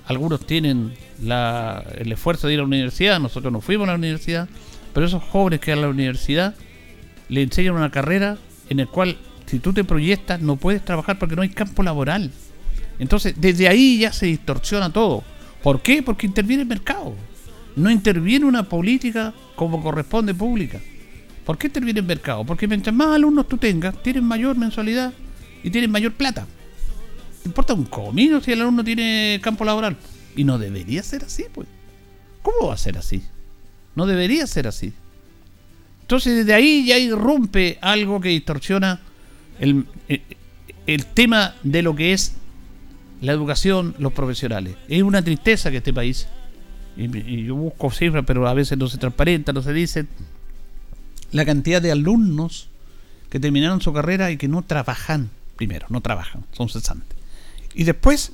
Algunos 0.08 0.46
tienen 0.46 0.94
el 1.22 2.12
esfuerzo 2.12 2.48
de 2.48 2.54
ir 2.54 2.60
a 2.60 2.64
la 2.64 2.68
universidad, 2.68 3.20
nosotros 3.20 3.54
no 3.54 3.62
fuimos 3.62 3.88
a 3.88 3.92
la 3.92 3.98
universidad, 3.98 4.50
pero 4.94 5.06
esos 5.06 5.24
jóvenes 5.24 5.60
que 5.60 5.72
van 5.72 5.80
a 5.80 5.82
la 5.84 5.90
universidad 5.90 6.56
le 7.28 7.44
enseñan 7.44 7.76
una 7.76 7.92
carrera 7.92 8.38
en 8.70 8.78
la 8.78 8.88
cual 8.88 9.18
si 9.46 9.60
tú 9.60 9.72
te 9.72 9.84
proyectas 9.84 10.42
no 10.42 10.56
puedes 10.56 10.84
trabajar 10.84 11.20
porque 11.20 11.36
no 11.36 11.44
hay 11.44 11.50
campo 11.50 11.84
laboral. 11.84 12.32
Entonces, 12.98 13.36
desde 13.38 13.68
ahí 13.68 14.00
ya 14.00 14.12
se 14.12 14.26
distorsiona 14.26 14.92
todo. 14.92 15.24
¿Por 15.62 15.82
qué? 15.82 16.02
Porque 16.02 16.26
interviene 16.26 16.64
el 16.64 16.68
mercado. 16.68 17.14
No 17.76 17.92
interviene 17.92 18.46
una 18.46 18.64
política 18.64 19.34
como 19.56 19.82
corresponde 19.82 20.34
pública. 20.34 20.80
¿Por 21.50 21.58
qué 21.58 21.66
interviene 21.66 22.02
el 22.02 22.06
mercado? 22.06 22.46
Porque 22.46 22.68
mientras 22.68 22.96
más 22.96 23.08
alumnos 23.08 23.48
tú 23.48 23.58
tengas, 23.58 24.04
tienes 24.04 24.22
mayor 24.22 24.56
mensualidad 24.56 25.12
y 25.64 25.72
tienes 25.72 25.90
mayor 25.90 26.14
plata. 26.14 26.46
¿Te 27.42 27.50
importa 27.50 27.74
un 27.74 27.86
comino 27.86 28.40
si 28.40 28.52
el 28.52 28.62
alumno 28.62 28.84
tiene 28.84 29.40
campo 29.42 29.66
laboral? 29.66 29.98
Y 30.36 30.44
no 30.44 30.60
debería 30.60 31.02
ser 31.02 31.24
así, 31.24 31.46
pues. 31.52 31.68
¿Cómo 32.44 32.68
va 32.68 32.76
a 32.76 32.78
ser 32.78 33.00
así? 33.00 33.24
No 33.96 34.06
debería 34.06 34.46
ser 34.46 34.68
así. 34.68 34.94
Entonces 36.02 36.36
desde 36.36 36.54
ahí 36.54 36.86
ya 36.86 37.00
irrumpe 37.00 37.80
algo 37.82 38.22
que 38.22 38.30
distorsiona 38.30 39.00
el, 39.60 39.88
el 40.86 41.06
tema 41.08 41.56
de 41.64 41.82
lo 41.82 41.96
que 41.96 42.14
es 42.14 42.36
la 43.22 43.32
educación, 43.32 43.96
los 43.98 44.14
profesionales. 44.14 44.76
Es 44.88 45.02
una 45.02 45.24
tristeza 45.24 45.72
que 45.72 45.78
este 45.78 45.94
país, 45.94 46.28
y, 46.96 47.44
yo 47.44 47.56
busco 47.56 47.90
cifras, 47.90 48.24
pero 48.28 48.48
a 48.48 48.54
veces 48.54 48.78
no 48.78 48.88
se 48.88 49.00
transparenta, 49.00 49.52
no 49.52 49.64
se 49.64 49.74
dice, 49.74 50.06
la 51.32 51.46
cantidad 51.46 51.82
de 51.82 51.92
alumnos 51.92 52.70
que 53.30 53.40
terminaron 53.40 53.82
su 53.82 53.94
carrera 53.94 54.32
y 54.32 54.38
que 54.38 54.48
no 54.48 54.64
trabajan, 54.64 55.30
primero, 55.56 55.88
no 55.90 56.02
trabajan, 56.02 56.46
son 56.54 56.70
cesantes. 56.70 57.18
Y 57.74 57.84
después, 57.84 58.32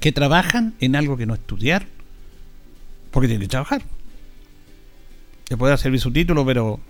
que 0.00 0.12
trabajan 0.12 0.74
en 0.80 0.96
algo 0.96 1.16
que 1.16 1.26
no 1.26 1.34
estudiar, 1.34 1.86
porque 3.10 3.28
tienen 3.28 3.46
que 3.46 3.50
trabajar. 3.50 3.82
Se 5.48 5.56
puede 5.56 5.76
servir 5.76 6.00
su 6.00 6.12
título, 6.12 6.44
pero, 6.46 6.80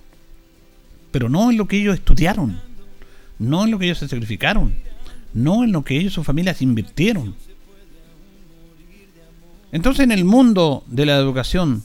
pero 1.11 1.29
no 1.29 1.51
en 1.51 1.57
lo 1.57 1.67
que 1.67 1.79
ellos 1.79 1.95
estudiaron, 1.95 2.61
no 3.39 3.65
en 3.65 3.71
lo 3.71 3.79
que 3.79 3.87
ellos 3.87 3.99
se 3.99 4.09
sacrificaron 4.09 4.75
no 5.35 5.65
en 5.65 5.73
lo 5.73 5.85
que 5.85 5.99
ellos 5.99 6.13
y 6.13 6.15
sus 6.15 6.25
familias 6.25 6.63
invirtieron. 6.63 7.35
Entonces 9.73 10.05
en 10.05 10.13
el 10.13 10.25
mundo 10.25 10.85
de 10.87 11.05
la 11.05 11.17
educación 11.17 11.83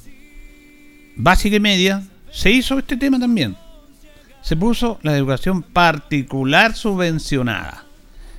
básica 1.17 1.55
y 1.55 1.59
media 1.59 2.07
se 2.31 2.51
hizo 2.51 2.79
este 2.79 2.97
tema 2.97 3.19
también. 3.19 3.55
Se 4.41 4.55
puso 4.55 4.99
la 5.03 5.15
educación 5.15 5.63
particular 5.63 6.75
subvencionada, 6.75 7.85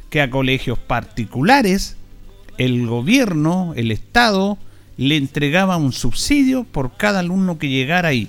que 0.09 0.21
a 0.21 0.31
colegios 0.31 0.79
particulares 0.79 1.97
el 2.59 2.87
gobierno, 2.87 3.73
el 3.77 3.91
Estado, 3.91 4.59
le 4.97 5.17
entregaba 5.17 5.79
un 5.79 5.93
subsidio 5.93 6.65
por 6.65 6.97
cada 6.97 7.21
alumno 7.21 7.59
que 7.59 7.71
llegara 7.71 8.11
ahí. 8.11 8.29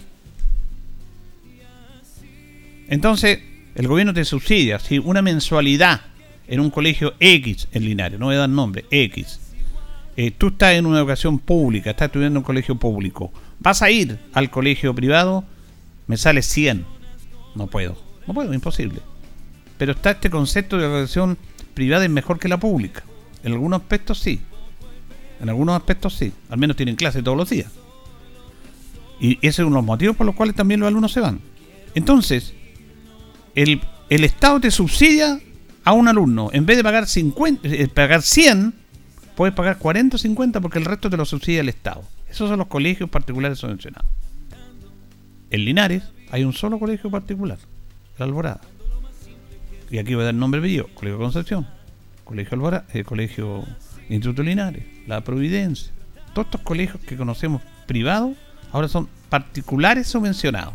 Entonces, 2.87 3.39
el 3.75 3.87
gobierno 3.87 4.13
te 4.13 4.23
subsidia, 4.23 4.79
si 4.79 4.99
una 4.99 5.21
mensualidad 5.21 6.01
en 6.47 6.59
un 6.59 6.69
colegio 6.69 7.13
X 7.19 7.67
en 7.71 7.85
Linares, 7.85 8.19
no 8.19 8.27
voy 8.27 8.35
a 8.35 8.39
dar 8.39 8.49
nombre, 8.49 8.85
X. 8.89 9.39
Eh, 10.15 10.31
tú 10.31 10.47
estás 10.47 10.73
en 10.73 10.85
una 10.85 10.99
educación 10.99 11.39
pública, 11.39 11.91
estás 11.91 12.07
estudiando 12.07 12.37
en 12.37 12.41
un 12.41 12.45
colegio 12.45 12.75
público. 12.75 13.31
Vas 13.61 13.83
a 13.83 13.91
ir 13.91 14.17
al 14.33 14.49
colegio 14.49 14.95
privado, 14.95 15.43
me 16.07 16.17
sale 16.17 16.41
100. 16.41 16.83
No 17.53 17.67
puedo, 17.67 17.95
no 18.25 18.33
puedo, 18.33 18.53
imposible. 18.55 19.01
Pero 19.77 19.91
está 19.91 20.11
este 20.11 20.31
concepto 20.31 20.77
de 20.77 20.85
educación 20.85 21.37
privada 21.75 22.03
es 22.03 22.09
mejor 22.09 22.39
que 22.39 22.47
la 22.47 22.59
pública. 22.59 23.03
En 23.43 23.53
algunos 23.53 23.81
aspectos 23.81 24.17
sí. 24.17 24.41
En 25.39 25.49
algunos 25.49 25.75
aspectos 25.75 26.15
sí. 26.15 26.33
Al 26.49 26.57
menos 26.57 26.75
tienen 26.75 26.95
clase 26.95 27.21
todos 27.21 27.37
los 27.37 27.51
días. 27.51 27.71
Y 29.19 29.37
ese 29.41 29.61
es 29.61 29.67
uno 29.67 29.75
de 29.75 29.81
los 29.81 29.85
motivos 29.85 30.15
por 30.15 30.25
los 30.25 30.35
cuales 30.35 30.55
también 30.55 30.79
los 30.79 30.87
alumnos 30.87 31.11
se 31.11 31.19
van. 31.19 31.39
Entonces, 31.93 32.55
el, 33.53 33.79
el 34.09 34.23
Estado 34.23 34.59
te 34.59 34.71
subsidia 34.71 35.39
a 35.83 35.93
un 35.93 36.07
alumno, 36.07 36.49
en 36.51 36.65
vez 36.65 36.77
de 36.77 36.83
pagar 36.83 37.07
50, 37.07 37.67
eh, 37.67 37.87
pagar 37.87 38.23
100, 38.23 38.73
puedes 39.35 39.53
pagar 39.53 39.77
40 39.77 40.15
o 40.15 40.19
50 40.19 40.61
porque 40.61 40.79
el 40.79 40.85
resto 40.85 41.11
te 41.11 41.17
lo 41.17 41.25
subsidia 41.25 41.61
el 41.61 41.69
Estado. 41.69 42.03
Esos 42.31 42.49
son 42.49 42.59
los 42.59 42.67
colegios 42.67 43.09
particulares 43.09 43.59
subvencionados. 43.59 44.09
En 45.49 45.65
Linares 45.65 46.03
hay 46.31 46.45
un 46.45 46.53
solo 46.53 46.79
colegio 46.79 47.11
particular, 47.11 47.57
la 48.17 48.25
Alborada. 48.25 48.61
Y 49.89 49.97
aquí 49.97 50.15
voy 50.15 50.23
a 50.23 50.25
dar 50.27 50.33
nombre 50.33 50.65
y 50.67 50.79
Colegio 50.93 51.17
Concepción, 51.17 51.67
Colegio 52.23 52.55
Alborada, 52.55 52.85
eh, 52.93 53.03
Colegio 53.03 53.65
Instituto 54.09 54.43
Linares, 54.43 54.85
La 55.07 55.21
Providencia. 55.21 55.91
Todos 56.33 56.47
estos 56.47 56.61
colegios 56.61 57.03
que 57.03 57.17
conocemos 57.17 57.61
privados 57.85 58.37
ahora 58.71 58.87
son 58.87 59.09
particulares 59.29 60.07
subvencionados 60.07 60.73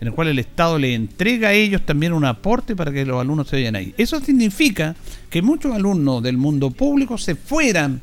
en 0.00 0.08
el 0.08 0.14
cual 0.14 0.28
el 0.28 0.38
Estado 0.38 0.78
le 0.78 0.94
entrega 0.94 1.48
a 1.48 1.52
ellos 1.52 1.82
también 1.84 2.12
un 2.12 2.24
aporte 2.24 2.76
para 2.76 2.92
que 2.92 3.04
los 3.04 3.20
alumnos 3.20 3.48
se 3.48 3.56
vayan 3.56 3.76
ahí. 3.76 3.94
Eso 3.98 4.20
significa 4.20 4.94
que 5.30 5.42
muchos 5.42 5.74
alumnos 5.74 6.22
del 6.22 6.36
mundo 6.36 6.70
público 6.70 7.18
se 7.18 7.34
fueran 7.34 8.00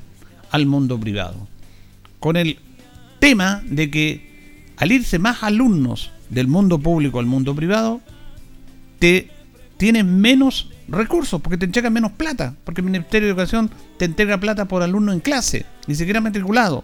al 0.52 0.66
mundo 0.66 1.00
privado, 1.00 1.48
con 2.20 2.36
el 2.36 2.60
tema 3.20 3.62
de 3.66 3.90
que 3.90 4.74
al 4.78 4.92
irse 4.92 5.20
más 5.20 5.44
alumnos 5.44 6.12
del 6.30 6.48
mundo 6.48 6.80
público 6.80 7.20
al 7.20 7.26
mundo 7.26 7.56
privado, 7.56 8.02
te 9.00 9.30
tienen 9.78 10.20
menos 10.20 10.72
recursos, 10.88 11.42
porque 11.42 11.58
te 11.58 11.66
entregan 11.66 11.94
menos 11.94 12.12
plata, 12.12 12.56
porque 12.64 12.82
el 12.82 12.86
Ministerio 12.86 13.28
de 13.28 13.32
Educación 13.32 13.70
te 13.98 14.06
entrega 14.06 14.40
plata 14.40 14.66
por 14.66 14.82
alumno 14.84 15.12
en 15.12 15.20
clase, 15.20 15.66
ni 15.88 15.96
siquiera 15.96 16.22
matriculado. 16.22 16.84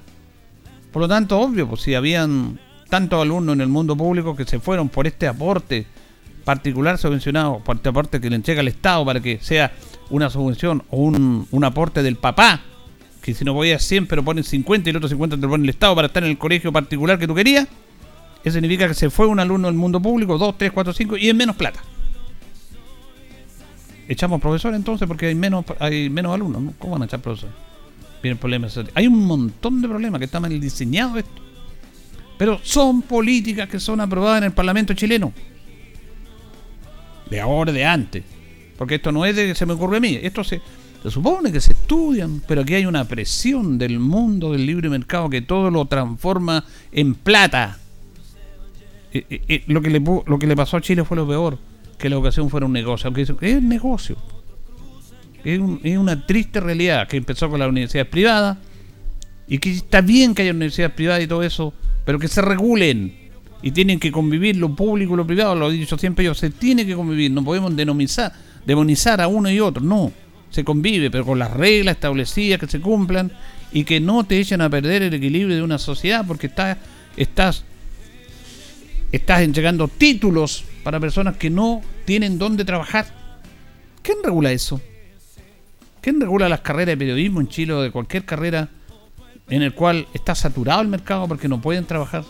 Por 0.92 1.02
lo 1.02 1.08
tanto, 1.08 1.40
obvio, 1.40 1.68
pues 1.68 1.82
si 1.82 1.96
habían 1.96 2.60
tantos 2.90 3.22
alumnos 3.22 3.54
en 3.54 3.62
el 3.62 3.70
mundo 3.70 3.96
público 3.96 4.36
que 4.36 4.46
se 4.46 4.60
fueron 4.60 4.90
por 4.90 5.08
este 5.08 5.28
aporte 5.28 5.86
particular 6.44 6.98
subvencionado, 6.98 7.60
por 7.60 7.78
este 7.78 7.90
aporte 7.90 8.20
que 8.20 8.30
le 8.30 8.36
entrega 8.36 8.62
el 8.62 8.68
Estado 8.68 9.06
para 9.06 9.22
que 9.22 9.40
sea 9.42 9.72
una 10.10 10.30
subvención 10.30 10.84
o 10.90 10.98
un, 10.98 11.64
aporte 11.64 12.04
del 12.04 12.18
papá, 12.18 12.62
que 13.22 13.34
si 13.34 13.46
no 13.46 13.62
a 13.62 13.80
100 13.80 14.08
pero 14.08 14.24
ponen 14.24 14.44
50 14.44 14.90
y 14.90 14.92
el 14.92 14.98
otro 14.98 15.08
50 15.08 15.36
te 15.36 15.42
lo 15.42 15.50
pone 15.50 15.64
el 15.64 15.70
Estado 15.70 15.96
para 15.96 16.08
estar 16.08 16.24
en 16.24 16.32
el 16.32 16.38
colegio 16.38 16.72
particular 16.72 17.20
que 17.20 17.28
tú 17.28 17.36
querías, 17.36 17.68
eso 18.44 18.54
significa 18.54 18.88
que 18.88 18.94
se 18.94 19.10
fue 19.10 19.28
un 19.28 19.40
alumno 19.40 19.68
del 19.68 19.78
mundo 19.78 20.02
público, 20.02 20.38
2, 20.38 20.58
3, 20.58 20.72
4, 20.72 20.94
5 20.94 21.18
y 21.18 21.30
es 21.30 21.36
menos 21.36 21.56
plata. 21.56 21.82
Echamos 24.08 24.42
profesores 24.42 24.76
entonces 24.76 25.08
porque 25.08 25.28
hay 25.28 25.36
menos 25.36 25.64
hay 25.80 26.10
menos 26.10 26.34
alumnos, 26.34 26.74
¿cómo 26.80 26.94
van 26.94 27.04
a 27.04 27.06
echar 27.06 27.22
profesores? 27.22 27.56
Vienen 28.22 28.38
problemas. 28.38 28.78
Hay 28.94 29.08
un 29.08 29.26
montón 29.26 29.82
de 29.82 29.88
problemas 29.88 30.20
que 30.20 30.26
están 30.26 30.44
mal 30.44 30.60
diseñados 30.60 31.18
esto. 31.18 31.42
Pero 32.38 32.60
son 32.64 33.04
políticas 33.04 33.70
que 33.70 33.80
son 33.80 34.00
aprobadas 34.02 34.40
en 34.40 34.46
el 34.46 34.52
Parlamento 34.52 34.94
chileno. 34.94 35.34
De 37.30 37.40
ahora, 37.40 37.72
de 37.72 37.86
antes. 37.86 38.24
Porque 38.78 38.96
esto 38.96 39.12
no 39.12 39.26
es 39.26 39.36
de 39.36 39.48
que 39.48 39.56
se 39.56 39.66
me 39.66 39.74
ocurre 39.74 39.98
a 39.98 40.00
mí. 40.00 40.20
Esto 40.22 40.44
se, 40.44 40.62
se 41.02 41.10
supone 41.10 41.52
que 41.52 41.60
se 41.60 41.74
estudian, 41.74 42.44
pero 42.48 42.62
aquí 42.62 42.76
hay 42.76 42.86
una 42.86 43.06
presión 43.06 43.80
del 43.80 44.00
mundo 44.00 44.52
del 44.52 44.66
libre 44.66 44.88
mercado 44.88 45.30
que 45.30 45.42
todo 45.42 45.72
lo 45.72 45.86
transforma 45.86 46.64
en 46.92 47.16
plata. 47.16 47.80
Eh, 49.12 49.26
eh, 49.30 49.42
eh, 49.48 49.64
lo, 49.66 49.82
que 49.82 49.90
le, 49.90 50.00
lo 50.00 50.38
que 50.38 50.46
le 50.48 50.56
pasó 50.56 50.78
a 50.78 50.82
Chile 50.82 51.04
fue 51.04 51.18
lo 51.18 51.28
peor, 51.28 51.58
que 51.98 52.08
la 52.08 52.16
educación 52.16 52.50
fuera 52.52 52.68
un 52.68 52.74
negocio. 52.74 53.08
Aunque 53.08 53.24
es 53.24 53.64
negocio. 53.64 54.16
Es, 55.44 55.60
es 55.84 55.98
una 55.98 56.28
triste 56.28 56.60
realidad 56.60 57.08
que 57.08 57.18
empezó 57.18 57.50
con 57.50 57.60
las 57.60 57.70
universidades 57.70 58.10
privadas 58.10 58.58
y 59.48 59.58
que 59.58 59.72
está 59.72 60.02
bien 60.02 60.36
que 60.36 60.44
haya 60.44 60.52
universidades 60.52 60.94
privadas 60.94 61.24
y 61.24 61.28
todo 61.28 61.42
eso, 61.42 61.74
pero 62.06 62.20
que 62.20 62.28
se 62.28 62.44
regulen 62.44 63.22
y 63.64 63.72
tienen 63.72 64.00
que 64.00 64.12
convivir 64.12 64.56
lo 64.56 64.76
público 64.76 65.16
y 65.16 65.18
lo 65.18 65.26
privado, 65.26 65.56
lo 65.56 65.72
he 65.72 65.74
dicho 65.74 65.98
siempre 65.98 66.26
yo, 66.26 66.36
se 66.36 66.52
tiene 66.52 66.86
que 66.86 66.96
convivir, 66.96 67.32
no 67.32 67.44
podemos 67.44 67.76
demonizar 67.76 69.22
a 69.22 69.28
uno 69.28 69.50
y 69.50 69.60
otro, 69.60 69.84
no, 69.84 70.12
se 70.52 70.64
convive, 70.64 71.10
pero 71.10 71.26
con 71.26 71.40
las 71.40 71.52
reglas 71.52 71.96
establecidas 71.96 72.60
que 72.60 72.68
se 72.68 72.80
cumplan 72.80 73.32
y 73.72 73.84
que 73.84 74.00
no 74.00 74.26
te 74.26 74.40
echen 74.40 74.62
a 74.62 74.70
perder 74.70 75.02
el 75.02 75.14
equilibrio 75.14 75.56
de 75.56 75.64
una 75.64 75.78
sociedad 75.78 76.26
porque 76.28 76.48
estás, 76.48 76.78
estás, 77.18 77.64
estás 79.12 79.42
entregando 79.42 79.88
títulos 79.88 80.66
para 80.84 81.00
personas 81.00 81.38
que 81.38 81.50
no 81.50 81.82
tienen 82.06 82.38
dónde 82.38 82.66
trabajar. 82.66 83.08
¿Quién 84.02 84.18
regula 84.24 84.52
eso? 84.52 84.82
¿Quién 86.02 86.20
regula 86.20 86.50
las 86.50 86.62
carreras 86.62 86.88
de 86.88 86.98
periodismo 86.98 87.40
en 87.40 87.48
Chile 87.48 87.74
o 87.74 87.82
de 87.82 87.92
cualquier 87.92 88.26
carrera 88.26 88.70
en 89.50 89.62
el 89.62 89.74
cual 89.74 90.08
está 90.14 90.36
saturado 90.36 90.82
el 90.82 90.88
mercado 90.88 91.28
porque 91.28 91.48
no 91.48 91.62
pueden 91.62 91.86
trabajar? 91.86 92.24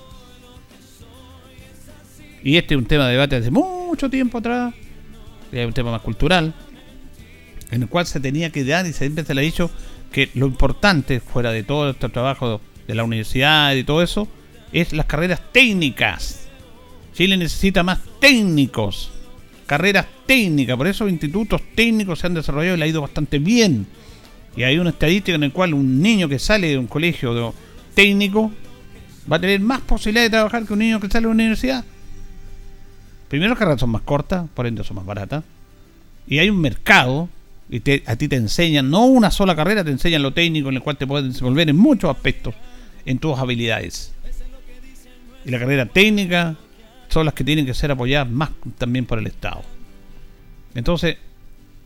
Y 2.44 2.58
este 2.58 2.76
es 2.76 2.80
un 2.80 2.86
tema 2.86 3.06
de 3.06 3.14
debate 3.14 3.38
desde 3.38 3.52
mucho 3.52 4.10
tiempo 4.10 4.40
atrás. 4.40 4.74
Es 5.52 5.66
un 5.66 5.74
tema 5.74 5.92
más 5.92 6.02
cultural. 6.02 6.54
En 7.72 7.84
el 7.84 7.90
cual 7.90 8.06
se 8.06 8.20
tenía 8.20 8.52
que 8.52 8.64
dar 8.64 8.86
y 8.86 8.94
siempre 8.94 9.26
se 9.26 9.34
le 9.34 9.42
ha 9.42 9.44
dicho 9.44 9.72
que 10.12 10.30
lo 10.34 10.46
importante, 10.46 11.20
fuera 11.20 11.52
de 11.52 11.64
todo 11.64 11.90
este 11.90 12.10
trabajo 12.10 12.62
de 12.88 12.96
la 12.96 13.04
universidad 13.04 13.74
y 13.74 13.84
todo 13.84 14.04
eso, 14.04 14.28
es 14.74 14.94
las 14.94 15.06
carreras 15.06 15.42
técnicas. 15.52 16.48
Chile 17.14 17.38
necesita 17.38 17.84
más 17.84 18.00
técnicos. 18.20 19.12
Carreras 19.66 20.08
técnicas. 20.26 20.78
Por 20.78 20.88
eso 20.88 21.08
institutos 21.08 21.62
técnicos 21.76 22.20
se 22.20 22.28
han 22.28 22.34
desarrollado 22.34 22.76
y 22.76 22.80
le 22.80 22.86
ha 22.86 22.90
ido 22.90 23.02
bastante 23.02 23.40
bien. 23.40 23.88
Y 24.56 24.64
hay 24.64 24.78
una 24.78 24.90
estadística 24.90 25.36
en 25.36 25.42
la 25.42 25.50
cual 25.50 25.74
un 25.74 26.02
niño 26.02 26.28
que 26.28 26.40
sale 26.40 26.68
de 26.68 26.78
un 26.78 26.88
colegio 26.88 27.54
técnico 27.94 28.52
va 29.32 29.38
a 29.38 29.42
tener 29.42 29.60
más 29.62 29.82
posibilidad 29.82 30.24
de 30.24 30.30
trabajar 30.30 30.66
que 30.66 30.74
un 30.74 30.80
niño 30.80 31.00
que 31.00 31.08
sale 31.08 31.28
de 31.28 31.32
una 31.32 31.44
universidad. 31.44 31.86
Primero, 33.30 33.52
las 33.52 33.60
carreras 33.60 33.80
son 33.80 33.92
más 33.92 34.02
cortas, 34.02 34.50
por 34.54 34.68
ende 34.68 34.84
son 34.84 34.98
más 34.98 35.06
baratas. 35.06 35.46
Y 36.28 36.40
hay 36.40 36.50
un 36.50 36.60
mercado, 36.60 37.30
y 37.72 37.82
a 38.06 38.16
ti 38.18 38.28
te 38.28 38.36
enseñan, 38.36 38.90
no 38.90 39.06
una 39.06 39.32
sola 39.32 39.56
carrera, 39.56 39.84
te 39.86 39.92
enseñan 39.92 40.22
lo 40.22 40.34
técnico 40.34 40.68
en 40.68 40.76
el 40.76 40.82
cual 40.82 40.98
te 40.98 41.08
puedes 41.08 41.26
desenvolver 41.26 41.70
en 41.70 41.78
muchos 41.78 42.14
aspectos, 42.14 42.54
en 43.06 43.18
tus 43.18 43.40
habilidades. 43.40 44.14
Y 45.46 45.52
la 45.52 45.58
carrera 45.58 45.86
técnica 45.86 46.58
son 47.08 47.26
las 47.26 47.34
que 47.34 47.46
tienen 47.46 47.66
que 47.66 47.74
ser 47.74 47.90
apoyadas 47.92 48.30
más 48.30 48.50
también 48.78 49.06
por 49.06 49.20
el 49.20 49.28
Estado. 49.28 49.64
Entonces, 50.76 51.16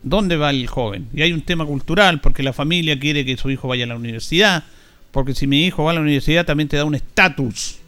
¿dónde 0.02 0.36
va 0.36 0.50
el 0.50 0.66
joven? 0.66 1.08
Y 1.14 1.22
hay 1.22 1.32
un 1.32 1.42
tema 1.42 1.64
cultural, 1.64 2.20
porque 2.20 2.42
la 2.42 2.52
familia 2.52 2.98
quiere 2.98 3.24
que 3.24 3.36
su 3.36 3.48
hijo 3.48 3.68
vaya 3.68 3.84
a 3.84 3.88
la 3.88 3.96
universidad, 3.96 4.64
porque 5.12 5.34
si 5.34 5.46
mi 5.46 5.66
hijo 5.66 5.84
va 5.84 5.92
a 5.92 5.94
la 5.94 6.00
universidad 6.00 6.44
también 6.44 6.68
te 6.68 6.76
da 6.76 6.84
un 6.84 6.96
estatus 6.96 7.78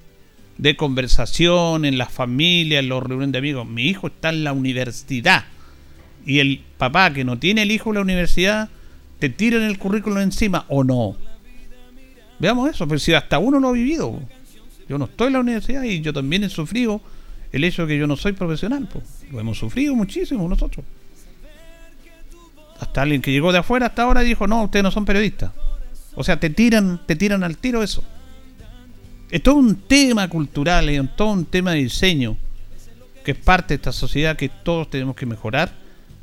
de 0.56 0.76
conversación 0.76 1.84
en 1.84 1.98
las 1.98 2.12
familias, 2.12 2.80
en 2.80 2.88
los 2.88 3.02
reuniones 3.02 3.32
de 3.32 3.38
amigos. 3.38 3.66
Mi 3.66 3.86
hijo 3.88 4.06
está 4.06 4.28
en 4.28 4.44
la 4.44 4.52
universidad. 4.52 5.44
Y 6.28 6.38
el 6.38 6.62
papá 6.76 7.12
que 7.12 7.24
no 7.24 7.38
tiene 7.40 7.62
el 7.62 7.72
hijo 7.72 7.90
en 7.90 7.96
la 7.96 8.02
universidad, 8.02 8.68
te 9.18 9.28
tira 9.28 9.56
en 9.56 9.64
el 9.64 9.78
currículum 9.78 10.18
encima 10.18 10.64
o 10.68 10.84
no. 10.84 11.16
Veamos 12.38 12.70
eso, 12.70 12.86
pero 12.86 13.00
si 13.00 13.12
hasta 13.14 13.40
uno 13.40 13.58
lo 13.58 13.70
ha 13.70 13.72
vivido. 13.72 14.20
Yo 14.88 14.96
no 14.96 15.06
estoy 15.06 15.26
en 15.26 15.32
la 15.32 15.40
universidad 15.40 15.82
y 15.82 16.00
yo 16.00 16.12
también 16.12 16.44
he 16.44 16.48
sufrido 16.48 17.00
el 17.50 17.64
hecho 17.64 17.82
de 17.82 17.88
que 17.88 17.98
yo 17.98 18.06
no 18.06 18.16
soy 18.16 18.32
profesional. 18.32 18.88
Pues. 18.92 19.04
Lo 19.32 19.40
hemos 19.40 19.58
sufrido 19.58 19.96
muchísimo 19.96 20.48
nosotros. 20.48 20.86
Hasta 22.78 23.02
alguien 23.02 23.20
que 23.20 23.32
llegó 23.32 23.50
de 23.50 23.58
afuera 23.58 23.86
hasta 23.86 24.02
ahora 24.02 24.20
dijo, 24.20 24.46
no, 24.46 24.62
ustedes 24.62 24.84
no 24.84 24.92
son 24.92 25.04
periodistas. 25.04 25.50
O 26.14 26.22
sea, 26.22 26.38
te 26.38 26.50
tiran, 26.50 27.00
te 27.06 27.16
tiran 27.16 27.42
al 27.42 27.56
tiro 27.56 27.82
eso 27.82 28.04
es 29.30 29.42
todo 29.42 29.56
un 29.56 29.76
tema 29.76 30.28
cultural, 30.28 30.88
es 30.88 31.16
todo 31.16 31.32
un 31.32 31.44
tema 31.44 31.72
de 31.72 31.78
diseño, 31.78 32.36
que 33.24 33.32
es 33.32 33.36
parte 33.36 33.68
de 33.68 33.76
esta 33.76 33.92
sociedad 33.92 34.36
que 34.36 34.48
todos 34.48 34.88
tenemos 34.88 35.16
que 35.16 35.26
mejorar, 35.26 35.72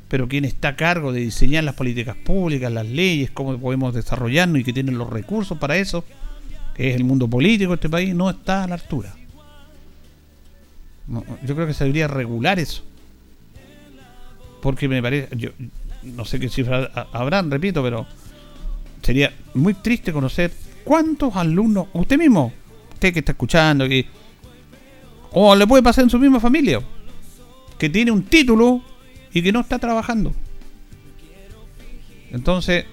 pero 0.08 0.28
quien 0.28 0.44
está 0.44 0.68
a 0.68 0.76
cargo 0.76 1.12
de 1.12 1.20
diseñar 1.20 1.64
las 1.64 1.74
políticas 1.74 2.16
públicas, 2.16 2.70
las 2.70 2.86
leyes, 2.86 3.30
cómo 3.30 3.58
podemos 3.58 3.92
desarrollarnos 3.94 4.60
y 4.60 4.64
que 4.64 4.72
tienen 4.72 4.98
los 4.98 5.10
recursos 5.10 5.58
para 5.58 5.76
eso, 5.76 6.04
que 6.74 6.90
es 6.90 6.96
el 6.96 7.04
mundo 7.04 7.28
político 7.28 7.70
de 7.70 7.74
este 7.76 7.88
país, 7.88 8.14
no 8.14 8.30
está 8.30 8.64
a 8.64 8.68
la 8.68 8.74
altura. 8.74 9.14
yo 11.42 11.54
creo 11.54 11.66
que 11.66 11.74
se 11.74 11.84
debería 11.84 12.06
regular 12.06 12.58
eso. 12.58 12.82
Porque 14.62 14.88
me 14.88 15.02
parece, 15.02 15.36
yo 15.36 15.50
no 16.02 16.24
sé 16.24 16.38
qué 16.38 16.48
cifras 16.48 16.88
habrán, 17.12 17.50
repito, 17.50 17.82
pero 17.82 18.06
sería 19.02 19.32
muy 19.54 19.74
triste 19.74 20.12
conocer 20.12 20.52
cuántos 20.84 21.34
alumnos, 21.34 21.88
usted 21.94 22.16
mismo, 22.16 22.52
usted 22.92 23.12
que 23.12 23.18
está 23.20 23.32
escuchando, 23.32 23.88
que, 23.88 24.06
o 25.32 25.54
le 25.54 25.66
puede 25.66 25.82
pasar 25.82 26.04
en 26.04 26.10
su 26.10 26.18
misma 26.18 26.38
familia, 26.38 26.80
que 27.76 27.88
tiene 27.88 28.10
un 28.12 28.22
título 28.24 28.82
y 29.32 29.42
que 29.42 29.52
no 29.52 29.60
está 29.60 29.78
trabajando. 29.78 30.32
Entonces, 32.30 32.84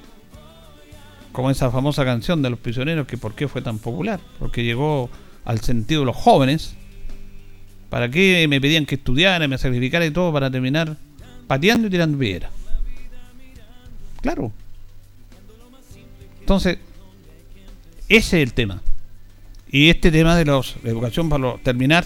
como 1.31 1.49
esa 1.49 1.71
famosa 1.71 2.05
canción 2.05 2.41
de 2.41 2.49
los 2.49 2.59
prisioneros, 2.59 3.07
que 3.07 3.17
por 3.17 3.33
qué 3.33 3.47
fue 3.47 3.61
tan 3.61 3.79
popular, 3.79 4.19
porque 4.39 4.63
llegó 4.63 5.09
al 5.45 5.59
sentido 5.61 6.01
de 6.01 6.05
los 6.05 6.15
jóvenes, 6.15 6.75
¿para 7.89 8.09
qué 8.09 8.47
me 8.47 8.61
pedían 8.61 8.85
que 8.85 8.95
estudiara, 8.95 9.47
me 9.47 9.57
sacrificara 9.57 10.05
y 10.05 10.11
todo 10.11 10.31
para 10.31 10.49
terminar 10.49 10.97
pateando 11.47 11.87
y 11.87 11.89
tirando 11.89 12.17
piedra? 12.17 12.49
Claro. 14.21 14.51
Entonces, 16.39 16.77
ese 18.07 18.41
es 18.41 18.47
el 18.47 18.53
tema. 18.53 18.81
Y 19.69 19.89
este 19.89 20.11
tema 20.11 20.35
de 20.35 20.45
los, 20.45 20.75
la 20.83 20.91
educación 20.91 21.29
para 21.29 21.57
terminar 21.57 22.05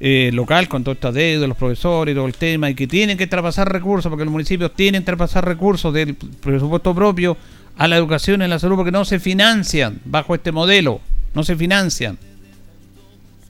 eh, 0.00 0.30
local 0.32 0.68
con 0.68 0.84
todo 0.84 0.94
esta 0.94 1.12
deuda, 1.12 1.46
los 1.46 1.56
profesores 1.56 2.12
y 2.12 2.16
todo 2.16 2.26
el 2.26 2.34
tema, 2.34 2.70
y 2.70 2.74
que 2.74 2.86
tienen 2.86 3.16
que 3.16 3.26
traspasar 3.26 3.70
recursos, 3.70 4.10
porque 4.10 4.24
los 4.24 4.32
municipios 4.32 4.74
tienen 4.74 5.02
que 5.02 5.06
traspasar 5.06 5.44
recursos 5.44 5.94
del 5.94 6.14
presupuesto 6.14 6.94
propio 6.94 7.36
a 7.76 7.88
la 7.88 7.96
educación 7.96 8.42
y 8.42 8.48
la 8.48 8.58
salud, 8.58 8.76
porque 8.76 8.92
no 8.92 9.04
se 9.04 9.18
financian 9.18 10.00
bajo 10.04 10.34
este 10.34 10.52
modelo, 10.52 11.00
no 11.34 11.44
se 11.44 11.56
financian. 11.56 12.18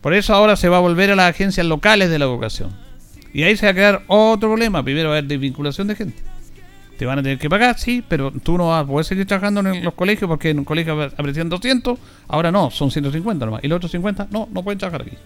Por 0.01 0.13
eso 0.13 0.35
ahora 0.35 0.57
se 0.57 0.69
va 0.69 0.77
a 0.77 0.81
volver 0.81 1.11
a 1.11 1.17
las 1.17 1.31
agencias 1.31 1.67
locales 1.67 2.11
de 2.11 2.19
la 2.19 2.27
educación. 2.27 2.71
Y 3.33 3.43
ahí 3.43 3.57
se 3.57 3.67
va 3.67 3.73
a 3.73 3.75
quedar 3.75 4.03
otro 4.07 4.51
problema. 4.51 4.83
Primero 4.83 5.09
va 5.09 5.17
a 5.17 5.19
haber 5.19 5.29
desvinculación 5.29 5.89
de 5.89 5.97
gente. 5.97 6.23
Te 6.99 7.07
van 7.07 7.19
a 7.19 7.23
tener 7.23 7.39
que 7.39 7.51
pagar, 7.51 7.79
sí, 7.79 8.05
pero 8.07 8.31
tú 8.31 8.57
no 8.57 8.69
vas 8.69 8.85
a 8.85 8.87
poder 8.87 9.05
seguir 9.05 9.27
trabajando 9.27 9.61
en 9.61 9.83
los 9.83 9.95
colegios 9.95 10.29
porque 10.29 10.51
en 10.51 10.61
un 10.61 10.65
colegio 10.65 11.03
aparecían 11.03 11.49
200, 11.49 11.99
ahora 12.29 12.53
no, 12.53 12.71
son 12.71 12.91
150 12.91 13.45
nomás. 13.45 13.65
Y 13.65 13.69
los 13.69 13.79
otros 13.79 13.91
50, 13.91 14.29
no, 14.31 14.49
no 14.53 14.63
pueden 14.63 14.79
trabajar 14.79 15.03
aquí. 15.03 15.17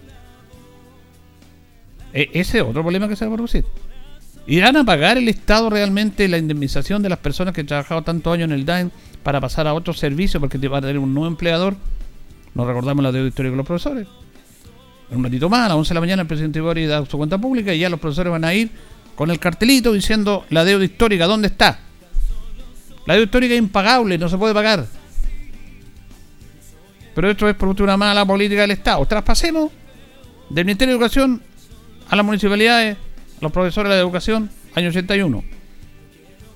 E 2.13 2.29
ese 2.33 2.59
es 2.59 2.63
otro 2.63 2.81
problema 2.81 3.07
que 3.07 3.15
se 3.15 3.25
va 3.25 3.31
a 3.31 3.35
producir. 3.35 3.65
¿Irán 4.47 4.77
a 4.77 4.83
pagar 4.83 5.17
el 5.17 5.29
Estado 5.29 5.69
realmente 5.69 6.27
la 6.27 6.37
indemnización 6.37 7.03
de 7.03 7.09
las 7.09 7.19
personas 7.19 7.53
que 7.53 7.61
han 7.61 7.67
trabajado 7.67 8.01
tantos 8.01 8.33
años 8.33 8.45
en 8.45 8.53
el 8.53 8.65
DAIN 8.65 8.91
para 9.21 9.39
pasar 9.39 9.67
a 9.67 9.73
otro 9.73 9.93
servicio 9.93 10.39
porque 10.39 10.57
te 10.57 10.67
va 10.67 10.79
a 10.79 10.81
tener 10.81 10.97
un 10.97 11.13
nuevo 11.13 11.27
empleador? 11.27 11.75
Nos 12.55 12.65
recordamos 12.65 13.03
la 13.03 13.11
deuda 13.11 13.27
histórica 13.27 13.51
de 13.51 13.57
los 13.57 13.65
profesores. 13.65 14.07
Un 15.11 15.23
ratito 15.23 15.49
más, 15.49 15.65
a 15.65 15.69
las 15.69 15.77
11 15.77 15.89
de 15.89 15.93
la 15.93 16.01
mañana, 16.01 16.21
el 16.23 16.27
presidente 16.27 16.61
Boris 16.61 16.87
da 16.87 17.05
su 17.05 17.17
cuenta 17.17 17.37
pública 17.37 17.73
y 17.73 17.79
ya 17.79 17.89
los 17.89 17.99
profesores 17.99 18.31
van 18.31 18.43
a 18.43 18.53
ir 18.53 18.71
con 19.15 19.29
el 19.29 19.39
cartelito 19.39 19.93
diciendo 19.93 20.45
la 20.49 20.63
deuda 20.63 20.85
histórica, 20.85 21.25
¿dónde 21.25 21.47
está? 21.47 21.79
La 23.05 23.15
deuda 23.15 23.25
histórica 23.25 23.53
es 23.53 23.59
impagable, 23.59 24.17
no 24.17 24.29
se 24.29 24.37
puede 24.37 24.53
pagar. 24.53 24.85
Pero 27.15 27.31
esto 27.31 27.49
es 27.49 27.55
por 27.55 27.69
una 27.81 27.97
mala 27.97 28.25
política 28.25 28.61
del 28.61 28.71
Estado. 28.71 29.05
Traspasemos 29.05 29.71
del 30.49 30.65
Ministerio 30.65 30.93
de 30.93 30.97
Educación 30.97 31.41
a 32.09 32.15
las 32.15 32.25
municipalidades, 32.25 32.97
a 32.97 33.41
los 33.41 33.51
profesores 33.51 33.91
de 33.91 33.99
educación, 33.99 34.49
año 34.75 34.89
81. 34.89 35.43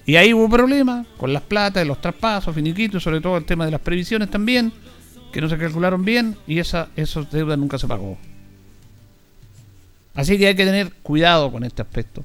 Y 0.06 0.16
ahí 0.18 0.34
hubo 0.34 0.50
problemas 0.50 1.08
con 1.18 1.32
las 1.32 1.44
platas, 1.44 1.88
los 1.88 2.02
traspasos, 2.02 2.54
finiquitos, 2.54 3.02
sobre 3.02 3.22
todo 3.22 3.38
el 3.38 3.46
tema 3.46 3.66
de 3.66 3.72
las 3.72 3.80
previsiones 3.80 4.30
también, 4.30 4.74
que 5.32 5.40
no 5.40 5.48
se 5.48 5.58
calcularon 5.58 6.04
bien 6.04 6.36
y 6.46 6.60
esa, 6.60 6.90
esa 6.96 7.22
deuda 7.22 7.56
nunca 7.56 7.78
se 7.78 7.88
pagó. 7.88 8.18
Así 10.14 10.38
que 10.38 10.48
hay 10.48 10.56
que 10.56 10.66
tener 10.66 10.92
cuidado 11.02 11.52
con 11.52 11.64
este 11.64 11.82
aspecto. 11.82 12.24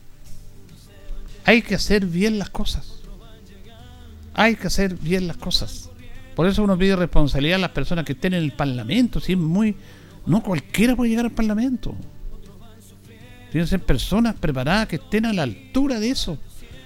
Hay 1.45 1.63
que 1.63 1.75
hacer 1.75 2.05
bien 2.05 2.39
las 2.39 2.51
cosas. 2.51 3.01
Hay 4.35 4.57
que 4.57 4.67
hacer 4.67 4.95
bien 4.95 5.27
las 5.27 5.37
cosas. 5.37 5.89
Por 6.35 6.47
eso 6.47 6.63
uno 6.63 6.77
pide 6.77 6.95
responsabilidad 6.97 7.57
a 7.57 7.61
las 7.61 7.71
personas 7.71 8.05
que 8.05 8.13
estén 8.13 8.35
en 8.35 8.43
el 8.43 8.53
Parlamento. 8.53 9.21
Si 9.21 9.33
es 9.33 9.39
muy 9.39 9.75
No 10.27 10.43
cualquiera 10.43 10.95
puede 10.95 11.11
llegar 11.11 11.25
al 11.25 11.33
Parlamento. 11.33 11.95
Tienen 13.51 13.67
que 13.67 13.71
ser 13.71 13.81
personas 13.81 14.35
preparadas 14.35 14.89
que 14.89 14.97
estén 14.97 15.25
a 15.27 15.33
la 15.33 15.43
altura 15.43 15.99
de 15.99 16.11
eso. 16.11 16.39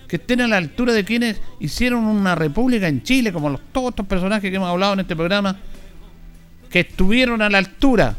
Que 0.06 0.16
estén 0.16 0.40
a 0.40 0.48
la 0.48 0.58
altura 0.58 0.92
de 0.92 1.04
quienes 1.04 1.40
hicieron 1.58 2.04
una 2.04 2.34
república 2.34 2.86
en 2.86 3.02
Chile, 3.02 3.32
como 3.32 3.50
los, 3.50 3.60
todos 3.72 3.90
estos 3.90 4.06
personajes 4.06 4.50
que 4.50 4.56
hemos 4.56 4.68
hablado 4.68 4.92
en 4.94 5.00
este 5.00 5.16
programa, 5.16 5.58
que 6.70 6.80
estuvieron 6.80 7.42
a 7.42 7.50
la 7.50 7.58
altura. 7.58 8.16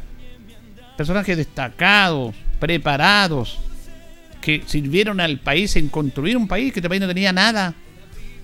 Personajes 0.97 1.37
destacados, 1.37 2.35
preparados, 2.59 3.59
que 4.41 4.63
sirvieron 4.65 5.21
al 5.21 5.39
país 5.39 5.75
en 5.77 5.87
construir 5.87 6.35
un 6.35 6.47
país 6.47 6.73
que 6.73 6.79
este 6.79 6.89
país 6.89 7.01
no 7.01 7.07
tenía 7.07 7.31
nada. 7.31 7.73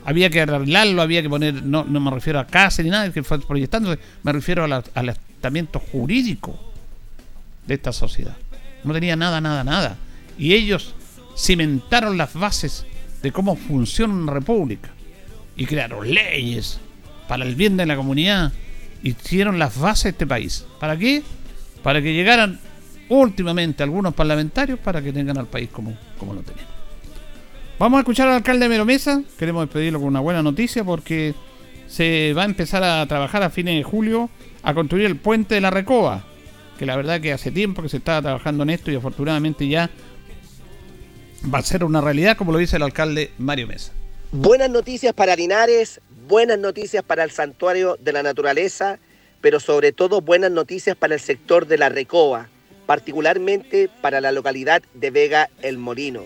Había 0.05 0.29
que 0.29 0.41
arreglarlo, 0.41 1.01
había 1.01 1.21
que 1.21 1.29
poner, 1.29 1.61
no, 1.61 1.83
no 1.83 1.99
me 1.99 2.09
refiero 2.09 2.39
a 2.39 2.47
casa 2.47 2.81
ni 2.81 2.89
nada, 2.89 3.11
que 3.11 3.21
fue 3.21 3.39
proyectándose, 3.41 3.99
me 4.23 4.31
refiero 4.31 4.63
al 4.63 5.09
asentamiento 5.09 5.79
jurídico 5.79 6.57
de 7.67 7.73
esta 7.73 7.91
sociedad. 7.91 8.35
No 8.83 8.93
tenía 8.93 9.15
nada, 9.15 9.41
nada, 9.41 9.63
nada. 9.63 9.97
Y 10.37 10.53
ellos 10.53 10.93
cimentaron 11.37 12.17
las 12.17 12.33
bases 12.33 12.85
de 13.21 13.31
cómo 13.31 13.55
funciona 13.55 14.13
una 14.13 14.33
república. 14.33 14.89
Y 15.55 15.65
crearon 15.65 16.09
leyes 16.09 16.79
para 17.27 17.45
el 17.45 17.55
bien 17.55 17.77
de 17.77 17.85
la 17.85 17.95
comunidad. 17.95 18.53
Hicieron 19.03 19.59
las 19.59 19.77
bases 19.77 20.03
de 20.05 20.09
este 20.11 20.27
país. 20.27 20.65
¿Para 20.79 20.97
qué? 20.97 21.23
Para 21.83 22.01
que 22.01 22.13
llegaran 22.13 22.59
últimamente 23.09 23.83
algunos 23.83 24.13
parlamentarios 24.13 24.79
para 24.79 25.01
que 25.01 25.11
tengan 25.11 25.37
al 25.37 25.47
país 25.47 25.69
como, 25.71 25.97
como 26.17 26.33
lo 26.33 26.41
tenían. 26.41 26.67
Vamos 27.77 27.97
a 27.97 28.01
escuchar 28.01 28.27
al 28.27 28.35
alcalde 28.35 28.65
de 28.65 28.69
Meromesa. 28.69 29.21
Queremos 29.37 29.63
despedirlo 29.63 29.99
con 29.99 30.09
una 30.09 30.19
buena 30.19 30.43
noticia 30.43 30.83
porque 30.83 31.33
se 31.87 32.33
va 32.33 32.43
a 32.43 32.45
empezar 32.45 32.83
a 32.83 33.05
trabajar 33.07 33.41
a 33.41 33.49
fines 33.49 33.75
de 33.75 33.83
julio 33.83 34.29
a 34.63 34.73
construir 34.73 35.05
el 35.05 35.15
puente 35.15 35.55
de 35.55 35.61
la 35.61 35.71
Recoba 35.71 36.23
que 36.79 36.85
la 36.85 36.95
verdad 36.95 37.19
que 37.19 37.33
hace 37.33 37.51
tiempo 37.51 37.81
que 37.81 37.89
se 37.89 37.97
estaba 37.97 38.21
trabajando 38.21 38.63
en 38.63 38.69
esto 38.69 38.89
y 38.89 38.95
afortunadamente 38.95 39.67
ya 39.67 39.89
va 41.53 41.59
a 41.59 41.61
ser 41.61 41.83
una 41.83 41.99
realidad, 41.99 42.37
como 42.37 42.53
lo 42.53 42.57
dice 42.57 42.77
el 42.77 42.83
alcalde 42.83 43.31
Mario 43.37 43.67
Mesa. 43.67 43.91
Buenas 44.31 44.69
noticias 44.69 45.13
para 45.13 45.35
Linares, 45.35 45.99
buenas 46.29 46.57
noticias 46.57 47.03
para 47.03 47.25
el 47.25 47.31
santuario 47.31 47.97
de 47.99 48.13
la 48.13 48.23
naturaleza, 48.23 48.97
pero 49.41 49.59
sobre 49.59 49.91
todo 49.91 50.21
buenas 50.21 50.51
noticias 50.51 50.95
para 50.95 51.15
el 51.15 51.19
sector 51.19 51.67
de 51.67 51.77
la 51.77 51.89
Recoba, 51.89 52.47
particularmente 52.85 53.89
para 54.01 54.21
la 54.21 54.31
localidad 54.31 54.81
de 54.93 55.11
Vega 55.11 55.49
El 55.61 55.77
Molino, 55.79 56.23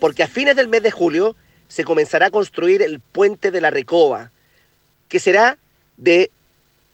porque 0.00 0.22
a 0.22 0.28
fines 0.28 0.56
del 0.56 0.68
mes 0.68 0.82
de 0.82 0.92
julio 0.92 1.36
se 1.68 1.84
comenzará 1.84 2.26
a 2.26 2.30
construir 2.30 2.80
el 2.80 3.00
puente 3.00 3.50
de 3.50 3.60
la 3.60 3.68
Recoba, 3.68 4.30
que 5.08 5.20
será 5.20 5.58
de 5.98 6.30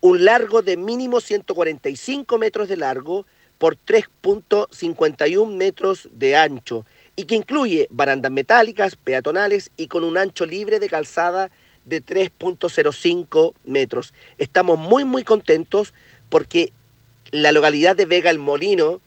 un 0.07 0.25
largo 0.25 0.63
de 0.63 0.77
mínimo 0.77 1.21
145 1.21 2.39
metros 2.39 2.69
de 2.69 2.77
largo 2.77 3.27
por 3.59 3.77
3.51 3.77 5.53
metros 5.53 6.09
de 6.13 6.37
ancho 6.37 6.87
y 7.17 7.25
que 7.25 7.35
incluye 7.35 7.89
barandas 7.91 8.31
metálicas, 8.31 8.95
peatonales 8.95 9.73
y 9.77 9.89
con 9.89 10.05
un 10.05 10.17
ancho 10.17 10.47
libre 10.47 10.79
de 10.79 10.89
calzada 10.89 11.51
de 11.87 12.05
3.05 12.05 13.55
metros. 13.65 14.15
Estamos 14.39 14.79
muy 14.79 15.05
muy 15.05 15.25
contentos 15.25 15.93
porque 16.29 16.73
la 17.33 17.51
localidad 17.51 17.97
de 17.97 18.07
Vega 18.07 18.31
el 18.31 18.39
Molino, 18.39 19.01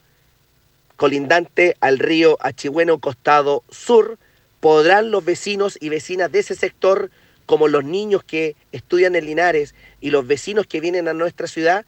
colindante 0.96 1.78
al 1.80 1.98
río 1.98 2.36
Achigüeno 2.40 2.98
Costado 2.98 3.64
Sur, 3.70 4.18
podrán 4.60 5.10
los 5.10 5.24
vecinos 5.24 5.78
y 5.80 5.88
vecinas 5.88 6.30
de 6.30 6.40
ese 6.40 6.54
sector 6.54 7.10
como 7.46 7.66
los 7.66 7.82
niños 7.84 8.22
que 8.22 8.54
estudian 8.70 9.16
en 9.16 9.24
Linares 9.24 9.74
y 10.00 10.10
los 10.10 10.26
vecinos 10.26 10.66
que 10.66 10.80
vienen 10.80 11.08
a 11.08 11.14
nuestra 11.14 11.46
ciudad 11.46 11.84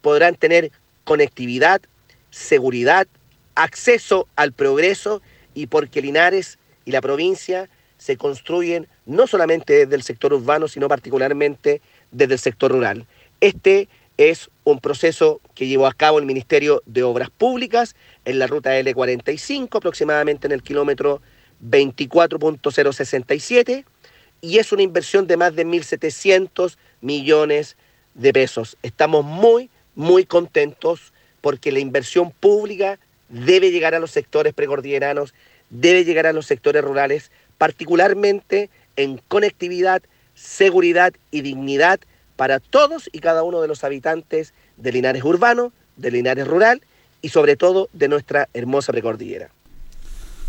podrán 0.00 0.36
tener 0.36 0.70
conectividad, 1.04 1.82
seguridad, 2.30 3.06
acceso 3.54 4.28
al 4.36 4.52
progreso 4.52 5.22
y 5.54 5.66
porque 5.66 6.02
Linares 6.02 6.58
y 6.84 6.92
la 6.92 7.00
provincia 7.00 7.68
se 7.98 8.16
construyen 8.16 8.86
no 9.06 9.26
solamente 9.26 9.72
desde 9.74 9.96
el 9.96 10.02
sector 10.02 10.32
urbano, 10.32 10.68
sino 10.68 10.88
particularmente 10.88 11.80
desde 12.10 12.34
el 12.34 12.40
sector 12.40 12.70
rural. 12.70 13.06
Este 13.40 13.88
es 14.16 14.50
un 14.64 14.80
proceso 14.80 15.40
que 15.54 15.66
llevó 15.66 15.86
a 15.86 15.92
cabo 15.92 16.18
el 16.18 16.26
Ministerio 16.26 16.82
de 16.86 17.02
Obras 17.02 17.30
Públicas 17.30 17.94
en 18.24 18.38
la 18.38 18.46
ruta 18.46 18.78
L45, 18.78 19.76
aproximadamente 19.76 20.46
en 20.46 20.52
el 20.52 20.62
kilómetro 20.62 21.20
24.067 21.64 23.84
y 24.40 24.58
es 24.58 24.72
una 24.72 24.82
inversión 24.82 25.26
de 25.26 25.36
más 25.36 25.54
de 25.54 25.66
1.700 25.66 26.76
millones 27.00 27.76
de 28.14 28.32
pesos. 28.32 28.76
Estamos 28.82 29.24
muy, 29.24 29.70
muy 29.94 30.24
contentos 30.24 31.12
porque 31.40 31.72
la 31.72 31.78
inversión 31.78 32.30
pública 32.30 32.98
debe 33.28 33.70
llegar 33.70 33.94
a 33.94 33.98
los 33.98 34.10
sectores 34.10 34.54
precordilleranos, 34.54 35.34
debe 35.70 36.04
llegar 36.04 36.26
a 36.26 36.32
los 36.32 36.46
sectores 36.46 36.82
rurales, 36.82 37.30
particularmente 37.58 38.70
en 38.96 39.20
conectividad, 39.28 40.02
seguridad 40.34 41.12
y 41.30 41.42
dignidad 41.42 42.00
para 42.36 42.60
todos 42.60 43.08
y 43.12 43.20
cada 43.20 43.42
uno 43.42 43.62
de 43.62 43.68
los 43.68 43.84
habitantes 43.84 44.52
de 44.76 44.92
Linares 44.92 45.24
urbano, 45.24 45.72
de 45.96 46.10
Linares 46.10 46.46
rural 46.46 46.82
y 47.22 47.30
sobre 47.30 47.56
todo 47.56 47.88
de 47.92 48.08
nuestra 48.08 48.48
hermosa 48.52 48.92
precordillera. 48.92 49.50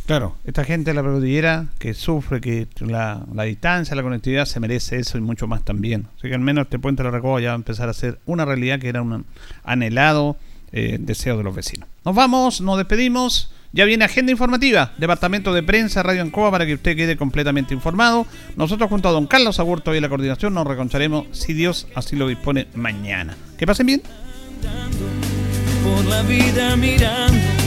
Claro, 0.08 0.38
esta 0.46 0.64
gente 0.64 0.92
de 0.92 0.94
la 0.94 1.04
cordillera 1.04 1.66
que 1.80 1.94
sufre, 1.94 2.40
que 2.40 2.66
la, 2.80 3.26
distancia, 3.44 3.94
la 3.94 4.04
conectividad 4.04 4.46
se 4.46 4.62
merece 4.62 5.00
eso 5.00 5.18
y 5.18 5.22
mucho 5.22 5.48
más 5.48 5.66
también. 5.66 6.08
Así 6.18 6.30
que 6.30 6.34
al 6.34 6.40
menos 6.40 6.64
este 6.64 6.80
puente 6.80 7.04
de 7.04 7.10
la 7.10 7.18
Recoba 7.18 7.42
ya 7.42 7.50
va 7.50 7.56
a 7.56 7.58
empezar 7.58 7.90
a 7.90 7.94
ser 7.94 8.18
una 8.26 8.46
realidad 8.46 8.80
que 8.80 8.88
era 8.88 9.02
un 9.02 9.26
anhelado 9.66 10.38
eh, 10.72 10.98
deseo 10.98 11.36
de 11.36 11.44
los 11.44 11.54
vecinos. 11.54 11.90
Nos 12.06 12.16
vamos, 12.16 12.62
nos 12.62 12.78
despedimos. 12.78 13.52
Ya 13.74 13.84
viene 13.84 14.06
agenda 14.06 14.32
informativa, 14.32 14.94
Departamento 14.98 15.54
de 15.54 15.62
Prensa, 15.62 16.04
Radio 16.04 16.22
Ancoa, 16.22 16.52
para 16.52 16.66
que 16.66 16.76
usted 16.76 16.96
quede 16.96 17.18
completamente 17.18 17.74
informado. 17.74 18.26
Nosotros 18.56 18.90
junto 18.90 19.10
a 19.10 19.12
don 19.12 19.28
Carlos 19.28 19.60
Agurto 19.60 19.94
y 19.94 20.00
la 20.00 20.08
coordinación 20.08 20.54
nos 20.54 20.66
reconcharemos, 20.66 21.28
si 21.34 21.54
Dios 21.54 21.86
así 21.96 22.16
lo 22.16 22.30
dispone, 22.30 22.68
mañana. 22.76 23.36
Que 23.58 23.68
pasen 23.68 23.88
bien. 23.88 24.02
Por 25.84 26.06
la 26.06 26.22
vida 26.22 26.78
mirando 26.78 27.67